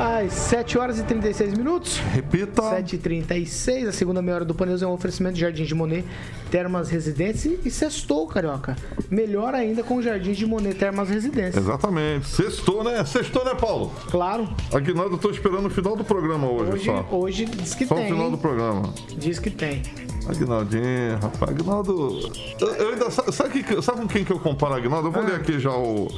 Às 0.00 0.32
7 0.32 0.78
horas 0.78 0.98
e 0.98 1.02
36 1.02 1.54
minutos. 1.54 1.98
Repita. 2.12 2.62
7h36, 2.62 3.88
a 3.88 3.92
segunda 3.92 4.22
meia 4.22 4.36
hora 4.36 4.44
do 4.44 4.54
Paneus 4.54 4.82
é 4.82 4.86
um 4.86 4.92
oferecimento 4.92 5.34
de 5.34 5.40
Jardim 5.40 5.64
de 5.64 5.74
Monet, 5.74 6.04
Termas 6.50 6.88
Residência 6.88 7.48
e, 7.50 7.68
e 7.68 7.70
sextou, 7.70 8.26
carioca. 8.26 8.76
Melhor 9.10 9.54
ainda 9.54 9.82
com 9.82 9.96
o 9.96 10.02
Jardim 10.02 10.32
de 10.32 10.46
Monet, 10.46 10.74
Termas 10.76 11.08
Residência. 11.10 11.58
Exatamente. 11.58 12.26
Sextou, 12.28 12.82
né? 12.82 13.04
Sextou, 13.04 13.44
né, 13.44 13.54
Paulo? 13.54 13.92
Claro, 14.10 14.48
Aguinaldo, 14.72 15.14
eu 15.16 15.18
tô 15.18 15.30
esperando 15.30 15.66
o 15.66 15.70
final 15.70 15.94
do 15.96 16.04
programa 16.04 16.48
hoje, 16.50 16.72
hoje, 16.72 16.84
só. 16.86 17.06
hoje 17.10 17.44
diz 17.44 17.74
que 17.74 17.86
Só 17.86 17.94
o 17.94 17.98
tem. 17.98 18.06
final 18.08 18.28
do 18.30 18.36
hein? 18.36 18.42
programa. 18.42 18.94
Diz 19.18 19.38
que 19.38 19.50
tem. 19.50 19.82
Aguinaldinho, 20.28 21.18
rapaz, 21.20 21.50
Aguinaldo. 21.52 22.30
Eu, 22.60 22.68
eu 22.74 22.88
ainda, 22.90 23.10
sabe, 23.10 23.62
que- 23.62 23.82
sabe 23.82 24.00
com 24.02 24.06
quem 24.08 24.24
que 24.24 24.32
eu 24.32 24.38
comparo 24.38 24.74
Aguinaldo? 24.74 25.08
Eu 25.08 25.12
vou 25.12 25.22
Ah. 25.22 25.26
ler 25.26 25.34
aqui 25.36 25.58
já 25.58 25.70
o, 25.72 26.08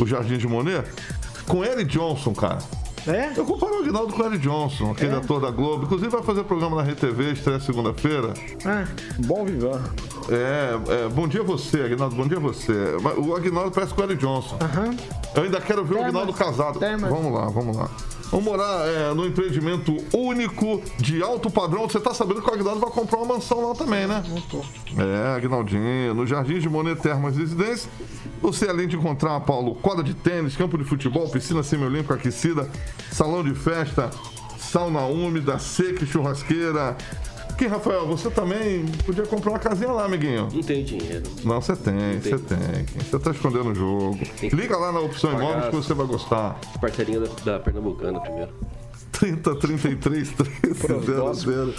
o 0.00 0.06
Jardim 0.06 0.38
de 0.38 0.46
Monet. 0.48 0.84
Com 1.46 1.64
Eric 1.64 1.84
Johnson, 1.86 2.32
cara. 2.34 2.58
É? 3.06 3.32
Eu 3.36 3.44
comparo 3.44 3.76
o 3.76 3.78
Aguinaldo 3.82 4.12
com 4.12 4.22
o 4.22 4.26
Eric 4.26 4.38
Johnson, 4.38 4.90
aquele 4.92 5.14
ator 5.14 5.40
da 5.40 5.50
Globo. 5.50 5.84
Inclusive 5.84 6.10
vai 6.10 6.22
fazer 6.22 6.44
programa 6.44 6.82
na 6.82 6.90
RTV, 6.90 7.32
estreia 7.32 7.60
segunda-feira. 7.60 8.34
Ah, 8.64 8.84
Bom 9.18 9.44
vivan. 9.44 9.80
É, 10.30 11.04
é, 11.04 11.08
bom 11.08 11.26
dia 11.26 11.42
você, 11.42 11.80
Aguinaldo, 11.82 12.14
bom 12.16 12.26
dia 12.26 12.38
você. 12.38 12.72
O 13.16 13.34
Aguinaldo 13.34 13.70
parece 13.70 13.94
com 13.94 14.02
o 14.02 14.04
Eric 14.04 14.20
Johnson. 14.20 14.58
aham. 14.60 14.94
Eu 15.34 15.42
ainda 15.44 15.60
quero 15.60 15.84
ver 15.84 15.94
o. 15.96 16.02
Aguinaldo 16.02 16.32
casado. 16.32 16.78
Termas. 16.78 17.10
Vamos 17.10 17.32
lá, 17.32 17.48
vamos 17.48 17.76
lá. 17.76 17.88
Vamos 18.30 18.44
morar 18.44 18.86
é, 18.86 19.14
no 19.14 19.26
empreendimento 19.26 19.96
único 20.12 20.82
de 20.98 21.22
alto 21.22 21.50
padrão. 21.50 21.88
Você 21.88 21.98
tá 21.98 22.12
sabendo 22.12 22.42
que 22.42 22.50
o 22.50 22.52
Aguinaldo 22.52 22.80
vai 22.80 22.90
comprar 22.90 23.18
uma 23.18 23.34
mansão 23.34 23.66
lá 23.66 23.74
também, 23.74 24.06
né? 24.06 24.22
Não 24.28 24.40
tô. 24.42 24.58
É, 25.00 25.36
Aguinaldinho, 25.36 26.14
no 26.14 26.26
Jardim 26.26 26.58
de 26.58 26.68
Monet 26.68 27.00
Termas 27.00 27.36
Residência. 27.36 27.90
Você, 28.42 28.68
além 28.68 28.86
de 28.86 28.96
encontrar, 28.96 29.40
Paulo, 29.40 29.74
quadra 29.76 30.04
de 30.04 30.14
tênis, 30.14 30.56
campo 30.56 30.76
de 30.76 30.84
futebol, 30.84 31.28
piscina 31.28 31.62
semi-olímpica 31.62 32.14
aquecida, 32.14 32.70
salão 33.10 33.42
de 33.42 33.54
festa, 33.54 34.10
sauna 34.58 35.00
úmida, 35.06 35.58
seca 35.58 36.04
e 36.04 36.06
churrasqueira. 36.06 36.96
Que, 37.58 37.66
Rafael, 37.66 38.06
você 38.06 38.30
também 38.30 38.86
podia 39.04 39.26
comprar 39.26 39.50
uma 39.50 39.58
casinha 39.58 39.90
lá, 39.90 40.04
amiguinho. 40.04 40.48
Não 40.52 40.62
tem 40.62 40.84
dinheiro. 40.84 41.24
Não, 41.44 41.60
você 41.60 41.74
tem, 41.74 42.20
você 42.20 42.38
tem. 42.38 42.84
Você 43.02 43.18
tá 43.18 43.32
escondendo 43.32 43.70
o 43.70 43.74
jogo. 43.74 44.18
Liga 44.40 44.76
lá 44.76 44.92
na 44.92 45.00
opção 45.00 45.32
imóveis 45.32 45.64
que 45.64 45.74
você 45.74 45.92
vai 45.92 46.06
gostar. 46.06 46.56
Parceirinha 46.80 47.18
da, 47.18 47.28
da 47.44 47.58
Pernambucana 47.58 48.20
primeiro. 48.20 48.52
30 49.12 49.54
33 49.56 50.34
1300. 50.62 51.76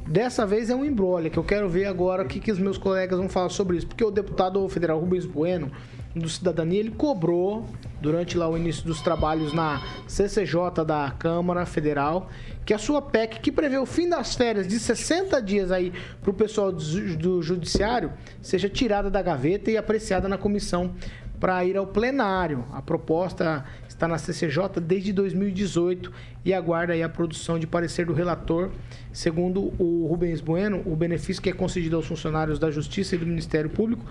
Dessa 0.07 0.47
vez 0.47 0.71
é 0.71 0.77
um 0.77 0.85
embrolho, 0.85 1.29
que 1.33 1.39
eu 1.39 1.45
quero 1.45 1.69
ver 1.69 1.87
agora 1.87 2.23
o 2.23 2.27
que, 2.27 2.39
que 2.39 2.53
os 2.53 2.61
meus 2.61 2.79
colegas 2.79 3.19
vão 3.19 3.29
falar 3.29 3.49
sobre 3.49 3.77
isso. 3.77 3.89
Porque 3.89 4.05
o 4.05 4.11
deputado 4.13 4.69
federal 4.69 5.01
Rubens 5.01 5.27
Bueno, 5.27 5.73
do 6.15 6.29
Cidadania, 6.29 6.79
ele 6.79 6.93
cobrou, 6.93 7.67
durante 8.01 8.39
lá 8.39 8.49
o 8.49 8.57
início 8.57 8.85
dos 8.85 9.01
trabalhos 9.01 9.53
na 9.53 9.83
CCJ 10.07 10.85
da 10.87 11.11
Câmara 11.19 11.67
Federal, 11.67 12.29
que 12.65 12.73
a 12.73 12.79
sua 12.79 13.03
PEC, 13.03 13.41
que 13.41 13.53
prevê 13.53 13.79
o 13.79 13.87
fim 13.87 14.09
das 14.09 14.35
férias 14.35 14.67
de 14.67 14.79
60 14.79 15.41
dias 15.43 15.71
aí 15.71 15.93
para 16.21 16.31
o 16.31 16.35
pessoal 16.35 16.73
do 16.73 16.85
do 17.17 17.43
Judiciário, 17.43 18.13
seja 18.41 18.69
tirada 18.69 19.11
da 19.11 19.21
gaveta 19.23 19.71
e 19.71 19.77
apreciada 19.77 20.29
na 20.29 20.39
comissão 20.39 20.95
para 21.39 21.65
ir 21.65 21.77
ao 21.77 21.87
plenário. 21.87 22.65
A 22.73 22.81
proposta 22.81 23.65
está 23.89 24.09
na 24.09 24.19
CCJ 24.19 24.81
desde 24.81 25.13
2018 25.13 26.11
e 26.45 26.55
aguarda 26.55 26.93
aí 26.93 27.03
a 27.03 27.09
produção 27.09 27.59
de 27.59 27.67
parecer 27.67 28.07
do 28.07 28.13
relator. 28.13 28.71
Segundo 29.13 29.73
o 29.79 30.07
Rubens 30.07 30.41
Bueno, 30.41 30.83
o 30.87 30.97
benefício 30.97 31.43
que 31.43 31.51
é 31.51 31.53
concedido 31.53 31.97
aos 31.97 32.07
funcionários 32.07 32.59
da 32.59 32.71
Justiça 32.71 33.15
e 33.15 33.19
do 33.19 33.27
Ministério 33.27 33.71
Público, 33.71 34.05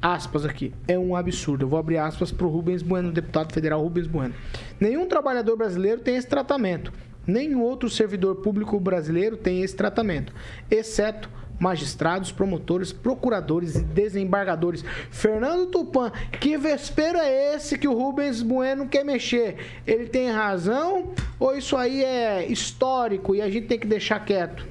aspas 0.00 0.44
aqui, 0.44 0.72
é 0.86 0.98
um 0.98 1.16
absurdo. 1.16 1.64
Eu 1.64 1.68
vou 1.68 1.78
abrir 1.78 1.98
aspas 1.98 2.30
para 2.30 2.46
o 2.46 2.50
Rubens 2.50 2.82
Bueno, 2.82 3.10
deputado 3.10 3.52
federal 3.52 3.82
Rubens 3.82 4.06
Bueno. 4.06 4.34
Nenhum 4.78 5.06
trabalhador 5.06 5.56
brasileiro 5.56 6.00
tem 6.00 6.16
esse 6.16 6.28
tratamento. 6.28 6.92
Nenhum 7.26 7.62
outro 7.62 7.90
servidor 7.90 8.36
público 8.36 8.78
brasileiro 8.78 9.36
tem 9.36 9.62
esse 9.62 9.74
tratamento, 9.74 10.32
exceto 10.70 11.28
magistrados, 11.58 12.30
promotores, 12.30 12.92
procuradores 12.92 13.76
e 13.76 13.82
desembargadores. 13.82 14.84
Fernando 15.10 15.66
Tupan, 15.70 16.12
que 16.40 16.56
vespeiro 16.56 17.18
é 17.18 17.54
esse 17.54 17.78
que 17.78 17.88
o 17.88 17.94
Rubens 17.94 18.42
Bueno 18.42 18.88
quer 18.88 19.04
mexer? 19.04 19.56
Ele 19.86 20.06
tem 20.06 20.30
razão 20.30 21.14
ou 21.38 21.56
isso 21.56 21.76
aí 21.76 22.04
é 22.04 22.46
histórico 22.46 23.34
e 23.34 23.40
a 23.40 23.48
gente 23.48 23.66
tem 23.66 23.78
que 23.78 23.86
deixar 23.86 24.20
quieto? 24.20 24.66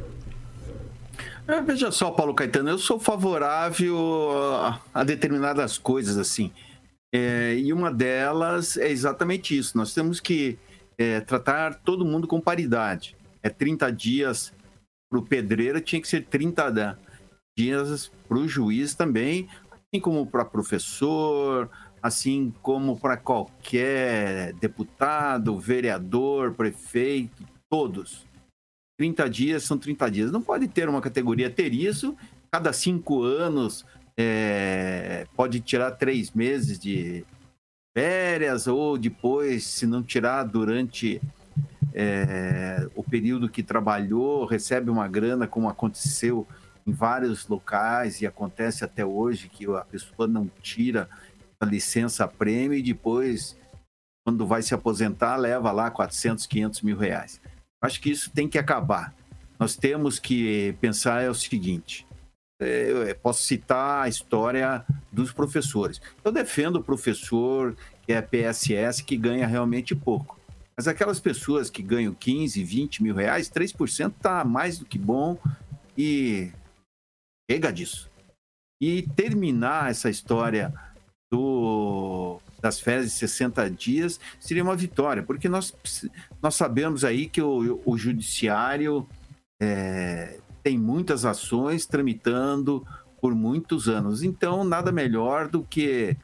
É, 1.47 1.61
Veja 1.61 1.91
só, 1.91 2.11
Paulo 2.11 2.33
Caetano, 2.33 2.69
eu 2.69 2.77
sou 2.77 2.99
favorável 2.99 3.97
a, 4.61 4.79
a 4.93 5.03
determinadas 5.03 5.77
coisas 5.77 6.17
assim. 6.17 6.51
É, 7.13 7.55
e 7.55 7.71
uma 7.71 7.93
delas 7.93 8.77
é 8.77 8.89
exatamente 8.89 9.57
isso. 9.57 9.77
Nós 9.77 9.93
temos 9.93 10.19
que 10.19 10.57
é, 10.97 11.19
tratar 11.21 11.75
todo 11.75 12.05
mundo 12.05 12.27
com 12.27 12.39
paridade. 12.39 13.15
É 13.43 13.49
30 13.49 13.91
dias 13.91 14.53
para 15.09 15.19
o 15.19 15.23
pedreiro, 15.25 15.79
tinha 15.81 16.01
que 16.01 16.07
ser 16.07 16.25
30 16.25 16.69
da- 16.69 16.97
dias 17.57 18.11
para 18.27 18.37
o 18.37 18.47
juiz 18.47 18.95
também, 18.95 19.47
assim 19.71 20.01
como 20.01 20.25
para 20.25 20.43
professor, 20.43 21.69
assim 22.01 22.53
como 22.61 22.99
para 22.99 23.17
qualquer 23.17 24.53
deputado, 24.53 25.57
vereador, 25.57 26.53
prefeito, 26.53 27.43
todos. 27.69 28.25
30 28.99 29.29
dias 29.29 29.63
são 29.63 29.77
30 29.77 30.09
dias. 30.09 30.31
Não 30.31 30.41
pode 30.41 30.67
ter 30.67 30.87
uma 30.89 31.01
categoria 31.01 31.49
ter 31.49 31.73
isso. 31.73 32.15
Cada 32.51 32.71
cinco 32.73 33.23
anos 33.23 33.85
é, 34.17 35.27
pode 35.35 35.59
tirar 35.59 35.91
três 35.91 36.31
meses 36.31 36.79
de 36.79 37.25
férias 37.95 38.67
ou 38.67 38.97
depois, 38.97 39.65
se 39.65 39.87
não 39.87 40.03
tirar 40.03 40.43
durante 40.43 41.21
é, 41.93 42.89
o 42.93 43.01
período 43.01 43.47
que 43.47 43.63
trabalhou, 43.63 44.45
recebe 44.45 44.89
uma 44.89 45.07
grana, 45.07 45.47
como 45.47 45.69
aconteceu 45.69 46.45
em 46.85 46.91
vários 46.91 47.47
locais 47.47 48.19
e 48.19 48.27
acontece 48.27 48.83
até 48.83 49.05
hoje, 49.05 49.47
que 49.47 49.65
a 49.73 49.85
pessoa 49.85 50.27
não 50.27 50.51
tira 50.61 51.09
a 51.57 51.65
licença 51.65 52.27
prêmio 52.27 52.77
e 52.77 52.83
depois, 52.83 53.57
quando 54.25 54.45
vai 54.45 54.61
se 54.61 54.73
aposentar, 54.73 55.37
leva 55.37 55.71
lá 55.71 55.89
400, 55.89 56.45
500 56.45 56.81
mil 56.81 56.97
reais. 56.97 57.39
Acho 57.81 58.01
que 58.01 58.11
isso 58.11 58.29
tem 58.29 58.49
que 58.49 58.57
acabar. 58.57 59.15
Nós 59.57 59.77
temos 59.77 60.19
que 60.19 60.75
pensar 60.81 61.21
é 61.21 61.29
o 61.29 61.33
seguinte. 61.33 62.05
Eu 62.59 63.13
posso 63.15 63.43
citar 63.43 64.03
a 64.03 64.07
história 64.07 64.85
dos 65.11 65.33
professores. 65.33 66.01
Eu 66.23 66.31
defendo 66.31 66.77
o 66.77 66.83
professor 66.83 67.75
que 68.03 68.13
é 68.13 68.21
PSS 68.21 69.03
que 69.03 69.17
ganha 69.17 69.45
realmente 69.45 69.93
pouco. 69.93 70.39
Mas 70.77 70.87
aquelas 70.87 71.19
pessoas 71.19 71.69
que 71.69 71.81
ganham 71.81 72.13
15, 72.13 72.63
20 72.63 73.03
mil 73.03 73.15
reais, 73.15 73.49
3% 73.49 74.11
está 74.11 74.43
mais 74.43 74.77
do 74.77 74.85
que 74.85 74.97
bom 74.97 75.37
e 75.97 76.51
chega 77.49 77.71
disso. 77.71 78.09
E 78.81 79.03
terminar 79.15 79.89
essa 79.89 80.09
história 80.09 80.73
do, 81.31 82.39
das 82.61 82.79
férias 82.79 83.05
de 83.05 83.11
60 83.11 83.69
dias 83.71 84.19
seria 84.39 84.63
uma 84.63 84.75
vitória, 84.75 85.23
porque 85.23 85.47
nós, 85.47 85.73
nós 86.41 86.55
sabemos 86.55 87.03
aí 87.03 87.27
que 87.27 87.41
o, 87.41 87.81
o 87.85 87.97
judiciário 87.97 89.07
é, 89.61 90.39
tem 90.65 90.79
muitas 90.79 91.25
ações 91.25 91.85
tramitando 91.85 92.83
por 93.21 93.35
muitos 93.35 93.87
anos. 93.87 94.23
Então, 94.23 94.63
nada 94.63 94.91
melhor 94.91 95.47
do 95.47 95.63
que 95.63 96.17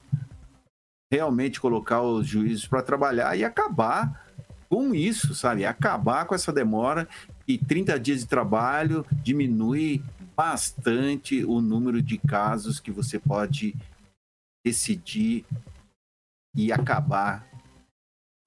realmente 1.13 1.61
colocar 1.61 2.01
os 2.01 2.25
juízes 2.25 2.65
para 2.65 2.81
trabalhar 2.81 3.37
e 3.37 3.45
acabar 3.45 4.27
com 4.67 4.95
isso, 4.95 5.35
sabe? 5.35 5.63
Acabar 5.63 6.25
com 6.25 6.33
essa 6.33 6.51
demora 6.51 7.07
e 7.47 7.55
30 7.55 7.99
dias 7.99 8.21
de 8.21 8.27
trabalho 8.27 9.05
diminui 9.21 10.03
bastante 10.35 11.45
o 11.45 11.61
número 11.61 12.01
de 12.01 12.17
casos 12.17 12.79
que 12.79 12.89
você 12.89 13.19
pode 13.19 13.75
decidir 14.65 15.45
e 16.55 16.71
acabar. 16.71 17.47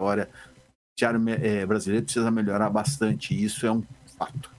Agora, 0.01 0.29
o 0.29 1.01
judiciário 1.01 1.47
eh, 1.47 1.65
brasileiro 1.65 2.05
precisa 2.05 2.33
melhorar 2.33 2.69
bastante, 2.69 3.33
isso 3.33 3.65
é 3.65 3.71
um 3.71 3.85
fato. 4.19 4.54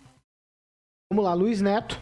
Vamos 1.12 1.24
lá, 1.24 1.36
Luiz 1.36 1.62
Neto. 1.62 1.99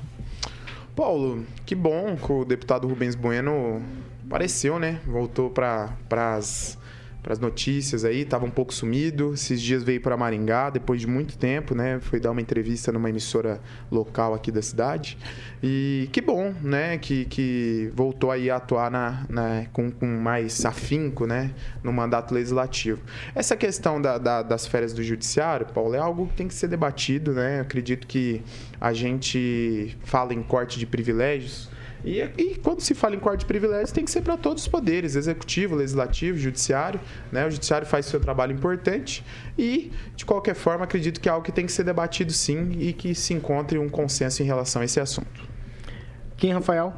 Paulo, 0.95 1.45
que 1.65 1.75
bom 1.75 2.15
que 2.15 2.31
o 2.31 2.45
deputado 2.45 2.87
Rubens 2.87 3.15
Bueno 3.15 3.81
apareceu, 4.25 4.79
né? 4.79 5.01
Voltou 5.05 5.49
para 5.49 5.93
as 6.09 6.79
para 7.23 7.31
as 7.31 7.39
notícias 7.39 8.03
aí, 8.03 8.21
estava 8.21 8.45
um 8.45 8.51
pouco 8.51 8.73
sumido. 8.73 9.33
Esses 9.33 9.61
dias 9.61 9.81
veio 9.81 10.01
para 10.01 10.17
Maringá, 10.17 10.69
depois 10.69 10.99
de 10.99 11.07
muito 11.07 11.37
tempo, 11.37 11.73
né? 11.73 11.99
Foi 12.01 12.19
dar 12.19 12.31
uma 12.31 12.41
entrevista 12.41 12.91
numa 12.91 13.09
emissora 13.09 13.61
local 13.89 14.33
aqui 14.33 14.51
da 14.51 14.61
cidade. 14.61 15.17
E 15.63 16.09
que 16.11 16.19
bom, 16.19 16.53
né? 16.61 16.97
Que, 16.97 17.23
que 17.23 17.89
voltou 17.95 18.29
aí 18.29 18.49
a 18.49 18.57
atuar 18.57 18.91
na, 18.91 19.25
na, 19.29 19.65
com, 19.71 19.89
com 19.89 20.05
mais 20.05 20.65
afinco, 20.65 21.25
né? 21.25 21.51
No 21.81 21.93
mandato 21.93 22.33
legislativo. 22.33 23.01
Essa 23.33 23.55
questão 23.55 24.01
da, 24.01 24.17
da, 24.17 24.41
das 24.41 24.67
férias 24.67 24.91
do 24.91 25.01
judiciário, 25.01 25.65
Paulo, 25.67 25.95
é 25.95 25.99
algo 25.99 26.27
que 26.27 26.33
tem 26.33 26.47
que 26.49 26.53
ser 26.53 26.67
debatido, 26.67 27.31
né? 27.31 27.59
Eu 27.59 27.61
acredito 27.61 28.05
que 28.05 28.41
a 28.81 28.91
gente 28.91 29.97
fala 30.03 30.33
em 30.33 30.43
corte 30.43 30.77
de 30.77 30.85
privilégios. 30.85 31.71
E, 32.03 32.19
e, 32.37 32.55
quando 32.55 32.81
se 32.81 32.93
fala 32.93 33.15
em 33.15 33.19
corte 33.19 33.41
de 33.41 33.45
privilégios, 33.45 33.91
tem 33.91 34.03
que 34.03 34.11
ser 34.11 34.21
para 34.21 34.35
todos 34.35 34.63
os 34.63 34.67
poderes, 34.67 35.15
executivo, 35.15 35.75
legislativo, 35.75 36.37
judiciário. 36.37 36.99
Né? 37.31 37.47
O 37.47 37.51
judiciário 37.51 37.87
faz 37.87 38.05
seu 38.05 38.19
trabalho 38.19 38.51
importante 38.51 39.23
e, 39.57 39.91
de 40.15 40.25
qualquer 40.25 40.53
forma, 40.53 40.83
acredito 40.83 41.21
que 41.21 41.29
é 41.29 41.31
algo 41.31 41.45
que 41.45 41.51
tem 41.51 41.65
que 41.65 41.71
ser 41.71 41.83
debatido 41.83 42.33
sim 42.33 42.71
e 42.79 42.91
que 42.91 43.15
se 43.15 43.33
encontre 43.33 43.77
um 43.77 43.87
consenso 43.87 44.43
em 44.43 44.45
relação 44.45 44.81
a 44.81 44.85
esse 44.85 44.99
assunto. 44.99 45.47
Quem, 46.35 46.51
Rafael? 46.51 46.93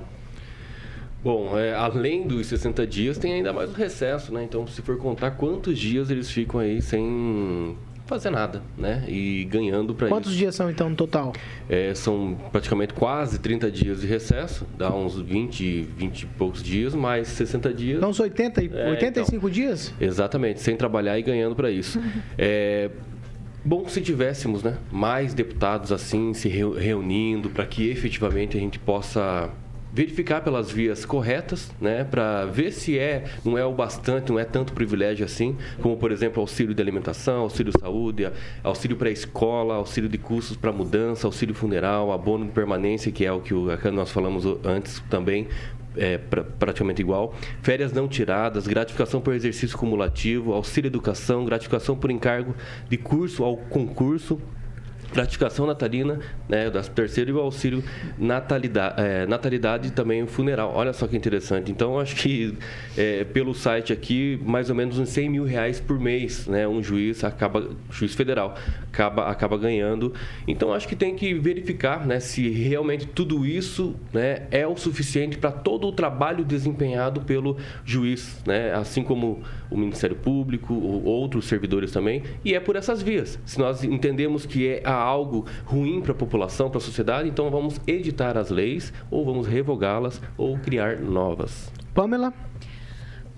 Bom, 1.24 1.58
é, 1.58 1.74
além 1.74 2.28
dos 2.28 2.48
60 2.48 2.86
dias, 2.86 3.18
tem 3.18 3.34
ainda 3.34 3.52
mais 3.52 3.72
o 3.72 3.74
recesso, 3.74 4.34
né? 4.34 4.44
Então, 4.44 4.66
se 4.68 4.82
for 4.82 4.98
contar 4.98 5.32
quantos 5.32 5.78
dias 5.78 6.10
eles 6.10 6.30
ficam 6.30 6.60
aí 6.60 6.82
sem 6.82 7.76
fazer 8.06 8.30
nada, 8.30 8.62
né? 8.78 9.04
E 9.08 9.46
ganhando 9.46 9.94
para 9.96 10.08
isso. 10.08 10.16
Quantos 10.16 10.36
dias 10.36 10.54
são 10.56 10.70
então 10.70 10.90
no 10.90 10.96
total? 10.96 11.34
É, 11.70 11.94
são 11.96 12.38
praticamente 12.52 12.94
quase 12.94 13.40
30 13.40 13.72
dias 13.72 14.02
de 14.02 14.08
recesso, 14.08 14.66
dá 14.78 14.94
uns 14.94 15.20
20, 15.20 15.82
20 15.98 16.22
e 16.22 16.26
poucos 16.28 16.62
dias, 16.62 16.94
mais 16.94 17.28
60 17.30 17.74
dias. 17.74 17.98
Então, 17.98 18.10
uns 18.10 18.20
80, 18.20 18.64
e- 18.64 18.70
É, 18.74 18.90
85 18.92 19.36
então. 19.38 19.50
dias? 19.50 19.94
Exatamente, 20.00 20.62
sem 20.62 20.76
trabalhar 20.76 21.18
e 21.18 21.22
ganhando 21.24 21.56
para 21.56 21.72
isso. 21.72 22.00
é 22.38 22.90
bom 23.68 23.88
se 23.90 24.00
tivéssemos 24.00 24.62
né, 24.62 24.78
mais 24.92 25.34
deputados 25.34 25.92
assim 25.92 26.36
se 26.36 26.48
reu- 26.48 26.74
reunindo 26.74 27.50
para 27.50 27.66
que 27.66 27.90
efetivamente 27.90 28.56
a 28.56 28.60
gente 28.60 28.78
possa 28.78 29.50
verificar 29.96 30.42
pelas 30.42 30.70
vias 30.70 31.06
corretas, 31.06 31.72
né, 31.80 32.04
para 32.04 32.46
ver 32.48 32.72
se 32.74 33.00
é, 33.00 33.24
não 33.46 33.58
é 33.58 33.64
o 33.64 33.72
bastante, 33.72 34.30
não 34.30 34.38
é 34.38 34.44
tanto 34.44 34.74
privilégio 34.74 35.24
assim, 35.24 35.56
como 35.82 35.96
por 35.96 36.12
exemplo 36.12 36.42
auxílio 36.42 36.76
de 36.76 36.82
alimentação, 36.82 37.44
auxílio 37.44 37.72
saúde, 37.80 38.30
auxílio 38.62 38.98
para 38.98 39.10
escola, 39.10 39.76
auxílio 39.76 40.10
de 40.10 40.18
custos 40.18 40.58
para 40.58 40.74
mudança, 40.74 41.26
auxílio 41.26 41.56
funeral, 41.56 42.12
abono 42.12 42.44
de 42.46 42.52
permanência, 42.52 43.10
que 43.10 43.26
é 43.26 43.32
o 43.32 43.40
que 43.40 43.54
que 43.82 43.90
nós 43.90 44.12
falamos 44.12 44.46
antes 44.66 45.02
também, 45.10 45.48
é, 45.96 46.18
pra- 46.18 46.44
praticamente 46.44 47.02
igual. 47.02 47.34
Férias 47.62 47.94
não 47.94 48.06
tiradas, 48.06 48.68
gratificação 48.68 49.22
por 49.22 49.34
exercício 49.34 49.78
cumulativo, 49.78 50.52
auxílio 50.52 50.90
educação, 50.90 51.46
gratificação 51.46 51.96
por 51.96 52.12
encargo 52.12 52.54
de 52.90 52.98
curso 52.98 53.46
ao 53.46 53.56
concurso, 53.56 54.42
gratificação 55.16 55.66
natalina, 55.66 56.20
né, 56.48 56.70
da 56.70 56.84
terceiro 56.84 57.32
e 57.32 57.34
o 57.34 57.40
auxílio 57.40 57.82
natalidade, 58.18 59.02
é, 59.02 59.26
natalidade 59.26 59.92
também 59.92 60.22
o 60.22 60.28
funeral. 60.28 60.74
Olha 60.76 60.92
só 60.92 61.08
que 61.08 61.16
interessante. 61.16 61.72
Então, 61.72 61.98
acho 62.00 62.16
que 62.18 62.58
é, 62.98 63.24
pelo 63.24 63.54
site 63.54 63.94
aqui, 63.94 64.40
mais 64.44 64.70
ou 64.70 64.76
menos 64.76 65.00
uns 65.00 65.10
100 65.10 65.30
mil 65.30 65.44
reais 65.46 65.80
por 65.80 65.98
mês, 65.98 66.48
né, 66.48 66.68
um 66.68 66.84
juiz 66.84 67.24
acaba, 67.24 67.70
juiz 67.90 68.14
federal, 68.14 68.56
acaba, 68.92 69.30
acaba 69.30 69.58
ganhando. 69.58 70.14
Então, 70.46 70.74
acho 70.74 70.88
que 70.88 70.96
tem 70.96 71.16
que 71.16 71.34
verificar, 71.34 72.06
né, 72.06 72.20
se 72.20 72.50
realmente 72.50 73.08
tudo 73.08 73.46
isso, 73.46 73.96
né, 74.12 74.44
é 74.52 74.68
o 74.68 74.76
suficiente 74.76 75.38
para 75.38 75.52
todo 75.52 75.88
o 75.88 75.92
trabalho 75.94 76.44
desempenhado 76.44 77.22
pelo 77.22 77.58
juiz, 77.86 78.42
né, 78.46 78.74
assim 78.74 79.02
como 79.02 79.42
o 79.76 79.78
Ministério 79.78 80.16
Público, 80.16 80.74
ou 80.74 81.04
outros 81.04 81.46
servidores 81.46 81.92
também, 81.92 82.24
e 82.44 82.54
é 82.56 82.60
por 82.60 82.76
essas 82.76 83.02
vias. 83.02 83.38
Se 83.46 83.60
nós 83.60 83.84
entendemos 83.84 84.46
que 84.46 84.68
é 84.68 84.82
algo 84.88 85.46
ruim 85.66 86.02
para 86.02 86.12
a 86.12 86.16
população, 86.16 86.70
para 86.70 86.78
a 86.80 86.82
sociedade, 86.82 87.30
então 87.30 87.50
vamos 87.52 87.80
editar 87.86 88.38
as 88.38 88.50
leis, 88.50 88.92
ou 89.12 89.24
vamos 89.26 89.48
revogá-las, 89.48 90.22
ou 90.38 90.58
criar 90.58 91.00
novas. 91.00 91.72
Pamela? 91.94 92.34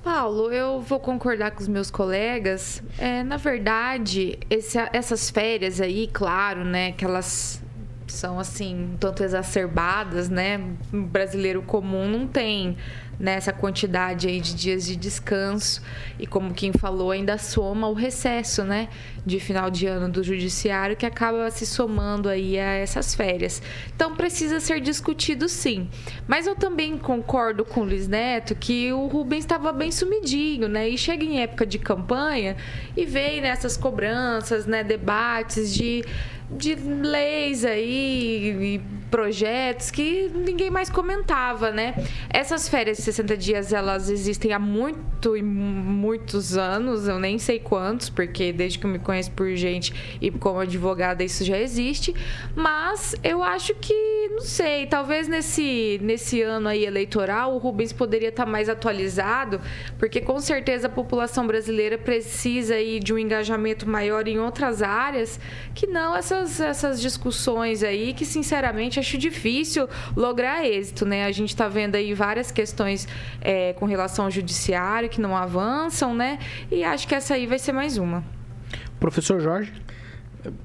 Paulo, 0.04 0.52
eu 0.52 0.80
vou 0.80 1.00
concordar 1.02 1.52
com 1.52 1.60
os 1.62 1.68
meus 1.68 1.92
colegas. 1.92 2.82
É, 2.98 3.24
na 3.24 3.36
verdade, 3.36 4.38
esse- 4.50 4.78
essas 4.94 5.30
férias 5.30 5.82
aí, 5.82 6.08
claro, 6.12 6.64
né, 6.64 6.94
que 6.94 7.04
elas 7.04 7.62
são 8.08 8.40
assim, 8.40 8.94
um 8.94 8.98
tanto 8.98 9.24
exacerbadas, 9.24 10.30
né? 10.30 10.60
O 10.94 11.02
brasileiro 11.02 11.62
comum 11.62 12.08
não 12.08 12.28
tem 12.28 12.78
né, 13.20 13.34
essa 13.34 13.52
quantidade 13.52 14.28
aí 14.28 14.40
de 14.40 14.54
dias 14.54 14.86
de 14.86 14.96
descanso 14.96 15.82
e 16.20 16.28
como 16.28 16.54
quem 16.54 16.72
falou 16.72 17.12
ainda 17.12 17.38
soma 17.38 17.88
o 17.88 17.94
recesso, 17.94 18.64
né, 18.64 18.90
de 19.26 19.40
final 19.40 19.70
de 19.70 19.88
ano 19.88 20.08
do 20.08 20.24
judiciário 20.24 20.96
que 20.96 21.06
acaba 21.06 21.50
se 21.50 21.66
somando 21.66 22.30
aí 22.30 22.60
a 22.60 22.74
essas 22.74 23.16
férias. 23.16 23.62
Então 23.96 24.16
precisa 24.16 24.60
ser 24.60 24.80
discutido 24.80 25.50
sim. 25.50 25.90
Mas 26.28 26.46
eu 26.46 26.56
também 26.56 26.98
concordo 26.98 27.66
com 27.66 27.82
o 27.82 27.84
Luiz 27.84 28.08
Neto 28.08 28.56
que 28.56 28.92
o 28.94 29.08
Rubens 29.08 29.44
estava 29.44 29.72
bem 29.72 29.92
sumidinho, 29.92 30.68
né? 30.68 30.88
E 30.88 30.98
chega 30.98 31.24
em 31.24 31.42
época 31.42 31.66
de 31.66 31.80
campanha 31.80 32.56
e 32.96 33.06
vem 33.06 33.42
nessas 33.42 33.76
cobranças, 33.76 34.66
né, 34.66 34.84
debates 34.84 35.74
de 35.74 36.04
de 36.50 36.76
leis 36.76 37.66
aí 37.66 38.76
e 38.76 38.98
projetos 39.10 39.90
que 39.92 40.30
ninguém 40.34 40.70
mais 40.70 40.90
comentava, 40.90 41.72
né? 41.72 41.96
Essas 42.30 42.68
férias 42.68 42.98
de 42.98 43.04
60 43.04 43.38
dias, 43.38 43.74
elas 43.74 44.10
existem 44.10 44.54
há 44.54 44.60
muito 44.60 45.36
e 45.36 45.42
muitos 45.42 46.58
anos, 46.58 47.08
eu 47.08 47.20
nem 47.20 47.38
sei 47.40 47.60
quantos, 47.60 48.10
porque 48.10 48.54
desde 48.54 48.80
que 48.80 48.86
eu 48.86 48.90
me 48.90 49.00
conheço 49.00 49.32
por 49.32 49.50
gente 49.56 49.94
e 50.22 50.30
como 50.30 50.60
advogada 50.60 51.24
isso 51.24 51.44
já 51.44 51.58
existe, 51.58 52.14
mas 52.56 53.16
eu 53.24 53.42
acho 53.42 53.74
que, 53.76 54.30
não 54.32 54.42
sei, 54.42 54.86
talvez 54.86 55.28
nesse, 55.28 56.00
nesse 56.02 56.42
ano 56.42 56.70
aí 56.70 56.86
eleitoral 56.86 57.56
o 57.56 57.58
Rubens 57.58 57.92
poderia 57.92 58.30
estar 58.30 58.46
mais 58.46 58.70
atualizado, 58.70 59.60
porque 59.98 60.22
com 60.22 60.40
certeza 60.40 60.88
a 60.88 60.90
população 60.90 61.48
brasileira 61.48 61.98
precisa 61.98 62.76
aí 62.76 63.00
de 63.00 63.14
um 63.14 63.18
engajamento 63.18 63.88
maior 63.90 64.28
em 64.28 64.40
outras 64.40 64.82
áreas, 64.82 65.40
que 65.74 65.88
não 65.88 66.14
essas, 66.38 66.60
essas 66.60 67.02
discussões 67.02 67.84
aí, 67.84 68.14
que 68.14 68.26
sinceramente 68.26 69.00
acho 69.00 69.18
difícil 69.18 69.88
lograr 70.16 70.66
êxito, 70.66 71.06
né? 71.06 71.26
A 71.26 71.32
gente 71.32 71.50
está 71.50 71.68
vendo 71.68 71.96
aí 71.96 72.14
várias 72.14 72.52
questões 72.52 73.08
é, 73.42 73.74
com 73.74 73.86
relação 73.86 74.26
ao 74.26 74.32
judiciário 74.32 75.10
que 75.10 75.20
não 75.20 75.36
avançam, 75.36 76.14
né? 76.14 76.40
E 76.72 76.84
acho 76.84 77.08
que 77.08 77.16
essa 77.16 77.34
aí 77.34 77.46
vai 77.46 77.60
ser 77.60 77.72
mais 77.72 77.98
uma. 77.98 78.24
Professor 79.00 79.40
Jorge? 79.40 79.74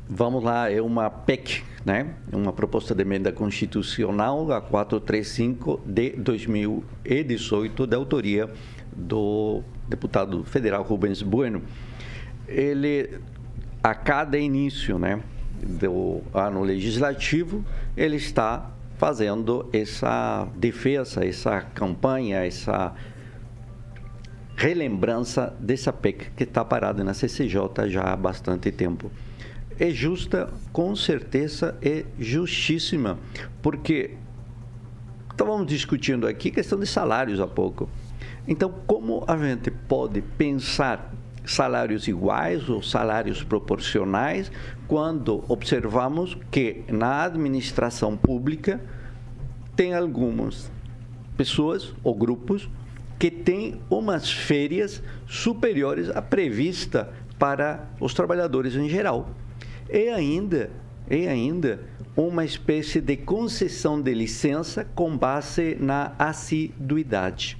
Vamos 0.08 0.44
lá, 0.44 0.70
é 0.70 0.80
uma 0.80 1.10
PEC, 1.10 1.62
né? 1.84 2.14
Uma 2.32 2.52
proposta 2.52 2.94
de 2.94 3.02
emenda 3.02 3.32
constitucional, 3.32 4.52
a 4.52 4.60
435 4.60 5.80
de 5.84 6.10
2018, 6.10 7.86
da 7.86 7.96
autoria 7.96 8.48
do 8.94 9.62
deputado 9.88 10.44
federal 10.44 10.82
Rubens 10.82 11.22
Bueno. 11.22 11.62
Ele, 12.46 13.18
a 13.82 13.94
cada 13.94 14.38
início, 14.38 14.98
né, 14.98 15.20
do 15.66 16.22
ano 16.34 16.62
legislativo, 16.62 17.64
ele 17.96 18.16
está 18.16 18.70
fazendo 18.96 19.68
essa 19.72 20.46
defesa, 20.56 21.24
essa 21.24 21.60
campanha, 21.60 22.44
essa 22.44 22.94
relembrança 24.56 25.54
dessa 25.58 25.92
PEC 25.92 26.30
que 26.36 26.44
está 26.44 26.64
parada 26.64 27.02
na 27.02 27.14
CCJ 27.14 27.88
já 27.88 28.02
há 28.04 28.16
bastante 28.16 28.70
tempo. 28.70 29.10
É 29.78 29.90
justa, 29.90 30.52
com 30.72 30.94
certeza 30.94 31.76
é 31.82 32.04
justíssima, 32.18 33.18
porque 33.60 34.14
estávamos 35.30 35.66
discutindo 35.66 36.26
aqui 36.26 36.50
questão 36.50 36.78
de 36.78 36.86
salários 36.86 37.40
há 37.40 37.46
pouco. 37.46 37.88
Então, 38.46 38.72
como 38.86 39.24
a 39.26 39.36
gente 39.36 39.70
pode 39.70 40.20
pensar 40.20 41.12
salários 41.44 42.06
iguais 42.08 42.68
ou 42.68 42.82
salários 42.82 43.42
proporcionais 43.42 44.50
quando 44.86 45.44
observamos 45.48 46.36
que 46.50 46.84
na 46.88 47.24
administração 47.24 48.16
pública 48.16 48.80
tem 49.74 49.94
algumas 49.94 50.70
pessoas 51.36 51.94
ou 52.04 52.14
grupos 52.14 52.68
que 53.18 53.30
têm 53.30 53.80
umas 53.88 54.30
férias 54.30 55.02
superiores 55.26 56.08
à 56.10 56.20
prevista 56.20 57.12
para 57.38 57.88
os 58.00 58.14
trabalhadores 58.14 58.74
em 58.74 58.88
geral. 58.88 59.30
E 59.88 60.08
ainda, 60.08 60.70
e 61.10 61.26
ainda 61.26 61.80
uma 62.16 62.44
espécie 62.44 63.00
de 63.00 63.16
concessão 63.16 64.00
de 64.00 64.12
licença 64.12 64.84
com 64.84 65.16
base 65.16 65.76
na 65.80 66.12
assiduidade. 66.18 67.56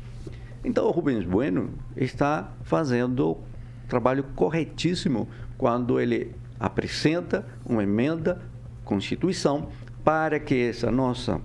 Então, 0.64 0.86
o 0.86 0.90
Rubens 0.90 1.24
Bueno 1.24 1.70
está 1.96 2.52
fazendo 2.62 3.38
trabalho 3.92 4.24
corretíssimo 4.34 5.28
quando 5.58 6.00
ele 6.00 6.34
apresenta 6.58 7.44
uma 7.62 7.82
emenda 7.82 8.40
Constituição 8.86 9.68
para 10.02 10.40
que 10.40 10.54
essa 10.54 10.90
nossa 10.90 11.38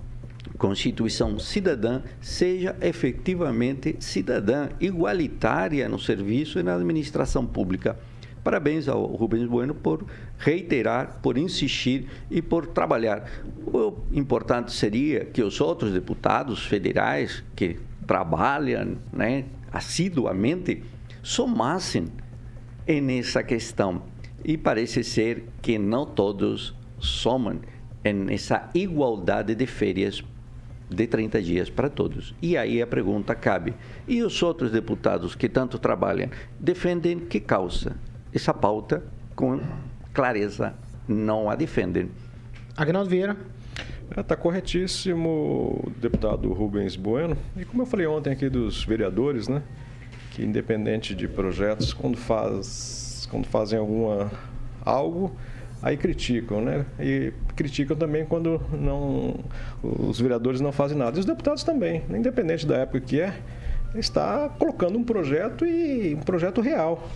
Constituição 0.57 1.37
cidadã 1.39 2.01
seja 2.21 2.73
efetivamente 2.79 3.97
cidadã, 3.99 4.69
igualitária 4.79 5.89
no 5.89 5.99
serviço 5.99 6.57
e 6.57 6.63
na 6.63 6.75
administração 6.75 7.45
pública. 7.45 7.99
Parabéns 8.45 8.87
ao 8.87 9.05
Rubens 9.05 9.45
Bueno 9.45 9.75
por 9.75 10.05
reiterar, 10.37 11.19
por 11.21 11.37
insistir 11.37 12.07
e 12.31 12.41
por 12.41 12.67
trabalhar. 12.67 13.29
O 13.65 13.93
importante 14.13 14.71
seria 14.71 15.25
que 15.25 15.43
os 15.43 15.59
outros 15.59 15.91
deputados 15.91 16.65
federais 16.65 17.43
que 17.53 17.77
trabalham 18.07 18.95
né, 19.11 19.43
assiduamente 19.69 20.81
somassem 21.21 22.07
nessa 22.87 23.43
questão. 23.43 24.03
E 24.43 24.57
parece 24.57 25.03
ser 25.03 25.45
que 25.61 25.77
não 25.77 26.05
todos 26.05 26.73
somam 26.99 27.59
nessa 28.03 28.69
igualdade 28.73 29.53
de 29.53 29.65
férias 29.65 30.23
de 30.89 31.05
30 31.05 31.41
dias 31.41 31.69
para 31.69 31.89
todos. 31.89 32.33
E 32.41 32.55
aí 32.55 32.81
a 32.81 32.87
pergunta 32.87 33.35
cabe: 33.35 33.73
e 34.07 34.23
os 34.23 34.41
outros 34.41 34.71
deputados 34.71 35.35
que 35.35 35.49
tanto 35.49 35.77
trabalham 35.77 36.29
defendem 36.59 37.19
que 37.19 37.39
causa? 37.39 37.97
Essa 38.33 38.53
pauta, 38.53 39.03
com 39.35 39.59
clareza, 40.13 40.75
não 41.07 41.49
a 41.49 41.55
defendem. 41.55 42.09
Agnaldo 42.75 43.09
Vieira. 43.09 43.37
Está 44.15 44.37
corretíssimo 44.37 45.83
o 45.85 45.91
deputado 45.99 46.51
Rubens 46.53 46.95
Bueno. 46.95 47.37
E 47.57 47.65
como 47.65 47.81
eu 47.81 47.85
falei 47.85 48.07
ontem 48.07 48.31
aqui 48.31 48.49
dos 48.49 48.85
vereadores, 48.85 49.49
né? 49.49 49.61
Que 50.37 50.45
independente 50.45 51.15
de 51.15 51.27
projetos, 51.27 51.93
quando, 51.93 52.15
faz, 52.15 53.27
quando 53.31 53.47
fazem 53.47 53.79
alguma 53.79 54.31
algo, 54.85 55.35
aí 55.81 55.97
criticam, 55.97 56.61
né? 56.61 56.85
E 56.99 57.33
criticam 57.55 57.97
também 57.97 58.23
quando 58.23 58.61
não, 58.71 59.33
os 59.81 60.21
vereadores 60.21 60.61
não 60.61 60.71
fazem 60.71 60.95
nada. 60.95 61.17
E 61.17 61.19
os 61.19 61.25
deputados 61.25 61.63
também, 61.63 62.03
independente 62.11 62.67
da 62.67 62.77
época 62.77 63.01
que 63.01 63.19
é, 63.19 63.33
está 63.95 64.47
colocando 64.59 64.99
um 64.99 65.03
projeto 65.03 65.65
e 65.65 66.13
um 66.13 66.19
projeto 66.19 66.61
real 66.61 67.09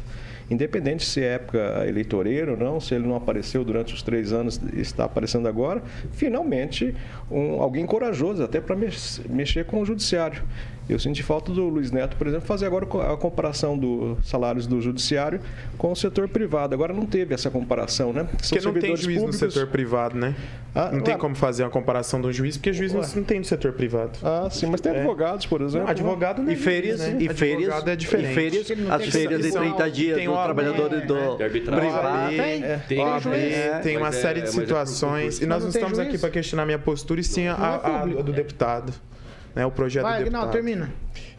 independente 0.51 1.05
se 1.05 1.21
é 1.21 1.35
época 1.35 1.85
eleitoreira 1.87 2.51
ou 2.51 2.57
não, 2.57 2.79
se 2.79 2.93
ele 2.93 3.07
não 3.07 3.15
apareceu 3.15 3.63
durante 3.63 3.93
os 3.93 4.03
três 4.03 4.33
anos 4.33 4.59
e 4.73 4.81
está 4.81 5.05
aparecendo 5.05 5.47
agora, 5.47 5.81
finalmente 6.11 6.93
um, 7.31 7.61
alguém 7.61 7.85
corajoso 7.85 8.43
até 8.43 8.59
para 8.59 8.75
mexer 8.75 9.65
com 9.65 9.81
o 9.81 9.85
judiciário. 9.85 10.43
Eu 10.89 10.99
senti 10.99 11.23
falta 11.23 11.53
do 11.53 11.69
Luiz 11.69 11.89
Neto, 11.89 12.17
por 12.17 12.27
exemplo, 12.27 12.45
fazer 12.45 12.65
agora 12.65 12.85
a 12.85 13.15
comparação 13.15 13.77
dos 13.77 14.17
salários 14.27 14.67
do 14.67 14.81
judiciário 14.81 15.39
com 15.77 15.89
o 15.91 15.95
setor 15.95 16.27
privado. 16.27 16.73
Agora 16.73 16.91
não 16.91 17.05
teve 17.05 17.33
essa 17.33 17.49
comparação, 17.49 18.11
né? 18.11 18.27
São 18.41 18.57
porque 18.57 18.65
não 18.67 18.73
tem 18.73 18.97
juiz 18.97 19.19
públicos... 19.19 19.41
no 19.41 19.51
setor 19.51 19.67
privado, 19.67 20.17
né? 20.17 20.35
Ah, 20.73 20.89
não 20.91 21.01
tem 21.01 21.17
como 21.17 21.35
fazer 21.35 21.63
uma 21.63 21.69
comparação 21.69 22.21
de 22.21 22.27
um 22.27 22.33
juiz, 22.33 22.57
porque 22.57 22.73
juiz 22.73 22.93
não 22.93 23.23
tem 23.23 23.39
no 23.39 23.45
setor 23.45 23.73
privado. 23.73 24.17
Ah, 24.23 24.49
sim, 24.49 24.65
mas 24.67 24.81
tem 24.81 24.93
é. 24.93 24.99
advogados, 24.99 25.45
por 25.45 25.61
exemplo. 25.61 25.85
Não, 25.85 25.91
advogado 25.91 26.41
não 26.41 26.49
é 26.49 26.53
E 26.53 26.55
férias, 26.57 26.99
né? 26.99 27.17
e 27.19 27.29
férias, 27.29 27.87
é 27.87 27.95
diferente. 27.95 28.31
E 28.31 28.35
férias, 28.35 28.71
as 28.89 29.05
férias 29.05 29.41
de 29.41 29.51
30 29.51 29.91
dias 29.91 30.17
tem 30.17 30.27
do 30.27 30.33
trabalhador 30.43 30.93
é, 30.93 30.99
do 30.99 31.49
privado. 31.49 32.29
Tem, 32.29 32.61
tem, 32.61 32.79
tem, 32.87 33.81
tem 33.83 33.97
uma 33.97 34.11
série 34.11 34.41
de 34.41 34.51
situações. 34.51 35.41
E 35.41 35.45
nós 35.45 35.63
não 35.63 35.69
estamos 35.69 35.99
aqui 35.99 36.17
para 36.17 36.29
questionar 36.29 36.65
minha 36.65 36.79
postura, 36.79 37.19
e 37.19 37.23
sim 37.23 37.47
a 37.47 38.05
do 38.05 38.31
deputado. 38.31 38.93
Né, 39.53 39.65
o 39.65 39.71
projeto 39.71 40.03
Vai, 40.03 40.19
do 40.19 40.25
deputado. 40.25 40.45
Não, 40.45 40.51
termina. 40.51 40.93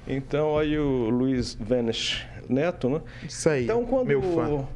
Então 0.07 0.59
aí 0.59 0.79
o 0.79 1.09
Luiz 1.09 1.57
Venes 1.59 2.27
Neto, 2.49 2.89
né? 2.91 3.01
Isso 3.27 3.49
aí, 3.49 3.65
então, 3.65 3.85
quando... 3.85 4.09
meu 4.09 4.21
fã. 4.21 4.67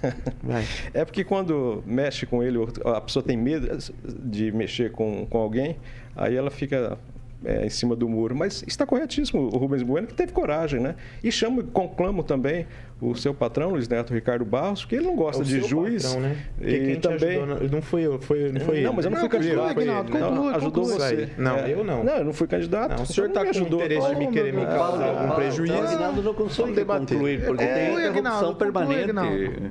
é 0.94 1.04
porque 1.04 1.24
quando 1.24 1.82
mexe 1.86 2.24
com 2.24 2.42
ele, 2.42 2.58
a 2.84 3.00
pessoa 3.00 3.22
tem 3.22 3.36
medo 3.36 3.76
de 4.04 4.52
mexer 4.52 4.92
com, 4.92 5.26
com 5.26 5.38
alguém, 5.38 5.76
aí 6.16 6.36
ela 6.36 6.50
fica 6.50 6.98
é, 7.44 7.66
em 7.66 7.70
cima 7.70 7.94
do 7.94 8.08
muro. 8.08 8.34
Mas 8.34 8.64
está 8.66 8.86
corretíssimo 8.86 9.42
o 9.42 9.56
Rubens 9.56 9.82
Bueno, 9.82 10.06
que 10.06 10.14
teve 10.14 10.32
coragem, 10.32 10.80
né? 10.80 10.94
E 11.22 11.30
chamo, 11.30 11.62
conclamo 11.64 12.22
também 12.22 12.66
o 13.00 13.14
seu 13.14 13.34
patrão, 13.34 13.70
Luiz 13.70 13.88
Neto 13.88 14.14
Ricardo 14.14 14.44
Barros, 14.44 14.82
porque 14.82 14.96
ele 14.96 15.06
não 15.06 15.16
gosta 15.16 15.42
o 15.42 15.44
de 15.44 15.60
juiz. 15.62 16.04
Patrão, 16.04 16.20
né? 16.20 16.36
E 16.60 16.78
quem 16.78 17.00
também 17.00 17.42
ajudou, 17.42 17.68
não 17.68 17.82
foi 17.82 18.02
eu, 18.02 18.18
foi, 18.20 18.52
não 18.52 18.60
foi 18.60 18.80
Não, 18.80 18.88
ele. 18.88 18.96
mas 18.96 19.04
eu 19.04 19.10
não, 19.10 19.18
fui 19.18 19.28
candidato. 19.28 19.74
Foi 19.74 19.84
não, 19.84 20.48
ajudou 20.48 20.84
conclui. 20.84 20.98
você. 20.98 21.28
Não, 21.36 21.56
é, 21.56 21.72
eu 21.72 21.84
não. 21.84 22.04
Não, 22.04 22.16
eu 22.16 22.24
não 22.24 22.32
fui 22.32 22.46
candidato. 22.46 22.96
Não, 22.96 23.02
o 23.02 23.06
senhor 23.06 23.28
está 23.28 23.42
com 23.42 23.50
ajudou. 23.50 23.80
interesse 23.80 24.08
de 24.08 24.16
me 24.16 24.28
querer 24.28 24.52
me 24.52 24.64
causar 24.64 25.04
algum 25.04 25.34
prejuízo. 25.34 25.74
O 25.74 25.78
Aguinaldo 25.78 26.22
não 26.22 26.34
consegue 26.34 26.84
concluir, 26.84 27.44
porque 27.44 27.64
é, 27.64 27.74
tem 27.74 28.08
interrupção 28.10 28.54
permanente. 28.54 29.12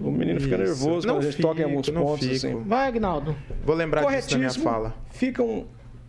O 0.01 0.11
menino 0.11 0.39
fica 0.39 0.57
nervoso 0.57 1.07
quando 1.07 1.19
a 1.19 1.21
gente 1.21 1.41
toca 1.41 1.61
em 1.61 1.63
alguns 1.63 1.89
pontos. 1.89 2.30
Assim. 2.30 2.61
Vai, 2.63 2.88
Aguinaldo. 2.88 3.36
Vou 3.65 3.76
lembrar 3.76 4.05
disso 4.05 4.32
na 4.32 4.38
minha 4.38 4.51
fala. 4.51 4.93
Ficam 5.09 5.65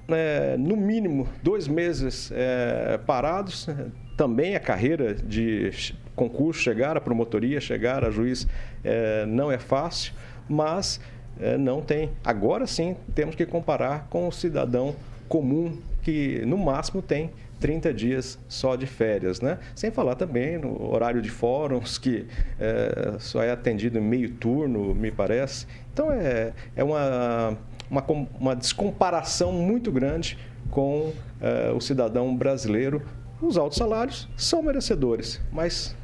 é, 0.08 0.56
no 0.56 0.76
mínimo 0.76 1.28
dois 1.42 1.68
meses 1.68 2.30
é, 2.34 2.98
parados. 3.06 3.68
Também 4.16 4.54
a 4.54 4.60
carreira 4.60 5.12
de 5.12 5.72
concurso 6.14 6.60
chegar, 6.60 6.96
a 6.96 7.00
promotoria 7.00 7.60
chegar, 7.60 8.04
a 8.04 8.10
juiz 8.10 8.46
é, 8.84 9.26
não 9.26 9.50
é 9.50 9.58
fácil, 9.58 10.12
mas 10.48 11.00
é, 11.40 11.56
não 11.58 11.82
tem. 11.82 12.10
Agora 12.24 12.66
sim 12.66 12.96
temos 13.14 13.34
que 13.34 13.44
comparar 13.44 14.06
com 14.08 14.28
o 14.28 14.32
cidadão 14.32 14.94
comum 15.28 15.76
que 16.02 16.44
no 16.46 16.56
máximo 16.56 17.02
tem 17.02 17.30
30 17.58 17.94
dias 17.94 18.38
só 18.46 18.76
de 18.76 18.86
férias, 18.86 19.40
né? 19.40 19.58
Sem 19.74 19.90
falar 19.90 20.16
também 20.16 20.58
no 20.58 20.92
horário 20.92 21.22
de 21.22 21.30
fóruns, 21.30 21.96
que 21.96 22.26
é, 22.60 23.16
só 23.18 23.42
é 23.42 23.50
atendido 23.50 23.98
em 23.98 24.02
meio 24.02 24.30
turno, 24.30 24.94
me 24.94 25.10
parece. 25.10 25.66
Então 25.92 26.12
é, 26.12 26.52
é 26.76 26.84
uma 26.84 27.56
uma, 27.94 28.28
uma 28.40 28.56
descomparação 28.56 29.52
muito 29.52 29.92
grande 29.92 30.38
com 30.70 31.12
uh, 31.40 31.76
o 31.76 31.80
cidadão 31.80 32.34
brasileiro. 32.36 33.02
Os 33.40 33.56
altos 33.56 33.78
salários 33.78 34.28
são 34.36 34.62
merecedores, 34.62 35.40
mas, 35.52 35.94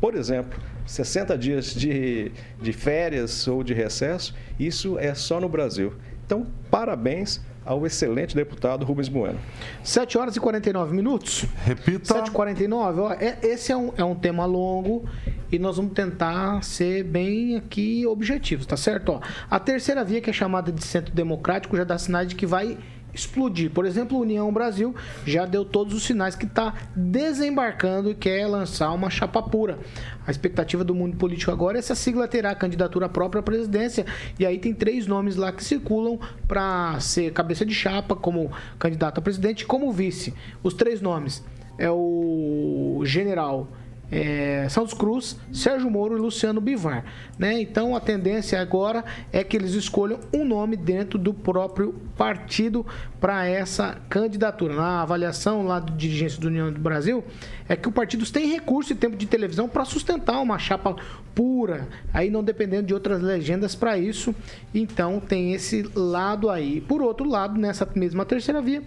por 0.00 0.14
exemplo, 0.14 0.60
60 0.86 1.38
dias 1.38 1.74
de, 1.74 2.32
de 2.60 2.72
férias 2.72 3.46
ou 3.46 3.62
de 3.62 3.72
recesso, 3.74 4.34
isso 4.58 4.98
é 4.98 5.14
só 5.14 5.40
no 5.40 5.48
Brasil. 5.48 5.94
Então, 6.28 6.46
parabéns 6.70 7.40
ao 7.64 7.86
excelente 7.86 8.36
deputado 8.36 8.84
Rubens 8.84 9.08
Bueno. 9.08 9.38
7 9.82 10.18
horas 10.18 10.36
e 10.36 10.40
49 10.40 10.94
minutos. 10.94 11.46
Repita. 11.64 12.22
7h49. 12.22 13.16
É, 13.18 13.38
esse 13.46 13.72
é 13.72 13.76
um, 13.76 13.90
é 13.96 14.04
um 14.04 14.14
tema 14.14 14.44
longo 14.44 15.08
e 15.50 15.58
nós 15.58 15.78
vamos 15.78 15.94
tentar 15.94 16.62
ser 16.62 17.02
bem 17.02 17.56
aqui 17.56 18.06
objetivos, 18.06 18.66
tá 18.66 18.76
certo? 18.76 19.12
Ó, 19.12 19.20
a 19.50 19.58
terceira 19.58 20.04
via, 20.04 20.20
que 20.20 20.28
é 20.28 20.32
chamada 20.34 20.70
de 20.70 20.84
centro 20.84 21.14
democrático, 21.14 21.74
já 21.78 21.84
dá 21.84 21.96
sinais 21.96 22.28
de 22.28 22.34
que 22.34 22.44
vai 22.44 22.76
explodir. 23.18 23.70
Por 23.70 23.84
exemplo, 23.84 24.16
a 24.16 24.20
União 24.20 24.52
Brasil 24.52 24.94
já 25.24 25.44
deu 25.44 25.64
todos 25.64 25.94
os 25.94 26.02
sinais 26.02 26.34
que 26.34 26.46
está 26.46 26.74
desembarcando 26.94 28.10
e 28.10 28.14
quer 28.14 28.46
lançar 28.46 28.92
uma 28.92 29.10
chapa 29.10 29.42
pura. 29.42 29.78
A 30.26 30.30
expectativa 30.30 30.84
do 30.84 30.94
mundo 30.94 31.16
político 31.16 31.50
agora 31.50 31.78
é 31.78 31.82
se 31.82 31.92
a 31.92 31.96
sigla 31.96 32.28
terá 32.28 32.54
candidatura 32.54 33.08
própria 33.08 33.40
à 33.40 33.42
presidência. 33.42 34.04
E 34.38 34.44
aí 34.44 34.58
tem 34.58 34.74
três 34.74 35.06
nomes 35.06 35.36
lá 35.36 35.52
que 35.52 35.64
circulam 35.64 36.18
para 36.46 36.98
ser 37.00 37.32
cabeça 37.32 37.64
de 37.64 37.74
chapa 37.74 38.14
como 38.14 38.50
candidato 38.78 39.18
a 39.18 39.22
presidente 39.22 39.62
e 39.62 39.66
como 39.66 39.92
vice. 39.92 40.34
Os 40.62 40.74
três 40.74 41.00
nomes 41.00 41.42
é 41.78 41.90
o 41.90 43.02
general 43.04 43.68
é, 44.10 44.66
Santos 44.68 44.94
Cruz, 44.94 45.36
Sérgio 45.52 45.90
Moro 45.90 46.16
e 46.16 46.20
Luciano 46.20 46.60
Bivar. 46.60 47.04
Né? 47.38 47.60
Então 47.60 47.94
a 47.94 48.00
tendência 48.00 48.60
agora 48.60 49.04
é 49.32 49.44
que 49.44 49.56
eles 49.56 49.74
escolham 49.74 50.18
um 50.32 50.44
nome 50.44 50.76
dentro 50.76 51.18
do 51.18 51.32
próprio 51.34 51.94
partido 52.16 52.84
para 53.20 53.46
essa 53.46 53.98
candidatura. 54.08 54.74
Na 54.74 55.02
avaliação 55.02 55.66
lá 55.66 55.78
do 55.78 55.92
dirigência 55.92 56.40
do 56.40 56.48
União 56.48 56.72
do 56.72 56.80
Brasil, 56.80 57.22
é 57.68 57.76
que 57.76 57.88
o 57.88 57.92
partido 57.92 58.24
tem 58.30 58.50
recurso 58.50 58.92
e 58.92 58.96
tempo 58.96 59.16
de 59.16 59.26
televisão 59.26 59.68
para 59.68 59.84
sustentar 59.84 60.40
uma 60.40 60.58
chapa 60.58 60.96
pura, 61.34 61.86
aí 62.12 62.30
não 62.30 62.42
dependendo 62.42 62.88
de 62.88 62.94
outras 62.94 63.20
legendas 63.22 63.74
para 63.74 63.98
isso. 63.98 64.34
Então 64.74 65.20
tem 65.20 65.52
esse 65.52 65.82
lado 65.94 66.50
aí. 66.50 66.80
Por 66.80 67.02
outro 67.02 67.28
lado, 67.28 67.60
nessa 67.60 67.86
mesma 67.94 68.24
terceira 68.24 68.60
via, 68.60 68.82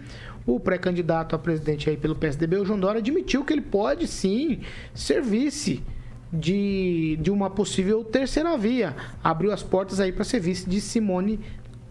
o 0.46 0.60
pré-candidato 0.60 1.36
a 1.36 1.40
presidente 1.40 1.90
aí 1.90 1.98
pelo 1.98 2.16
PSDB, 2.16 2.58
o 2.58 2.66
João 2.66 2.80
Dória, 2.80 3.00
admitiu 3.00 3.44
que 3.44 3.54
ele 3.54 3.62
pode 3.62 4.08
sim 4.08 4.62
ser 4.94 5.22
vice 5.22 5.84
de, 6.32 7.18
de 7.22 7.30
uma 7.30 7.50
possível 7.50 8.04
terceira 8.04 8.58
via. 8.58 8.96
Abriu 9.24 9.52
as 9.52 9.62
portas 9.62 10.00
aí 10.00 10.12
para 10.12 10.24
ser 10.24 10.40
vice 10.40 10.70
de 10.70 10.80
Simone 10.80 11.40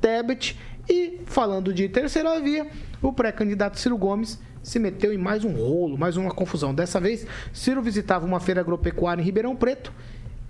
Tebet. 0.00 0.58
E 0.88 1.20
falando 1.26 1.72
de 1.72 1.88
terceira 1.88 2.40
via, 2.40 2.66
o 3.00 3.12
pré-candidato 3.12 3.78
Ciro 3.78 3.96
Gomes 3.96 4.40
se 4.62 4.78
meteu 4.78 5.12
em 5.12 5.18
mais 5.18 5.44
um 5.44 5.52
rolo, 5.52 5.96
mais 5.96 6.16
uma 6.16 6.30
confusão. 6.30 6.74
Dessa 6.74 6.98
vez, 6.98 7.26
Ciro 7.52 7.80
visitava 7.80 8.26
uma 8.26 8.40
feira 8.40 8.60
agropecuária 8.60 9.22
em 9.22 9.24
Ribeirão 9.24 9.54
Preto 9.54 9.92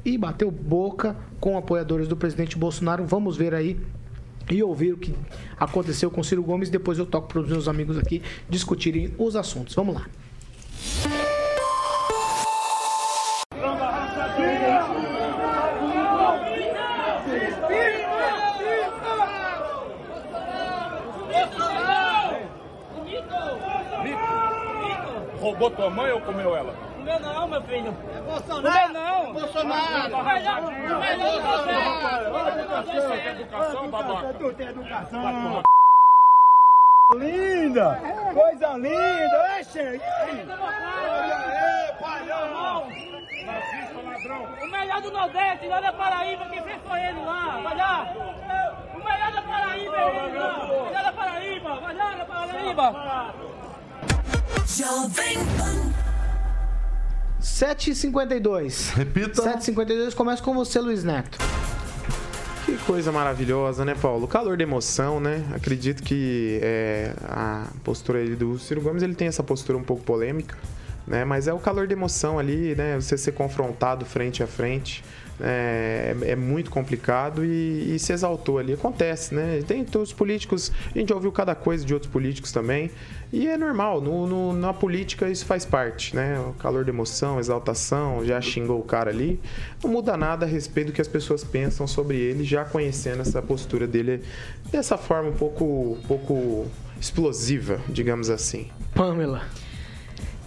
e 0.04 0.16
bateu 0.16 0.50
boca 0.50 1.16
com 1.38 1.58
apoiadores 1.58 2.08
do 2.08 2.16
presidente 2.16 2.56
Bolsonaro. 2.56 3.04
Vamos 3.04 3.36
ver 3.36 3.54
aí 3.54 3.78
e 4.50 4.62
ouvir 4.62 4.92
o 4.92 4.96
que 4.96 5.14
aconteceu 5.58 6.10
com 6.10 6.22
Ciro 6.22 6.42
Gomes. 6.42 6.70
Depois 6.70 6.98
eu 6.98 7.06
toco 7.06 7.28
para 7.28 7.40
os 7.40 7.48
meus 7.48 7.68
amigos 7.68 7.96
aqui 7.96 8.22
discutirem 8.48 9.14
os 9.18 9.36
assuntos. 9.36 9.74
Vamos 9.74 9.94
lá. 9.94 10.06
Roubou 25.40 25.70
tua 25.70 25.88
mãe 25.88 26.12
ou 26.12 26.20
comeu 26.20 26.54
ela? 26.54 26.89
Comeu 27.00 27.18
não, 27.20 27.48
meu 27.48 27.62
filho. 27.62 27.96
É 28.14 28.20
Bolsonaro. 28.20 28.88
Comeu 28.88 28.88
não. 28.92 29.30
É 29.30 29.32
Bolsonaro. 29.32 30.14
O 30.14 30.22
melhor, 30.22 30.62
o 30.62 31.00
melhor 31.00 31.42
Bolsonaro. 31.42 32.34
Olha 32.34 32.52
a 32.52 32.58
educação, 32.58 33.10
tem 33.10 33.26
educação, 33.26 33.88
babaca. 33.88 34.34
Tu 34.34 34.52
tem 34.52 34.68
educação. 34.68 35.62
Linda! 37.14 37.98
Coisa 38.34 38.76
linda! 38.76 39.36
É, 39.48 39.64
chegue! 39.64 40.04
Olha 40.46 41.96
palhão! 41.98 42.86
Nazista, 43.46 44.00
ladrão! 44.04 44.46
O 44.62 44.70
melhor 44.70 45.00
do 45.00 45.10
Nordeste, 45.10 45.66
lá 45.66 45.80
da 45.80 45.92
Paraíba, 45.92 46.44
quem 46.50 46.62
fez 46.62 46.78
foi 46.86 47.00
ele 47.00 47.24
lá, 47.24 47.60
vai 47.62 47.76
lá! 47.76 48.06
O 48.94 48.98
melhor 48.98 49.32
da 49.32 49.42
Paraíba 49.42 49.96
é 49.96 50.26
ele 50.26 50.38
lá! 50.38 50.64
O 50.66 50.84
melhor 50.84 51.02
da 51.02 51.12
Paraíba, 51.12 51.80
vai 51.80 51.94
lá 51.94 52.14
da 52.14 52.24
Paraíba! 52.26 52.94
Jovem 54.66 55.38
Pan. 55.56 55.89
7h52. 57.40 58.94
Repita. 58.94 59.42
7h52, 59.42 60.14
começa 60.14 60.42
com 60.42 60.54
você, 60.54 60.78
Luiz 60.78 61.02
Neto. 61.02 61.38
Que 62.66 62.76
coisa 62.78 63.10
maravilhosa, 63.10 63.84
né, 63.84 63.94
Paulo? 64.00 64.28
Calor 64.28 64.56
de 64.56 64.62
emoção, 64.62 65.18
né? 65.18 65.44
Acredito 65.52 66.02
que 66.02 66.60
é, 66.62 67.14
a 67.24 67.66
postura 67.82 68.24
do 68.36 68.58
Ciro 68.58 68.80
Gomes, 68.80 69.02
ele 69.02 69.14
tem 69.14 69.28
essa 69.28 69.42
postura 69.42 69.78
um 69.78 69.82
pouco 69.82 70.02
polêmica, 70.02 70.56
né? 71.06 71.24
Mas 71.24 71.48
é 71.48 71.52
o 71.52 71.58
calor 71.58 71.86
de 71.86 71.94
emoção 71.94 72.38
ali, 72.38 72.74
né? 72.74 73.00
Você 73.00 73.16
ser 73.16 73.32
confrontado 73.32 74.04
frente 74.04 74.42
a 74.42 74.46
frente. 74.46 75.02
É, 75.42 76.14
é 76.22 76.36
muito 76.36 76.70
complicado 76.70 77.44
e, 77.44 77.94
e, 77.94 77.98
se 77.98 78.12
exaltou 78.12 78.58
ali. 78.58 78.72
Acontece, 78.72 79.34
né? 79.34 79.62
Tem 79.66 79.86
os 79.98 80.12
políticos, 80.12 80.72
a 80.94 80.98
gente 80.98 81.12
ouviu 81.12 81.32
cada 81.32 81.54
coisa 81.54 81.84
de 81.84 81.94
outros 81.94 82.10
políticos 82.10 82.52
também, 82.52 82.90
e 83.32 83.46
é 83.46 83.56
normal, 83.56 84.00
no, 84.00 84.26
no, 84.26 84.52
na 84.52 84.72
política 84.72 85.28
isso 85.28 85.46
faz 85.46 85.64
parte, 85.64 86.16
né? 86.16 86.38
O 86.40 86.52
calor 86.54 86.84
de 86.84 86.90
emoção, 86.90 87.38
exaltação, 87.38 88.24
já 88.24 88.40
xingou 88.40 88.80
o 88.80 88.84
cara 88.84 89.10
ali. 89.10 89.40
Não 89.82 89.90
muda 89.90 90.16
nada 90.16 90.44
a 90.44 90.48
respeito 90.48 90.88
do 90.88 90.92
que 90.92 91.00
as 91.00 91.08
pessoas 91.08 91.44
pensam 91.44 91.86
sobre 91.86 92.16
ele, 92.16 92.42
já 92.42 92.64
conhecendo 92.64 93.22
essa 93.22 93.40
postura 93.40 93.86
dele 93.86 94.22
dessa 94.70 94.98
forma 94.98 95.30
um 95.30 95.34
pouco, 95.34 95.64
um 95.64 96.02
pouco 96.08 96.66
explosiva, 97.00 97.80
digamos 97.88 98.30
assim. 98.30 98.68
Pamela. 98.94 99.42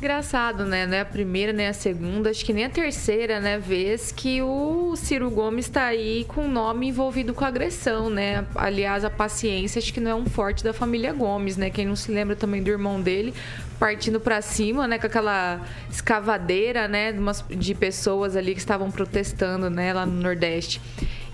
Engraçado, 0.04 0.66
né? 0.66 0.86
Não 0.86 0.98
é 0.98 1.00
a 1.00 1.06
primeira, 1.06 1.54
nem 1.54 1.66
a 1.66 1.72
segunda, 1.72 2.30
acho 2.30 2.44
que 2.44 2.52
nem 2.52 2.66
a 2.66 2.70
terceira, 2.70 3.40
né? 3.40 3.58
Vez 3.58 4.12
que 4.12 4.42
o 4.42 4.98
Ciro 4.98 5.32
Gomes 5.32 5.64
está 5.64 5.86
aí 5.86 6.26
com 6.28 6.42
o 6.42 6.48
nome 6.50 6.90
envolvido 6.90 7.34
com 7.34 7.46
agressão, 7.46 8.10
né? 8.10 8.46
Aliás, 8.54 9.06
a 9.06 9.10
paciência 9.10 9.80
acho 9.80 9.94
que 9.94 10.02
não 10.02 10.12
é 10.12 10.16
um 10.16 10.26
forte 10.26 10.62
da 10.62 10.74
família 10.74 11.14
Gomes, 11.14 11.56
né? 11.56 11.70
Quem 11.70 11.86
não 11.86 11.96
se 11.96 12.12
lembra 12.12 12.36
também 12.36 12.62
do 12.62 12.70
irmão 12.70 13.00
dele 13.00 13.34
partindo 13.80 14.20
para 14.20 14.42
cima, 14.42 14.86
né? 14.90 15.00
Com 15.00 15.08
aquela 15.08 15.62
escavadeira, 15.90 16.86
né? 16.86 17.16
De, 17.50 17.74
pessoas 17.74 18.36
ali 18.36 18.54
que 18.54 18.60
estavam 18.60 18.92
protestando, 18.92 19.70
né? 19.70 19.94
Lá 19.94 20.06
no 20.06 20.22
Nordeste. 20.22 20.82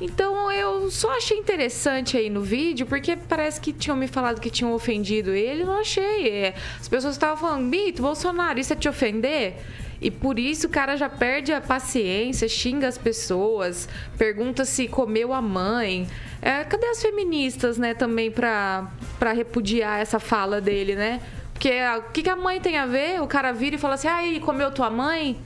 Então 0.02 0.50
eu 0.52 0.90
só 0.90 1.16
achei 1.18 1.38
interessante 1.38 2.16
aí 2.16 2.30
no 2.30 2.42
vídeo, 2.42 2.86
porque 2.86 3.18
parece 3.18 3.60
que 3.60 3.74
tinham 3.74 3.98
me 3.98 4.08
falado 4.08 4.40
que 4.40 4.50
tinham 4.50 4.74
ofendido 4.74 5.32
ele, 5.32 5.64
não 5.64 5.80
achei. 5.80 6.30
É, 6.30 6.54
as 6.80 6.88
pessoas 6.88 7.16
estavam 7.16 7.38
falando, 7.38 7.66
Mito, 7.66 8.02
Bolsonaro, 8.02 8.60
isso 8.60 8.72
é 8.72 8.76
te 8.76 8.88
ofender? 8.88 9.56
E 10.02 10.10
por 10.10 10.40
isso 10.40 10.68
o 10.68 10.70
cara 10.70 10.96
já 10.96 11.10
perde 11.10 11.52
a 11.52 11.60
paciência, 11.60 12.48
xinga 12.48 12.88
as 12.88 12.98
pessoas, 12.98 13.90
pergunta 14.18 14.64
se 14.64 14.88
comeu 14.88 15.34
a 15.34 15.42
mãe. 15.42 16.08
É, 16.42 16.64
cadê 16.64 16.88
as 16.88 17.02
feministas, 17.02 17.78
né, 17.78 17.94
também 17.94 18.32
pra, 18.32 18.90
pra 19.20 19.34
repudiar 19.34 20.00
essa 20.00 20.20
fala 20.20 20.62
dele, 20.62 20.96
né? 20.96 21.20
Porque 21.54 21.74
o 21.98 22.12
que, 22.14 22.24
que 22.24 22.30
a 22.30 22.38
mãe 22.38 22.62
tem 22.62 22.78
a 22.78 22.86
ver? 22.86 23.22
O 23.22 23.28
cara 23.28 23.52
vira 23.52 23.76
e 23.76 23.80
fala 23.80 23.96
assim, 23.96 24.08
ai, 24.08 24.40
comeu 24.40 24.72
tua 24.72 24.90
mãe? 24.90 25.38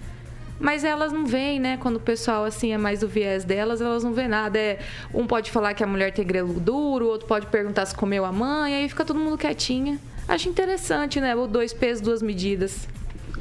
Mas 0.60 0.84
elas 0.84 1.12
não 1.12 1.26
veem, 1.26 1.60
né? 1.60 1.78
Quando 1.78 1.98
o 1.98 2.00
pessoal, 2.00 2.46
assim, 2.46 2.72
é 2.72 2.78
mais 2.78 3.02
do 3.02 3.08
viés 3.08 3.44
delas, 3.44 3.82
elas 3.82 4.04
não 4.04 4.14
vêem 4.14 4.28
nada. 4.28 4.58
É, 4.58 4.80
um 5.14 5.28
pode 5.28 5.52
falar 5.52 5.74
que 5.74 5.84
a 5.84 5.88
mulher 5.88 6.12
tem 6.14 6.26
grelo 6.26 6.54
duro, 6.60 7.06
o 7.06 7.10
outro 7.10 7.28
pode 7.28 7.48
perguntar 7.48 7.86
se 7.86 7.96
comeu 7.96 8.24
a 8.24 8.32
mãe, 8.32 8.76
aí 8.76 8.90
fica 8.90 9.04
todo 9.04 9.20
mundo 9.20 9.38
quietinha. 9.38 10.00
Acho 10.28 10.48
interessante, 10.48 11.20
né? 11.20 11.36
O 11.36 11.48
dois 11.48 11.74
pesos, 11.74 12.02
duas 12.02 12.22
medidas. 12.22 12.88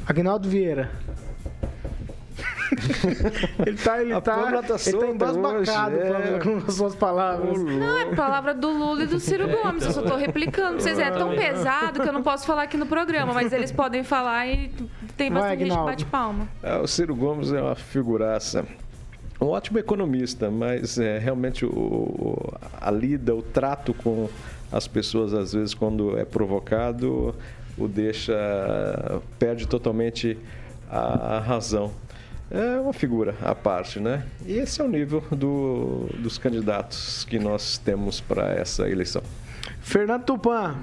Agnaldo 0.05 0.49
Vieira. 0.49 0.91
ele 3.65 3.77
tá, 3.77 4.01
ele 4.01 4.13
A 4.13 4.21
tá, 4.21 4.35
tá 4.35 4.75
ele 4.85 4.97
tá 4.97 5.07
embasbacado 5.07 5.95
hoje, 5.95 6.07
é. 6.07 6.39
com 6.39 6.57
as 6.57 6.73
suas 6.73 6.95
palavras. 6.95 7.61
Não, 7.61 7.99
é 7.99 8.15
palavra 8.15 8.53
do 8.53 8.69
Lula 8.69 9.03
e 9.03 9.07
do 9.07 9.19
Ciro 9.19 9.47
Gomes. 9.47 9.85
Eu 9.85 9.91
só 9.91 10.01
tô 10.01 10.15
replicando. 10.15 10.81
Vocês 10.81 10.97
é 10.99 11.11
tão 11.11 11.35
pesado 11.35 12.01
que 12.01 12.07
eu 12.07 12.13
não 12.13 12.23
posso 12.23 12.45
falar 12.45 12.63
aqui 12.63 12.77
no 12.77 12.85
programa, 12.85 13.33
mas 13.33 13.53
eles 13.53 13.71
podem 13.71 14.03
falar 14.03 14.47
e 14.47 14.71
tem 15.17 15.29
Vai, 15.29 15.41
bastante 15.41 15.59
gente 15.59 15.67
que 15.67 15.73
Aguinaldo. 15.73 15.91
bate 15.91 16.05
palma. 16.05 16.47
É, 16.61 16.75
o 16.77 16.87
Ciro 16.87 17.15
Gomes 17.15 17.51
é 17.51 17.61
uma 17.61 17.75
figuraça. 17.75 18.65
Um 19.41 19.47
ótimo 19.47 19.77
economista, 19.79 20.49
mas 20.49 20.97
é, 20.97 21.17
realmente 21.19 21.65
o- 21.65 22.37
a 22.79 22.89
lida, 22.91 23.35
o 23.35 23.41
trato 23.41 23.93
com 23.93 24.29
as 24.71 24.87
pessoas, 24.87 25.33
às 25.33 25.53
vezes, 25.53 25.73
quando 25.73 26.17
é 26.17 26.23
provocado, 26.25 27.35
o 27.77 27.87
deixa. 27.87 28.33
perde 29.37 29.67
totalmente 29.67 30.37
a, 30.89 31.37
a 31.37 31.39
razão. 31.39 31.91
É 32.51 32.79
uma 32.79 32.93
figura 32.93 33.35
à 33.41 33.55
parte, 33.55 33.99
né? 33.99 34.25
E 34.45 34.53
esse 34.53 34.79
é 34.79 34.83
o 34.83 34.87
nível 34.87 35.23
do- 35.31 36.07
dos 36.19 36.37
candidatos 36.37 37.25
que 37.25 37.39
nós 37.39 37.77
temos 37.79 38.21
para 38.21 38.51
essa 38.53 38.87
eleição. 38.89 39.23
Fernando 39.81 40.23
Tupan. 40.23 40.75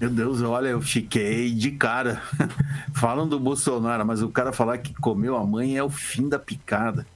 Meu 0.00 0.08
Deus, 0.08 0.40
olha, 0.40 0.68
eu 0.68 0.80
fiquei 0.80 1.52
de 1.52 1.72
cara. 1.72 2.22
Falam 2.96 3.28
do 3.28 3.38
Bolsonaro, 3.38 4.06
mas 4.06 4.22
o 4.22 4.30
cara 4.30 4.50
falar 4.50 4.78
que 4.78 4.94
comeu 4.94 5.36
a 5.36 5.44
mãe 5.44 5.76
é 5.76 5.84
o 5.84 5.90
fim 5.90 6.26
da 6.26 6.38
picada. 6.38 7.06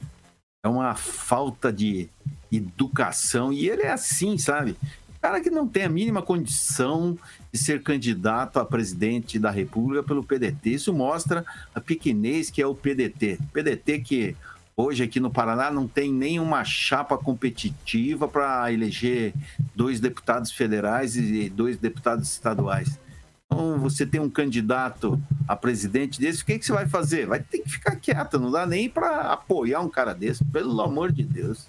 É 0.62 0.68
uma 0.68 0.95
falta 0.95 1.72
de 1.72 2.11
educação. 2.53 3.51
E 3.51 3.70
ele 3.70 3.85
é 3.85 3.91
assim, 3.91 4.37
sabe? 4.37 4.76
Cara 5.18 5.41
que 5.41 5.49
não 5.49 5.66
tem 5.66 5.85
a 5.85 5.89
mínima 5.89 6.20
condição 6.20 7.18
de 7.51 7.59
ser 7.59 7.82
candidato 7.82 8.61
a 8.61 8.66
presidente 8.66 9.39
da 9.39 9.51
República 9.51 10.03
pelo 10.03 10.22
PDT. 10.22 10.68
Isso 10.68 10.93
mostra 10.93 11.43
a 11.74 11.80
pequenez 11.80 12.51
que 12.51 12.61
é 12.61 12.66
o 12.66 12.74
PDT. 12.74 13.39
PDT 13.51 14.01
que 14.01 14.37
hoje 14.77 15.03
aqui 15.03 15.20
no 15.20 15.31
Paraná 15.31 15.70
não 15.70 15.87
tem 15.87 16.12
nenhuma 16.12 16.64
chapa 16.64 17.16
competitiva 17.16 18.27
para 18.29 18.72
eleger 18.72 19.35
dois 19.75 20.01
deputados 20.01 20.53
federais 20.53 21.16
e 21.16 21.49
dois 21.49 21.79
deputados 21.79 22.31
estaduais. 22.31 22.99
Então, 23.47 23.79
você 23.79 24.05
tem 24.05 24.20
um 24.20 24.31
candidato 24.31 25.20
a 25.47 25.55
presidente 25.55 26.20
desse, 26.20 26.43
o 26.43 26.47
que, 26.47 26.59
que 26.59 26.66
você 26.66 26.72
vai 26.72 26.89
fazer? 26.89 27.27
Vai 27.27 27.41
ter 27.41 27.59
que 27.59 27.70
ficar 27.70 27.97
quieto, 27.97 28.39
não 28.39 28.51
dá 28.51 28.66
nem 28.66 28.89
para 28.89 29.33
apoiar 29.33 29.81
um 29.81 29.89
cara 29.89 30.14
desse, 30.14 30.45
pelo 30.45 30.81
amor 30.81 31.12
de 31.12 31.22
Deus. 31.22 31.68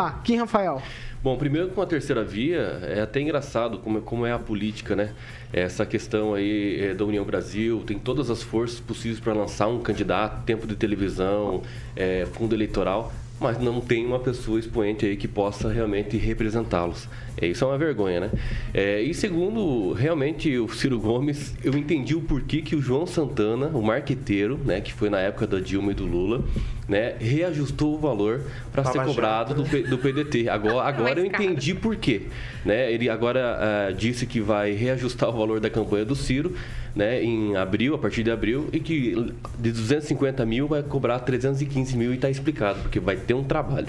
Ah, 0.00 0.10
Kim 0.24 0.38
Rafael. 0.38 0.82
Bom, 1.22 1.36
primeiro 1.36 1.68
com 1.68 1.80
a 1.80 1.86
terceira 1.86 2.24
via, 2.24 2.80
é 2.82 3.00
até 3.00 3.20
engraçado 3.20 3.78
como, 3.78 4.02
como 4.02 4.26
é 4.26 4.32
a 4.32 4.40
política, 4.40 4.96
né? 4.96 5.12
Essa 5.52 5.86
questão 5.86 6.34
aí 6.34 6.80
é, 6.80 6.94
da 6.94 7.04
União 7.04 7.24
Brasil, 7.24 7.80
tem 7.86 7.96
todas 7.96 8.28
as 8.28 8.42
forças 8.42 8.80
possíveis 8.80 9.20
para 9.20 9.32
lançar 9.32 9.68
um 9.68 9.78
candidato, 9.78 10.44
tempo 10.44 10.66
de 10.66 10.74
televisão, 10.74 11.62
é, 11.94 12.26
fundo 12.26 12.56
eleitoral, 12.56 13.12
mas 13.38 13.56
não 13.58 13.80
tem 13.80 14.04
uma 14.04 14.18
pessoa 14.18 14.58
expoente 14.58 15.06
aí 15.06 15.16
que 15.16 15.28
possa 15.28 15.70
realmente 15.70 16.16
representá-los. 16.16 17.08
É, 17.36 17.46
isso 17.46 17.64
é 17.64 17.68
uma 17.68 17.78
vergonha, 17.78 18.20
né? 18.20 18.30
É, 18.74 19.00
e 19.00 19.14
segundo, 19.14 19.92
realmente 19.92 20.58
o 20.58 20.68
Ciro 20.68 20.98
Gomes, 20.98 21.54
eu 21.62 21.76
entendi 21.76 22.16
o 22.16 22.20
porquê 22.20 22.62
que 22.62 22.74
o 22.74 22.82
João 22.82 23.06
Santana, 23.06 23.68
o 23.68 23.82
marqueteiro, 23.82 24.58
né, 24.64 24.80
que 24.80 24.92
foi 24.92 25.08
na 25.08 25.18
época 25.18 25.46
da 25.46 25.60
Dilma 25.60 25.92
e 25.92 25.94
do 25.94 26.04
Lula, 26.04 26.44
né, 26.92 27.14
reajustou 27.18 27.94
o 27.94 27.98
valor 27.98 28.42
para 28.70 28.84
ser 28.84 29.02
cobrado 29.02 29.54
do, 29.54 29.62
do 29.62 29.96
PDT. 29.96 30.50
Agora, 30.50 30.86
agora 30.86 31.18
eu 31.18 31.24
entendi 31.24 31.74
por 31.74 31.96
quê. 31.96 32.26
Né? 32.66 32.92
Ele 32.92 33.08
agora 33.08 33.56
ah, 33.88 33.92
disse 33.92 34.26
que 34.26 34.40
vai 34.42 34.72
reajustar 34.72 35.30
o 35.30 35.32
valor 35.32 35.58
da 35.58 35.70
campanha 35.70 36.04
do 36.04 36.14
Ciro 36.14 36.54
né, 36.94 37.24
em 37.24 37.56
abril, 37.56 37.94
a 37.94 37.98
partir 37.98 38.22
de 38.22 38.30
abril, 38.30 38.68
e 38.74 38.78
que 38.78 39.32
de 39.58 39.72
250 39.72 40.44
mil 40.44 40.68
vai 40.68 40.82
cobrar 40.82 41.18
315 41.20 41.96
mil 41.96 42.12
e 42.12 42.16
está 42.16 42.28
explicado, 42.28 42.80
porque 42.80 43.00
vai 43.00 43.16
ter 43.16 43.32
um 43.32 43.42
trabalho. 43.42 43.88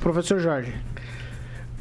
Professor 0.00 0.40
Jorge. 0.40 0.72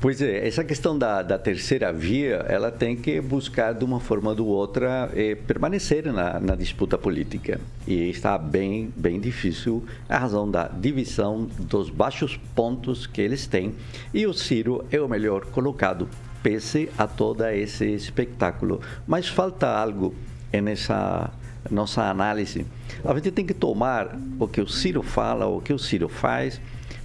Pois 0.02 0.20
é, 0.20 0.48
essa 0.48 0.64
questão 0.64 0.98
da, 0.98 1.22
da 1.22 1.38
terceira 1.38 1.94
via, 1.94 2.38
ela 2.50 2.72
tem 2.72 2.96
que 2.96 3.22
buscar 3.22 3.72
de 3.72 3.86
uma 3.86 4.00
forma 4.00 4.32
ou 4.32 4.36
de 4.36 4.42
outra 4.42 5.12
eh, 5.16 5.36
permanecer 5.36 6.12
na, 6.12 6.40
na 6.40 6.56
disputa 6.56 6.98
política. 6.98 7.62
E 7.88 8.10
está 8.10 8.36
bem, 8.36 8.92
bem 8.98 9.20
difícil 9.20 9.86
a 10.10 10.18
razão 10.18 10.50
da 10.50 10.68
divisão 10.68 11.48
dos 11.60 11.92
baixos 11.92 12.36
pontos 12.56 13.06
que 13.06 13.22
eles 13.22 13.46
têm. 13.46 13.76
E 14.12 14.26
o 14.26 14.34
Ciro 14.34 14.84
é 14.90 15.00
o 15.00 15.08
melhor 15.08 15.46
colocado, 15.46 16.10
pese 16.42 16.90
a 16.98 17.06
todo 17.06 17.46
esse 17.46 17.86
espetáculo. 17.86 18.82
Mas 19.06 19.28
falta 19.28 19.68
algo 19.68 20.16
nessa 20.52 21.30
nossa 21.70 22.10
análise. 22.10 22.66
A 23.06 23.14
gente 23.14 23.30
tem 23.30 23.46
que 23.46 23.54
tomar 23.54 24.18
o 24.40 24.48
que 24.48 24.62
o 24.62 24.68
Ciro 24.68 25.04
fala, 25.04 25.46
o 25.46 25.62
que 25.62 25.72
o 25.72 25.78
Ciro 25.78 26.10
faz, 26.10 26.60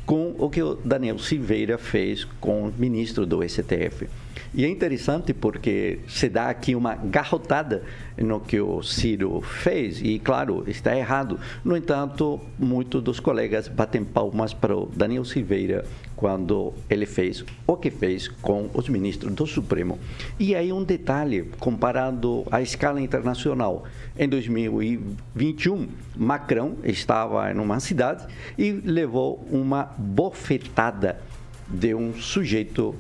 com 0.06 0.36
o 0.38 0.48
que 0.48 0.62
o 0.62 0.76
Daniel 0.76 1.18
Silveira 1.18 1.76
fez 1.76 2.24
com 2.40 2.68
o 2.68 2.72
ministro 2.78 3.26
do 3.26 3.46
STF. 3.46 4.08
E 4.56 4.64
é 4.64 4.68
interessante 4.70 5.34
porque 5.34 5.98
se 6.08 6.30
dá 6.30 6.48
aqui 6.48 6.74
uma 6.74 6.94
garrotada 6.94 7.82
no 8.16 8.40
que 8.40 8.58
o 8.58 8.82
Ciro 8.82 9.42
fez, 9.42 10.00
e 10.00 10.18
claro, 10.18 10.64
está 10.66 10.96
errado. 10.96 11.38
No 11.62 11.76
entanto, 11.76 12.40
muitos 12.58 13.02
dos 13.02 13.20
colegas 13.20 13.68
batem 13.68 14.02
palmas 14.02 14.54
para 14.54 14.74
o 14.74 14.86
Daniel 14.86 15.26
Silveira 15.26 15.84
quando 16.16 16.72
ele 16.88 17.04
fez 17.04 17.44
o 17.66 17.76
que 17.76 17.90
fez 17.90 18.28
com 18.28 18.70
os 18.72 18.88
ministros 18.88 19.34
do 19.34 19.46
Supremo. 19.46 19.98
E 20.40 20.54
aí 20.54 20.72
um 20.72 20.82
detalhe, 20.82 21.50
comparado 21.60 22.42
à 22.50 22.62
escala 22.62 22.98
internacional. 22.98 23.84
Em 24.18 24.26
2021, 24.26 25.86
Macron 26.16 26.76
estava 26.82 27.52
em 27.52 27.58
uma 27.58 27.78
cidade 27.78 28.26
e 28.56 28.72
levou 28.72 29.46
uma 29.50 29.90
bofetada 29.98 31.20
de 31.68 31.94
um 31.94 32.14
sujeito. 32.14 32.94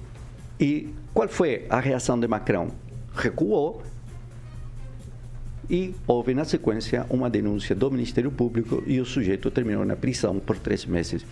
E 0.58 0.88
qual 1.12 1.28
foi 1.28 1.66
a 1.68 1.80
reação 1.80 2.18
de 2.18 2.26
Macron? 2.26 2.70
Recuou 3.14 3.82
e 5.68 5.94
houve 6.06 6.32
na 6.32 6.44
sequência 6.44 7.04
uma 7.10 7.28
denúncia 7.28 7.74
do 7.74 7.90
Ministério 7.90 8.30
Público 8.30 8.82
e 8.86 9.00
o 9.00 9.04
sujeito 9.04 9.50
terminou 9.50 9.84
na 9.84 9.96
prisão 9.96 10.38
por 10.38 10.56
três 10.58 10.86
meses. 10.86 11.26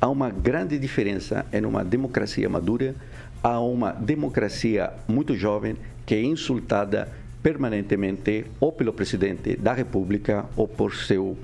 há 0.00 0.08
uma 0.08 0.28
grande 0.28 0.78
diferença 0.78 1.46
em 1.52 1.64
uma 1.64 1.84
democracia 1.84 2.48
madura 2.48 2.94
a 3.42 3.60
uma 3.60 3.92
democracia 3.92 4.92
muito 5.08 5.34
jovem 5.34 5.76
que 6.04 6.14
é 6.14 6.22
insultada 6.22 7.08
permanentemente 7.42 8.44
ou 8.60 8.72
pelo 8.72 8.92
presidente 8.92 9.56
da 9.56 9.72
República 9.72 10.44
ou 10.56 10.66
por 10.66 10.94
seu 10.94 11.36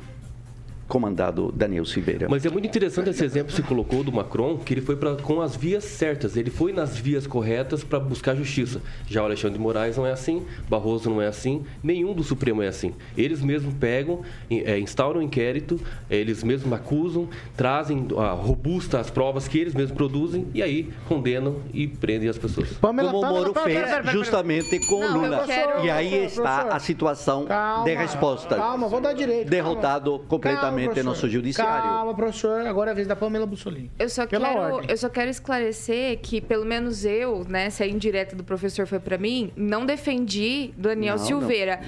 comandado 0.93 1.51
Daniel 1.57 1.87
Silveira. 1.87 2.27
Mas 2.29 2.45
é 2.45 2.51
muito 2.51 2.67
interessante 2.69 3.09
esse 3.09 3.25
exemplo 3.25 3.49
que 3.49 3.55
você 3.57 3.63
colocou 3.63 4.05
do 4.05 4.13
Macron, 4.13 4.59
que 4.59 4.75
ele 4.75 4.83
foi 4.83 4.95
pra, 4.95 5.15
com 5.17 5.41
as 5.41 5.57
vias 5.57 5.85
certas, 5.85 6.37
ele 6.37 6.51
foi 6.51 6.71
nas 6.71 6.99
vias 6.99 7.27
corretas 7.27 7.83
para 7.83 7.99
buscar 7.99 8.35
justiça. 8.37 8.83
Já 9.09 9.23
o 9.23 9.25
Alexandre 9.25 9.57
de 9.57 9.63
Moraes 9.63 9.97
não 9.97 10.07
é 10.07 10.13
assim, 10.13 10.45
Barroso 10.69 11.09
não 11.09 11.23
é 11.23 11.27
assim, 11.29 11.63
nenhum 11.83 12.13
do 12.13 12.23
Supremo 12.23 12.61
é 12.63 12.69
assim. 12.69 12.93
Eles 13.17 13.41
mesmos 13.41 13.73
pegam, 13.73 14.21
é, 14.51 14.79
instauram 14.79 15.21
um 15.21 15.23
inquérito, 15.23 15.81
eles 16.11 16.43
mesmos 16.43 16.71
acusam, 16.75 17.27
trazem 17.57 18.07
a, 18.19 18.33
robusta 18.33 19.01
as 19.01 19.09
provas 19.09 19.49
que 19.49 19.59
eles 19.59 19.73
mesmos 19.75 19.97
produzem 19.97 20.47
e 20.53 20.63
aí 20.63 20.91
condenam 21.09 21.57
e 21.73 21.87
prendem 21.87 22.29
as 22.29 22.37
pessoas. 22.37 22.69
Como 22.79 23.01
o 23.03 23.13
Moro 23.25 23.55
fez 23.55 23.89
justamente 24.13 24.79
com 24.87 25.01
Não, 25.01 25.07
eu 25.17 25.23
Lula. 25.23 25.45
quero- 25.47 25.87
E 25.87 25.89
aí 25.91 26.25
está 26.27 26.43
professor. 26.43 26.77
a 26.77 26.79
situação 26.81 27.45
Calma, 27.47 27.85
de 27.85 27.95
resposta. 27.95 28.57
Calma, 28.57 28.89
vou 28.89 29.01
dar 29.01 29.15
direito. 29.15 29.49
Derrotado 29.49 30.11
calma. 30.13 30.25
completamente 30.29 30.82
Calma, 30.89 31.03
nosso 31.03 31.21
professor. 31.21 31.31
judiciário. 31.31 31.83
Calma, 31.91 32.15
professor. 32.15 32.67
Agora 32.67 32.91
é 32.91 32.93
a 32.93 32.95
vez 32.95 33.07
da 33.07 33.17
Pamela 33.17 33.47
Bussolini. 33.47 33.91
Eu 33.99 34.09
só, 34.09 34.27
Pela 34.27 34.49
quero, 34.49 34.61
ordem. 34.75 34.91
eu 34.91 34.97
só 34.97 35.09
quero 35.09 35.31
esclarecer 35.31 36.19
que, 36.21 36.41
pelo 36.41 36.65
menos 36.65 37.05
eu, 37.05 37.45
né, 37.49 37.71
se 37.71 37.83
a 37.83 37.87
indireta 37.87 38.35
do 38.37 38.45
professor 38.45 38.87
foi 38.87 38.99
pra 38.99 39.19
mim, 39.19 39.53
não 39.57 39.85
defendi 39.87 40.73
Daniel 40.77 41.17
Não, 41.17 41.25
Silveira. 41.25 41.81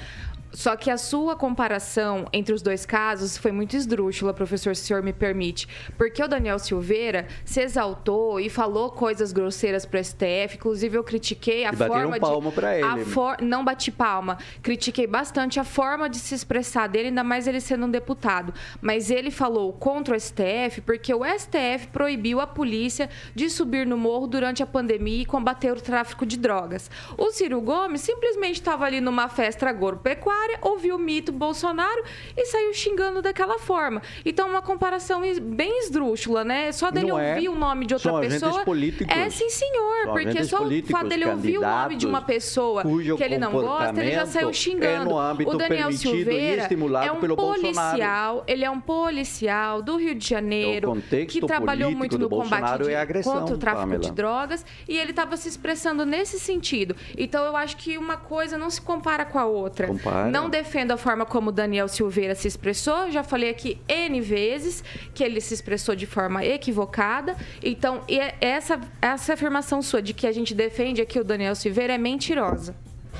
Só 0.55 0.75
que 0.75 0.89
a 0.89 0.97
sua 0.97 1.35
comparação 1.35 2.25
entre 2.31 2.53
os 2.53 2.61
dois 2.61 2.85
casos 2.85 3.37
foi 3.37 3.51
muito 3.51 3.75
esdrúxula, 3.75 4.33
professor, 4.33 4.75
se 4.75 4.83
o 4.83 4.85
senhor 4.85 5.03
me 5.03 5.11
permite. 5.11 5.67
Porque 5.97 6.23
o 6.23 6.27
Daniel 6.27 6.57
Silveira 6.57 7.27
se 7.43 7.59
exaltou 7.61 8.39
e 8.39 8.49
falou 8.49 8.89
coisas 8.89 9.31
grosseiras 9.33 9.85
pro 9.85 10.01
STF. 10.03 10.55
Inclusive, 10.55 10.97
eu 10.97 11.03
critiquei 11.03 11.65
a 11.65 11.71
E 11.71 11.75
forma 11.75 12.17
palma 12.19 12.49
de. 12.49 12.55
pra 12.55 12.75
ele. 12.75 12.83
a 12.85 12.97
for- 13.05 13.41
Não 13.41 13.65
bati 13.65 13.91
palma. 13.91 14.37
Critiquei 14.63 15.05
bastante 15.05 15.59
a 15.59 15.63
forma 15.65 16.09
de 16.09 16.17
se 16.17 16.33
expressar 16.33 16.87
dele, 16.87 17.09
ainda 17.09 17.23
mais 17.23 17.47
ele 17.47 17.59
sendo 17.59 17.85
um 17.85 17.91
deputado. 17.91 18.53
Mas 18.81 19.11
ele 19.11 19.31
falou 19.31 19.73
contra 19.73 20.15
o 20.15 20.19
STF 20.19 20.81
porque 20.85 21.13
o 21.13 21.23
STF 21.25 21.87
proibiu 21.91 22.39
a 22.39 22.47
polícia 22.47 23.09
de 23.35 23.49
subir 23.49 23.85
no 23.85 23.97
morro 23.97 24.25
durante 24.27 24.63
a 24.63 24.65
pandemia 24.65 25.21
e 25.23 25.25
combater 25.25 25.71
o 25.73 25.81
tráfico 25.81 26.25
de 26.25 26.37
drogas. 26.37 26.89
O 27.17 27.29
Ciro 27.31 27.59
Gomes 27.59 28.01
simplesmente 28.01 28.55
estava 28.61 28.85
ali 28.85 29.01
numa 29.01 29.27
festa 29.27 29.67
agropecuária, 29.69 30.44
ouviu 30.61 30.95
o 30.95 30.99
mito 30.99 31.31
Bolsonaro 31.31 32.03
e 32.35 32.45
saiu 32.45 32.73
xingando 32.73 33.21
daquela 33.21 33.57
forma. 33.59 34.01
Então, 34.25 34.49
uma 34.49 34.61
comparação 34.61 35.21
bem 35.41 35.79
esdrúxula, 35.79 36.43
né? 36.43 36.71
Só 36.71 36.91
dele 36.91 37.07
Não 37.09 37.19
é. 37.19 37.33
ouvir 37.35 37.49
o 37.49 37.55
nome 37.55 37.85
de 37.85 37.93
outra 37.93 38.11
São 38.11 38.19
pessoa. 38.21 38.63
políticos. 38.63 39.15
É 39.15 39.29
sim, 39.29 39.49
senhor. 39.49 40.03
São 40.05 40.13
porque 40.13 40.43
só 40.43 40.63
o 40.63 40.83
fato 40.85 41.07
dele 41.07 41.25
ouvir 41.25 41.57
o 41.57 41.61
nome 41.61 41.95
de 41.95 42.05
uma 42.05 42.21
pessoa 42.21 42.83
que 42.83 43.23
ele 43.23 43.37
não 43.37 43.51
gosta, 43.51 44.01
ele 44.01 44.11
já 44.11 44.25
saiu 44.25 44.47
comportamento 44.47 44.55
xingando. 44.55 45.11
é 45.11 45.45
o 45.47 45.57
Daniel 45.57 45.91
Silveira 45.91 46.67
é 47.05 47.11
um 47.11 47.35
policial, 47.35 47.35
Bolsonaro. 47.35 48.43
ele 48.47 48.65
é 48.65 48.69
um 48.69 48.79
policial 48.79 49.81
do 49.81 49.97
Rio 49.97 50.15
de 50.15 50.27
Janeiro 50.27 50.89
contexto 50.89 51.31
que 51.39 51.45
trabalhou 51.45 51.91
muito 51.91 52.17
no 52.17 52.29
combate 52.29 52.83
de- 52.83 52.91
é 52.91 52.99
agressão, 52.99 53.39
contra 53.39 53.55
o 53.55 53.57
tráfico 53.57 53.81
Pamela. 53.83 54.01
de 54.03 54.11
drogas 54.11 54.65
e 54.87 54.97
ele 54.97 55.11
estava 55.11 55.35
se 55.37 55.47
expressando 55.47 56.05
nesse 56.05 56.39
sentido. 56.39 56.95
Então 57.17 57.43
eu 57.45 57.55
acho 57.55 57.77
que 57.77 57.97
uma 57.97 58.17
coisa 58.17 58.57
não 58.57 58.69
se 58.69 58.81
compara 58.81 59.25
com 59.25 59.39
a 59.39 59.45
outra. 59.45 59.87
Compara. 59.87 60.29
Não 60.35 60.49
defendo 60.49 60.91
a 60.91 60.97
forma 60.97 61.25
como 61.25 61.51
Daniel 61.51 61.87
Silveira 61.87 62.35
se 62.35 62.47
expressou, 62.47 63.09
já 63.09 63.23
falei 63.23 63.49
aqui 63.49 63.79
N 63.87 64.19
vezes 64.21 64.83
que 65.13 65.23
ele 65.23 65.39
se 65.39 65.53
expressou 65.53 65.95
de 65.95 66.05
forma 66.05 66.43
equivocada. 66.45 67.35
Então, 67.63 68.01
é- 68.09 68.35
essa, 68.41 68.79
essa 69.01 69.33
afirmação 69.33 69.81
sua 69.81 70.01
de 70.01 70.13
que 70.13 70.27
a 70.27 70.31
gente 70.31 70.53
defende 70.53 71.01
aqui 71.01 71.19
o 71.19 71.23
Daniel 71.23 71.55
Silveira 71.55 71.93
é 71.93 71.97
mentirosa. 71.97 72.75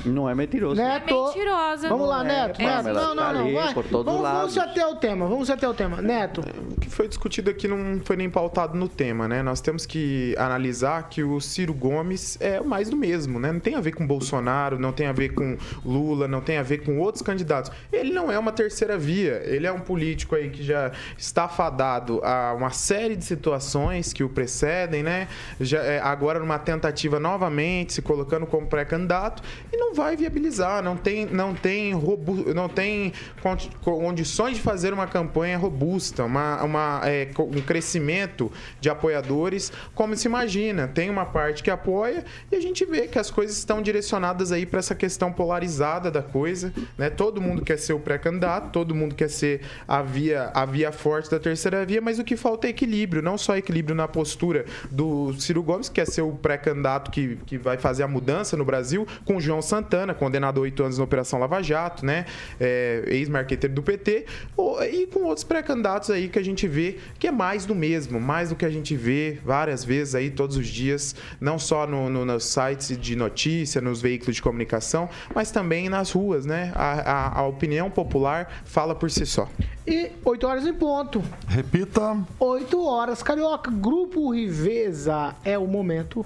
Não 0.06 0.30
é 0.30 0.36
mentiroso. 0.36 0.82
Neto. 0.82 1.14
É 1.14 1.28
mentirosa. 1.28 1.90
Vamos 1.90 2.08
lá, 2.10 2.24
Não 2.24 2.32
é, 2.32 2.48
Neto. 2.48 2.60
Neto. 2.62 2.76
Pamela, 2.78 3.02
Não, 3.02 3.16
não, 3.16 3.24
tá 3.24 3.34
não. 3.34 3.54
Vai. 3.54 3.74
por 3.74 3.84
todos 3.86 4.06
Vamos, 4.06 4.22
vamos 4.22 4.22
lados. 4.22 4.54
se 4.54 4.60
até 4.60 4.86
o 4.86 4.96
tema. 4.96 5.28
Vamos 5.28 5.50
até 5.50 5.68
o 5.68 5.74
tema. 5.74 6.02
Neto. 6.02 6.42
O 6.76 6.80
que 6.80 6.90
foi 6.90 7.08
discutido 7.08 7.50
aqui 7.50 7.68
não 7.68 8.02
foi 8.04 8.16
nem 8.16 8.30
pautado 8.30 8.78
no 8.78 8.88
tema, 8.88 9.28
né? 9.28 9.42
Nós 9.42 9.62
temos 9.62 9.86
que 9.86 10.36
analisar 10.38 11.08
que 11.10 11.24
o 11.24 11.40
Ciro 11.40 11.74
Gomes 11.74 12.38
é 12.42 12.60
o 12.60 12.66
mais 12.66 12.90
do 12.90 12.98
mesmo, 12.98 13.40
né? 13.40 13.52
Não 13.52 13.60
tem 13.60 13.76
a 13.76 13.82
ver 13.82 13.94
com 13.94 14.06
Bolsonaro, 14.06 14.80
não 14.80 14.92
tem 14.92 15.08
a 15.08 15.12
ver 15.14 15.30
com 15.30 15.58
Lula, 15.86 16.28
não 16.28 16.42
tem 16.42 16.58
a 16.58 16.64
ver 16.64 16.80
com 16.80 17.00
outros 17.00 17.22
candidatos. 17.22 17.72
Ele 17.92 18.12
não 18.12 18.32
é 18.32 18.38
uma 18.38 18.52
terceira 18.52 18.98
via, 18.98 19.42
ele 19.46 19.66
é 19.68 19.72
um 19.72 19.80
político 19.80 20.36
aí 20.36 20.50
que 20.50 20.64
já 20.64 20.92
está 21.18 21.48
fadado 21.48 22.20
a 22.24 22.54
uma 22.54 22.72
série 22.72 23.16
de 23.16 23.24
situações 23.26 24.14
que 24.14 24.24
o 24.24 24.30
precedem, 24.30 25.04
né? 25.04 25.28
Já, 25.60 25.80
é, 25.84 26.00
agora 26.00 26.40
numa 26.40 26.60
tentativa 26.60 27.20
novamente, 27.20 27.94
se 27.94 28.02
colocando 28.02 28.46
como 28.46 28.68
pré-candidato 28.68 29.42
e 29.72 29.78
não 29.78 29.85
vai 29.94 30.16
viabilizar, 30.16 30.82
não 30.84 30.96
tem, 30.96 31.26
não 31.26 31.54
tem, 31.54 31.94
robu, 31.94 32.54
não 32.54 32.68
tem 32.68 33.14
condi- 33.42 33.70
condições 33.82 34.58
de 34.58 34.62
fazer 34.62 34.94
uma 34.94 35.08
campanha 35.08 35.58
robusta, 35.58 36.24
uma, 36.24 36.64
uma, 36.64 37.02
é, 37.04 37.30
um 37.38 37.62
crescimento 37.62 38.52
de 38.80 38.90
apoiadores 38.90 39.72
como 39.94 40.16
se 40.16 40.28
imagina. 40.28 40.88
Tem 40.88 41.10
uma 41.10 41.26
parte 41.26 41.62
que 41.64 41.70
apoia 41.70 42.24
e 42.52 42.56
a 42.56 42.62
gente 42.62 42.86
vê 42.86 43.08
que 43.08 43.20
as 43.20 43.30
coisas 43.30 43.58
estão 43.58 43.82
direcionadas 43.82 44.52
aí 44.52 44.66
para 44.66 44.80
essa 44.80 44.96
questão 44.96 45.32
polarizada 45.32 46.10
da 46.10 46.22
coisa, 46.22 46.74
né? 46.98 47.10
Todo 47.10 47.42
mundo 47.42 47.64
quer 47.64 47.78
ser 47.78 47.94
o 47.94 48.00
pré-candidato, 48.00 48.72
todo 48.72 48.96
mundo 48.96 49.16
quer 49.16 49.30
ser 49.30 49.62
a 49.88 50.02
via, 50.02 50.52
a 50.54 50.66
via 50.66 50.92
forte 50.92 51.30
da 51.30 51.40
terceira 51.40 51.86
via, 51.86 52.02
mas 52.02 52.20
o 52.20 52.24
que 52.24 52.36
falta 52.36 52.68
é 52.68 52.70
equilíbrio, 52.70 53.22
não 53.22 53.38
só 53.38 53.56
equilíbrio 53.58 53.96
na 53.96 54.08
postura 54.08 54.66
do 54.90 55.34
Ciro 55.34 55.62
Gomes, 55.64 55.90
que 55.90 55.96
quer 55.96 56.08
ser 56.08 56.22
o 56.22 56.32
pré-candidato 56.32 57.12
que, 57.12 57.38
que 57.46 57.58
vai 57.58 57.78
fazer 57.78 58.04
a 58.04 58.08
mudança 58.08 58.58
no 58.58 58.66
Brasil, 58.66 59.08
com 59.24 59.38
o 59.38 59.42
João 59.42 59.62
Santana, 59.62 59.75
condenado 60.18 60.60
a 60.60 60.62
oito 60.62 60.84
anos 60.84 60.98
na 60.98 61.04
Operação 61.04 61.40
Lava 61.40 61.62
Jato, 61.62 62.06
né? 62.06 62.26
É, 62.60 63.04
Ex-marqueteiro 63.08 63.74
do 63.76 63.82
PT, 63.84 64.26
ou- 64.56 64.84
e 64.84 65.08
com 65.08 65.24
outros 65.24 65.44
pré-candidatos 65.44 66.10
aí 66.10 66.30
que 66.30 66.40
a 66.40 66.44
gente 66.44 66.68
vê 66.68 66.98
que 67.20 67.28
é 67.28 67.32
mais 67.32 67.66
do 67.66 67.74
mesmo, 67.76 68.20
mais 68.20 68.50
do 68.50 68.56
que 68.56 68.66
a 68.66 68.70
gente 68.70 68.96
vê 68.96 69.40
várias 69.44 69.84
vezes 69.84 70.16
aí 70.16 70.30
todos 70.30 70.58
os 70.58 70.68
dias, 70.68 71.16
não 71.40 71.58
só 71.60 71.86
no, 71.88 72.10
no- 72.10 72.26
nos 72.26 72.46
sites 72.46 72.98
de 72.98 73.16
notícia, 73.16 73.82
nos 73.82 74.02
veículos 74.02 74.36
de 74.36 74.42
comunicação, 74.42 75.10
mas 75.34 75.52
também 75.52 75.90
nas 75.90 76.12
ruas, 76.12 76.46
né? 76.46 76.72
A, 76.76 77.12
a- 77.12 77.40
a 77.40 77.48
opinião 77.48 77.90
popular 77.90 78.62
fala 78.66 78.94
por 78.96 79.10
si 79.12 79.26
só. 79.26 79.48
E 79.88 80.12
8 80.24 80.48
horas 80.48 80.66
em 80.66 80.74
ponto. 80.74 81.22
Repita. 81.48 82.18
8 82.40 82.84
horas, 82.86 83.22
Carioca. 83.22 83.70
Grupo 83.72 84.32
Riveza 84.34 85.36
é 85.44 85.58
o 85.58 85.68
momento 85.68 86.26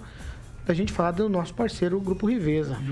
da 0.65 0.73
gente 0.73 0.93
falar 0.93 1.11
do 1.11 1.27
nosso 1.27 1.53
parceiro, 1.53 1.97
o 1.97 1.99
Grupo 2.01 2.27
Riveza. 2.27 2.77
E 2.87 2.91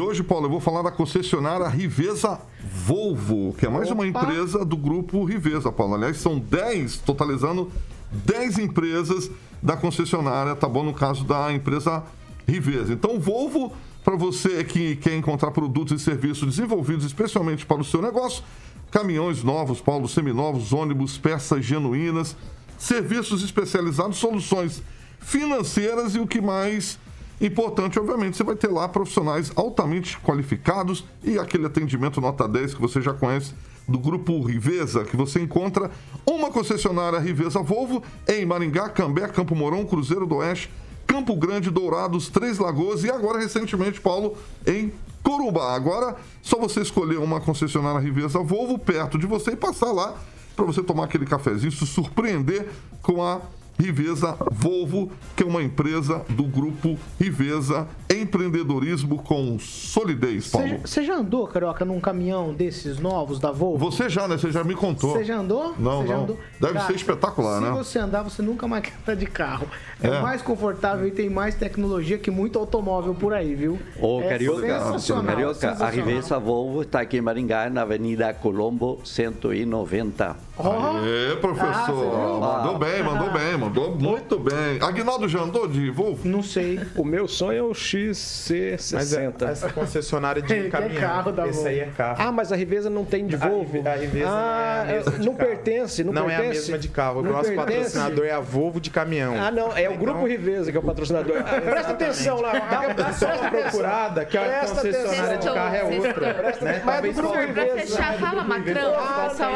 hoje, 0.00 0.22
Paulo, 0.22 0.46
eu 0.46 0.50
vou 0.50 0.60
falar 0.60 0.82
da 0.82 0.90
concessionária 0.90 1.66
Riveza 1.68 2.40
Volvo, 2.60 3.54
que 3.58 3.66
é 3.66 3.68
mais 3.68 3.90
uma 3.90 4.06
Opa. 4.06 4.22
empresa 4.22 4.64
do 4.64 4.76
grupo 4.76 5.24
Riveza, 5.24 5.72
Paulo. 5.72 5.94
Aliás, 5.94 6.18
são 6.18 6.38
10, 6.38 6.98
totalizando 6.98 7.70
10 8.12 8.58
empresas 8.58 9.30
da 9.62 9.76
concessionária, 9.76 10.54
tá 10.54 10.68
bom? 10.68 10.82
No 10.82 10.94
caso 10.94 11.24
da 11.24 11.52
empresa 11.52 12.02
Riveza. 12.46 12.92
Então, 12.92 13.18
Volvo, 13.18 13.72
para 14.04 14.16
você 14.16 14.64
que 14.64 14.96
quer 14.96 15.16
encontrar 15.16 15.50
produtos 15.50 16.00
e 16.00 16.04
serviços 16.04 16.56
desenvolvidos 16.56 17.04
especialmente 17.04 17.64
para 17.64 17.80
o 17.80 17.84
seu 17.84 18.02
negócio, 18.02 18.42
caminhões 18.90 19.42
novos, 19.42 19.80
Paulo, 19.80 20.08
seminovos, 20.08 20.72
ônibus, 20.72 21.16
peças 21.16 21.64
genuínas, 21.64 22.36
serviços 22.76 23.42
especializados, 23.42 24.18
soluções 24.18 24.82
financeiras 25.20 26.14
e 26.14 26.18
o 26.18 26.26
que 26.26 26.40
mais 26.40 26.98
importante, 27.46 27.98
obviamente, 27.98 28.36
você 28.36 28.44
vai 28.44 28.54
ter 28.54 28.68
lá 28.68 28.88
profissionais 28.88 29.50
altamente 29.56 30.18
qualificados 30.20 31.04
e 31.22 31.38
aquele 31.38 31.66
atendimento 31.66 32.20
nota 32.20 32.46
10 32.46 32.74
que 32.74 32.80
você 32.80 33.00
já 33.00 33.12
conhece 33.12 33.54
do 33.88 33.98
grupo 33.98 34.40
Riveza, 34.42 35.04
que 35.04 35.16
você 35.16 35.40
encontra 35.40 35.90
uma 36.24 36.50
concessionária 36.50 37.18
Riveza 37.18 37.60
Volvo 37.60 38.02
em 38.28 38.46
Maringá, 38.46 38.88
Cambé, 38.88 39.26
Campo 39.28 39.54
Mourão, 39.56 39.84
Cruzeiro 39.84 40.26
do 40.26 40.36
Oeste, 40.36 40.70
Campo 41.06 41.34
Grande, 41.36 41.70
Dourados, 41.70 42.28
Três 42.28 42.58
Lagoas 42.58 43.04
e 43.04 43.10
agora 43.10 43.38
recentemente, 43.38 44.00
Paulo, 44.00 44.36
em 44.66 44.92
Corumbá. 45.22 45.74
Agora, 45.74 46.16
só 46.42 46.58
você 46.58 46.80
escolher 46.80 47.18
uma 47.18 47.40
concessionária 47.40 48.00
Riveza 48.00 48.38
Volvo 48.38 48.78
perto 48.78 49.18
de 49.18 49.26
você 49.26 49.52
e 49.52 49.56
passar 49.56 49.92
lá 49.92 50.14
para 50.54 50.64
você 50.64 50.82
tomar 50.82 51.04
aquele 51.04 51.26
cafezinho, 51.26 51.72
se 51.72 51.86
surpreender 51.86 52.68
com 53.02 53.22
a 53.22 53.40
Riveza 53.78 54.36
Volvo, 54.50 55.10
que 55.36 55.42
é 55.42 55.46
uma 55.46 55.62
empresa 55.62 56.22
do 56.28 56.44
grupo 56.44 56.96
Riveza 57.20 57.86
Empreendedorismo 58.08 59.18
com 59.22 59.58
Solidez, 59.58 60.48
Paulo. 60.48 60.78
Você 60.84 61.02
já 61.02 61.14
andou, 61.16 61.46
Carioca, 61.46 61.84
num 61.84 61.98
caminhão 61.98 62.52
desses 62.52 62.98
novos 62.98 63.38
da 63.40 63.50
Volvo? 63.50 63.90
Você 63.90 64.08
já, 64.08 64.28
né? 64.28 64.36
Você 64.36 64.50
já 64.52 64.62
me 64.62 64.74
contou. 64.74 65.12
Você 65.12 65.24
já 65.24 65.38
andou? 65.38 65.74
Não, 65.78 66.02
Você 66.02 66.08
já 66.08 66.14
não. 66.16 66.22
andou? 66.24 66.38
Deve 66.60 66.72
Cara, 66.74 66.86
ser 66.86 66.94
espetacular, 66.94 67.58
se 67.60 67.64
né? 67.64 67.70
você 67.72 67.98
andar, 67.98 68.22
você 68.22 68.42
nunca 68.42 68.68
mais 68.68 68.84
quer 68.84 68.92
andar 69.02 69.14
de 69.16 69.26
carro. 69.26 69.66
É, 70.02 70.08
É. 70.08 70.20
mais 70.20 70.42
confortável 70.42 71.06
e 71.06 71.10
tem 71.10 71.28
mais 71.30 71.54
tecnologia 71.54 72.18
que 72.18 72.30
muito 72.30 72.58
automóvel 72.58 73.14
por 73.14 73.32
aí, 73.32 73.54
viu? 73.54 73.78
Ô, 74.00 74.20
é 74.20 74.28
Carioca, 74.28 74.60
sensacional, 74.84 75.24
Carioca, 75.24 75.50
a 75.52 75.54
sensacional. 75.72 75.90
Riveza 76.06 76.38
Volvo 76.38 76.82
está 76.82 77.00
aqui 77.00 77.16
em 77.16 77.20
Maringá, 77.20 77.70
na 77.70 77.82
Avenida 77.82 78.32
Colombo 78.34 79.00
190. 79.04 80.36
Aê, 80.58 81.36
professor. 81.36 82.42
Ah, 82.42 82.58
mandou 82.58 82.78
bem, 82.78 83.02
mandou 83.02 83.30
bem, 83.32 83.56
mandou 83.64 83.90
muito 83.94 84.38
bem. 84.38 84.78
Aguinaldo 84.80 85.28
já 85.28 85.40
andou 85.40 85.66
de 85.68 85.90
Volvo? 85.90 86.26
Não 86.28 86.42
sei. 86.42 86.80
O 86.96 87.04
meu 87.04 87.26
sonho 87.28 87.58
é 87.58 87.62
o 87.62 87.70
XC60. 87.72 88.94
Mas 88.94 89.12
é- 89.12 89.32
essa 89.50 89.72
concessionária 89.72 90.40
de 90.42 90.52
Ele 90.52 90.70
quer 90.70 90.82
caminhão. 90.82 91.00
carro 91.00 91.32
da 91.32 91.46
Esse 91.48 91.66
aí 91.68 91.80
é 91.80 91.86
carro. 91.96 92.16
Ah, 92.18 92.32
mas 92.32 92.52
a 92.52 92.56
Riveza 92.56 92.88
não 92.90 93.04
tem 93.04 93.26
de 93.26 93.36
Volvo. 93.36 93.86
A 93.88 93.94
Riveza 93.94 94.28
ah, 94.28 94.84
não 94.86 94.90
é 94.90 94.92
a 94.92 94.94
mesma 94.96 95.12
de 95.18 95.26
não 95.26 95.34
carro. 95.34 95.48
pertence, 95.48 96.04
não, 96.04 96.12
Não 96.12 96.30
é 96.30 96.34
a 96.34 96.38
pertence. 96.40 96.60
mesma 96.60 96.78
de 96.78 96.88
carro. 96.88 97.20
O 97.20 97.22
Não 97.22 97.32
nosso 97.32 97.50
pertence. 97.52 97.76
patrocinador 97.92 98.24
é 98.26 98.30
a 98.32 98.40
Volvo 98.40 98.80
de 98.80 98.90
caminhão. 98.90 99.34
Ah, 99.38 99.50
não, 99.50 99.76
é 99.76 99.88
o 99.88 99.92
Então- 99.92 99.96
Grupo 100.04 100.26
Riveza 100.26 100.70
que 100.70 100.76
é 100.76 100.80
o 100.80 100.82
patrocinador. 100.82 101.36
Ah, 101.38 101.60
presta 101.60 101.92
atenção 101.92 102.40
lá. 102.40 102.52
Dá 102.52 102.80
uma 102.80 103.50
procurada, 103.50 104.24
que 104.24 104.36
a 104.36 104.42
Presta 104.42 104.74
concessionária 104.76 105.12
de 105.38 105.48
atenção. 105.48 105.54
carro 105.54 105.74
é 105.76 105.84
outra. 105.84 106.02
Sextou. 106.02 106.68
Né? 106.68 106.82
Mas 106.84 106.94
Talvez 106.94 107.14
do 107.16 107.22
Grupo 107.22 107.34
falte- 107.36 107.52
Pra 107.52 107.62
Riveza. 107.64 107.86
fechar, 107.96 108.14
fala 108.18 108.44
Macrão, 108.44 108.94
Ah, 108.96 109.30
só 109.36 109.50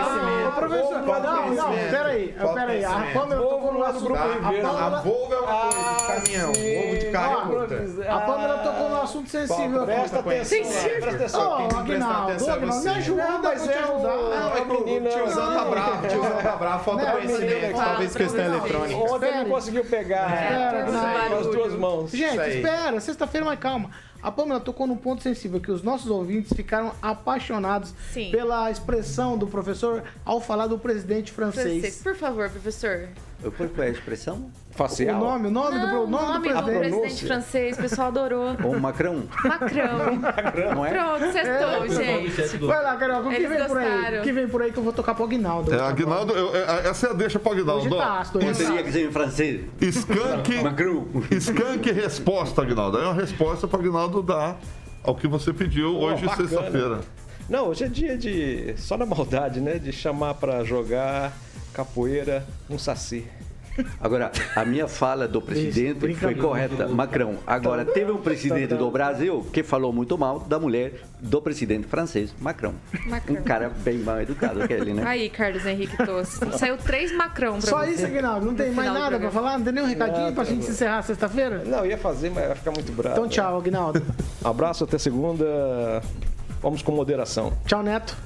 Falta 1.06 1.20
não, 1.30 1.54
não, 1.54 1.72
peraí, 1.72 1.90
peraí. 1.90 2.34
A 2.36 2.88
conhecimento. 2.88 3.12
Pâmela 3.12 3.42
tocou 3.42 3.72
no 4.00 4.14
assunto. 4.14 4.40
Tá? 4.40 4.46
A 4.46 4.48
A 4.48 4.52
Pâmela, 4.52 5.00
Volvo 5.02 5.34
é 5.34 5.38
uma 5.40 5.60
coisa 5.60 5.96
de 5.96 6.06
caminhão, 6.06 6.52
Volvo 6.52 6.98
de 6.98 7.06
carro 7.10 7.52
é 7.52 7.58
outra. 7.58 8.14
a 8.14 8.20
Pâmela 8.20 8.58
tocou 8.58 8.88
no 8.88 9.00
assunto 9.02 9.28
sensível. 9.30 9.82
aqui. 9.82 9.92
Presta 9.92 10.18
atenção. 10.20 10.44
Sensível. 10.44 10.90
Presta 11.00 11.10
atenção. 11.16 11.56
Prestar 11.56 11.78
Aguinaldo, 11.80 12.30
atenção 12.32 12.48
é 12.48 12.52
Aguinaldo, 12.52 12.80
você. 12.82 12.88
me 12.88 12.94
ajuda 12.96 13.26
Não, 13.28 13.42
mas 13.42 13.62
te 13.62 13.68
é 13.70 13.72
o- 13.72 13.78
ajudar. 13.84 14.16
Não, 14.16 14.56
é 14.56 14.60
que 14.60 14.72
o 14.72 14.84
tiozão 15.10 15.54
tá 15.54 15.64
bravo, 15.64 16.04
o 16.04 16.08
tiozão 16.08 16.42
tá 16.42 16.56
bravo, 16.56 16.84
falta 16.84 17.04
Não, 17.04 17.12
conhecimento, 17.12 17.76
talvez 17.76 18.16
questão 18.16 18.44
eletrônica. 18.44 18.96
Ontem 18.98 19.10
não 19.10 19.28
Espere. 19.28 19.50
conseguiu 19.50 19.84
pegar 19.84 20.32
Espera, 20.32 21.28
com 21.28 21.36
as 21.36 21.46
duas 21.46 21.72
mãos. 21.74 22.10
Gente, 22.10 22.48
espera, 22.48 23.00
sexta-feira, 23.00 23.44
mas 23.46 23.58
calma. 23.58 23.90
A 24.22 24.32
Pâmela 24.32 24.58
tocou 24.58 24.86
num 24.88 24.96
ponto 24.96 25.22
sensível 25.22 25.60
que 25.60 25.70
os 25.70 25.82
nossos 25.82 26.10
ouvintes 26.10 26.52
ficaram 26.52 26.90
apaixonados 27.00 27.94
Sim. 28.12 28.30
pela 28.32 28.68
expressão 28.70 29.36
do 29.38 29.46
professor 29.46 30.02
ao 30.24 30.40
falar 30.40 30.66
do 30.66 30.78
presidente 30.78 31.30
francês. 31.30 31.80
Francês. 31.80 32.02
Por 32.02 32.16
favor, 32.16 32.48
professor. 32.50 33.08
Qual 33.42 33.68
foi 33.68 33.86
a 33.86 33.90
expressão? 33.90 34.50
O 34.72 34.76
Facial. 34.76 35.18
nome, 35.20 35.48
o 35.48 35.50
nome, 35.50 35.78
do, 35.78 35.86
Não, 35.86 36.04
o 36.04 36.06
nome, 36.06 36.48
do 36.48 36.54
do 36.54 36.62
presidente. 36.64 36.78
presidente 36.80 37.26
francês, 37.26 37.78
o 37.78 37.80
pessoal 37.82 38.08
adorou. 38.08 38.54
O 38.64 38.80
Macron? 38.80 39.22
Macrão. 39.44 40.74
Não 40.74 40.84
é? 40.86 40.90
Pronto, 40.90 41.32
cestou, 41.32 41.88
gente. 41.88 42.56
Vai 42.58 42.82
lá, 42.82 42.96
Carioca, 42.96 43.26
o 43.26 43.30
que 43.30 43.36
Eles 43.36 43.48
vem 43.48 43.66
por 43.66 43.78
aí? 43.78 43.88
gostaram. 43.90 44.18
O 44.18 44.22
que 44.22 44.32
vem 44.32 44.48
por 44.48 44.62
aí 44.62 44.72
que 44.72 44.78
eu 44.78 44.82
vou 44.82 44.92
tocar 44.92 45.14
pro 45.14 45.24
Aguinaldo? 45.24 45.72
É, 45.74 45.80
Aguinaldo, 45.80 46.32
eu- 46.34 46.54
é, 46.56 46.88
essa 46.88 47.06
é 47.06 47.10
a 47.10 47.12
deixa 47.14 47.38
pro 47.38 47.52
Aguinaldo. 47.52 47.86
Hoje 47.86 47.96
tá 47.96 48.22
hoje 48.34 48.46
Não 48.46 48.52
teria 48.54 48.82
que 48.82 48.92
ser 48.92 49.06
em 49.08 49.12
francês. 49.12 49.64
Skank, 49.80 50.62
Macron. 50.62 51.06
Skank 51.30 51.90
resposta, 51.92 52.62
Aguinaldo. 52.62 52.98
É 52.98 53.04
uma 53.04 53.14
resposta 53.14 53.66
para 53.68 53.78
Aguinaldo 53.80 54.22
dar 54.22 54.58
ao 55.02 55.14
que 55.14 55.26
você 55.28 55.52
pediu 55.52 55.96
hoje, 55.96 56.24
bacana. 56.26 56.48
sexta-feira. 56.48 57.00
Não, 57.48 57.68
hoje 57.68 57.84
é 57.84 57.88
dia 57.88 58.16
de. 58.18 58.74
Só 58.76 58.96
na 58.96 59.06
maldade, 59.06 59.60
né? 59.60 59.78
De 59.78 59.92
chamar 59.92 60.34
pra 60.34 60.64
jogar 60.64 61.32
capoeira 61.76 62.42
um 62.70 62.78
saci. 62.78 63.26
Agora, 64.00 64.32
a 64.54 64.64
minha 64.64 64.88
fala 64.88 65.28
do 65.28 65.42
presidente 65.42 66.00
foi 66.00 66.08
brincadeira. 66.08 66.40
correta, 66.40 66.88
Macron. 66.88 67.34
Agora, 67.46 67.84
teve 67.84 68.10
um 68.10 68.16
presidente 68.16 68.74
do 68.74 68.90
Brasil 68.90 69.46
que 69.52 69.62
falou 69.62 69.92
muito 69.92 70.16
mal 70.16 70.38
da 70.40 70.58
mulher 70.58 70.94
do 71.20 71.42
presidente 71.42 71.86
francês, 71.86 72.34
Macron. 72.40 72.72
Macron. 73.06 73.34
Um 73.34 73.42
cara 73.42 73.68
bem 73.68 73.98
mal 73.98 74.18
educado 74.22 74.66
que 74.66 74.72
ele, 74.72 74.94
né? 74.94 75.02
Aí, 75.04 75.28
Carlos 75.28 75.66
Henrique 75.66 75.94
Tossi. 76.06 76.40
Saiu 76.56 76.78
três 76.78 77.12
Macrão 77.14 77.58
pra 77.60 77.68
Só 77.68 77.80
você. 77.84 77.90
isso, 77.90 78.06
Aguinaldo. 78.06 78.46
Não 78.46 78.54
tem 78.54 78.70
mais 78.70 78.90
nada 78.90 79.18
pra 79.20 79.30
falar? 79.30 79.58
Não 79.58 79.64
tem 79.66 79.74
nenhum 79.74 79.86
recadinho 79.86 80.26
Não, 80.28 80.34
pra 80.34 80.44
tá 80.46 80.50
gente 80.50 80.66
encerrar 80.66 81.02
sexta-feira? 81.02 81.62
Não, 81.66 81.84
ia 81.84 81.98
fazer, 81.98 82.30
mas 82.30 82.46
vai 82.46 82.56
ficar 82.56 82.70
muito 82.70 82.90
bravo. 82.92 83.14
Então 83.14 83.28
tchau, 83.28 83.58
Aguinaldo. 83.58 84.02
Abraço, 84.42 84.84
até 84.84 84.96
segunda. 84.96 86.00
Vamos 86.62 86.80
com 86.80 86.92
moderação. 86.92 87.52
Tchau, 87.66 87.82
Neto. 87.82 88.16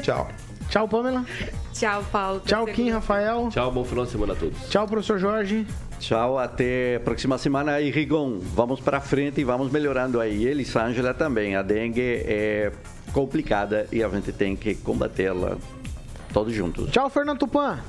Tchau. 0.00 0.28
Tchau, 0.70 0.86
Pamela. 0.86 1.26
Tchau, 1.74 2.04
Paulo. 2.12 2.40
Tchau, 2.46 2.64
Kim. 2.66 2.90
Rafael. 2.90 3.48
Tchau, 3.50 3.72
bom 3.72 3.84
final 3.84 4.04
de 4.04 4.12
semana 4.12 4.32
a 4.34 4.36
todos. 4.36 4.68
Tchau, 4.68 4.86
professor 4.86 5.18
Jorge. 5.18 5.66
Tchau, 5.98 6.38
até 6.38 6.96
a 6.96 7.00
próxima 7.00 7.36
semana. 7.38 7.80
E 7.80 7.90
Rigon, 7.90 8.38
vamos 8.38 8.80
para 8.80 9.00
frente 9.00 9.40
e 9.40 9.44
vamos 9.44 9.70
melhorando 9.72 10.20
aí. 10.20 10.46
Elisângela 10.46 11.12
também. 11.12 11.56
A 11.56 11.62
dengue 11.62 12.22
é 12.24 12.70
complicada 13.12 13.88
e 13.90 14.02
a 14.02 14.08
gente 14.08 14.32
tem 14.32 14.54
que 14.54 14.76
combatê-la 14.76 15.56
todos 16.32 16.54
juntos. 16.54 16.88
Tchau, 16.90 17.10
Fernando 17.10 17.40
Tupan. 17.40 17.80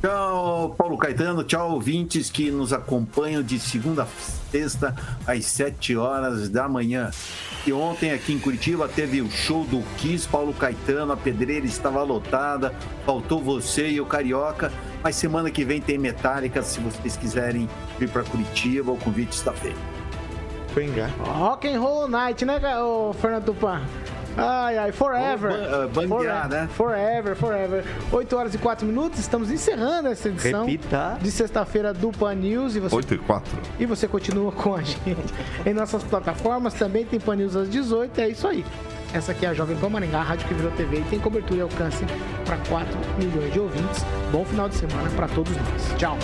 Tchau, 0.00 0.74
Paulo 0.76 0.96
Caetano. 0.96 1.44
Tchau, 1.44 1.72
ouvintes 1.72 2.30
que 2.30 2.50
nos 2.50 2.72
acompanham 2.72 3.42
de 3.42 3.58
segunda 3.58 4.02
a 4.02 4.06
sexta, 4.50 4.94
às 5.26 5.44
7 5.44 5.96
horas 5.96 6.48
da 6.48 6.66
manhã. 6.68 7.10
E 7.66 7.72
ontem 7.72 8.12
aqui 8.12 8.32
em 8.32 8.38
Curitiba 8.38 8.86
teve 8.86 9.20
o 9.20 9.28
show 9.28 9.64
do 9.64 9.82
Kiss, 9.96 10.28
Paulo 10.28 10.54
Caetano, 10.54 11.12
a 11.12 11.16
pedreira 11.16 11.66
estava 11.66 12.00
lotada, 12.04 12.72
faltou 13.04 13.42
você 13.42 13.88
e 13.88 14.00
o 14.00 14.06
Carioca. 14.06 14.72
Mas 15.02 15.16
semana 15.16 15.50
que 15.50 15.64
vem 15.64 15.80
tem 15.80 15.98
Metallica, 15.98 16.62
se 16.62 16.78
vocês 16.78 17.16
quiserem 17.16 17.68
vir 17.98 18.08
para 18.08 18.22
Curitiba, 18.22 18.92
o 18.92 18.96
convite 18.96 19.32
está 19.32 19.52
feito. 19.52 19.80
Rock 21.24 21.66
and 21.66 21.80
Roll 21.80 22.06
Night, 22.06 22.44
né, 22.44 22.60
Fernando 23.20 23.46
Tupan? 23.46 23.82
Ai, 24.36 24.76
ai, 24.78 24.92
forever. 24.92 25.50
Forever, 25.92 26.48
né? 26.48 26.68
Forever, 26.74 27.36
forever. 27.36 27.84
8 28.12 28.36
horas 28.36 28.54
e 28.54 28.58
4 28.58 28.86
minutos, 28.86 29.18
estamos 29.18 29.50
encerrando 29.50 30.08
essa 30.08 30.28
edição 30.28 30.66
Repita. 30.66 31.18
de 31.20 31.30
sexta-feira 31.30 31.92
do 31.94 32.10
Pan 32.12 32.34
News. 32.34 32.76
E 32.76 32.80
você 32.80 32.94
8 32.94 33.14
e 33.14 33.18
4. 33.18 33.58
E 33.80 33.86
você 33.86 34.06
continua 34.06 34.52
com 34.52 34.74
a 34.74 34.82
gente 34.82 35.00
em 35.64 35.72
nossas 35.72 36.02
plataformas. 36.04 36.74
Também 36.74 37.04
tem 37.04 37.18
Pan 37.18 37.36
News 37.36 37.56
às 37.56 37.70
18. 37.70 38.20
É 38.20 38.28
isso 38.28 38.46
aí. 38.46 38.64
Essa 39.14 39.32
aqui 39.32 39.46
é 39.46 39.48
a 39.48 39.54
Jovem 39.54 39.76
Pan 39.76 39.88
Maringá, 39.88 40.18
a 40.18 40.22
rádio 40.22 40.46
que 40.46 40.54
virou 40.54 40.70
TV 40.72 40.98
e 40.98 41.04
tem 41.04 41.18
cobertura 41.18 41.60
e 41.60 41.62
alcance 41.62 42.04
para 42.44 42.56
4 42.68 42.98
milhões 43.18 43.52
de 43.52 43.60
ouvintes. 43.60 44.04
Bom 44.30 44.44
final 44.44 44.68
de 44.68 44.74
semana 44.74 45.08
para 45.10 45.28
todos 45.28 45.52
nós. 45.56 45.94
Tchau. 45.96 46.18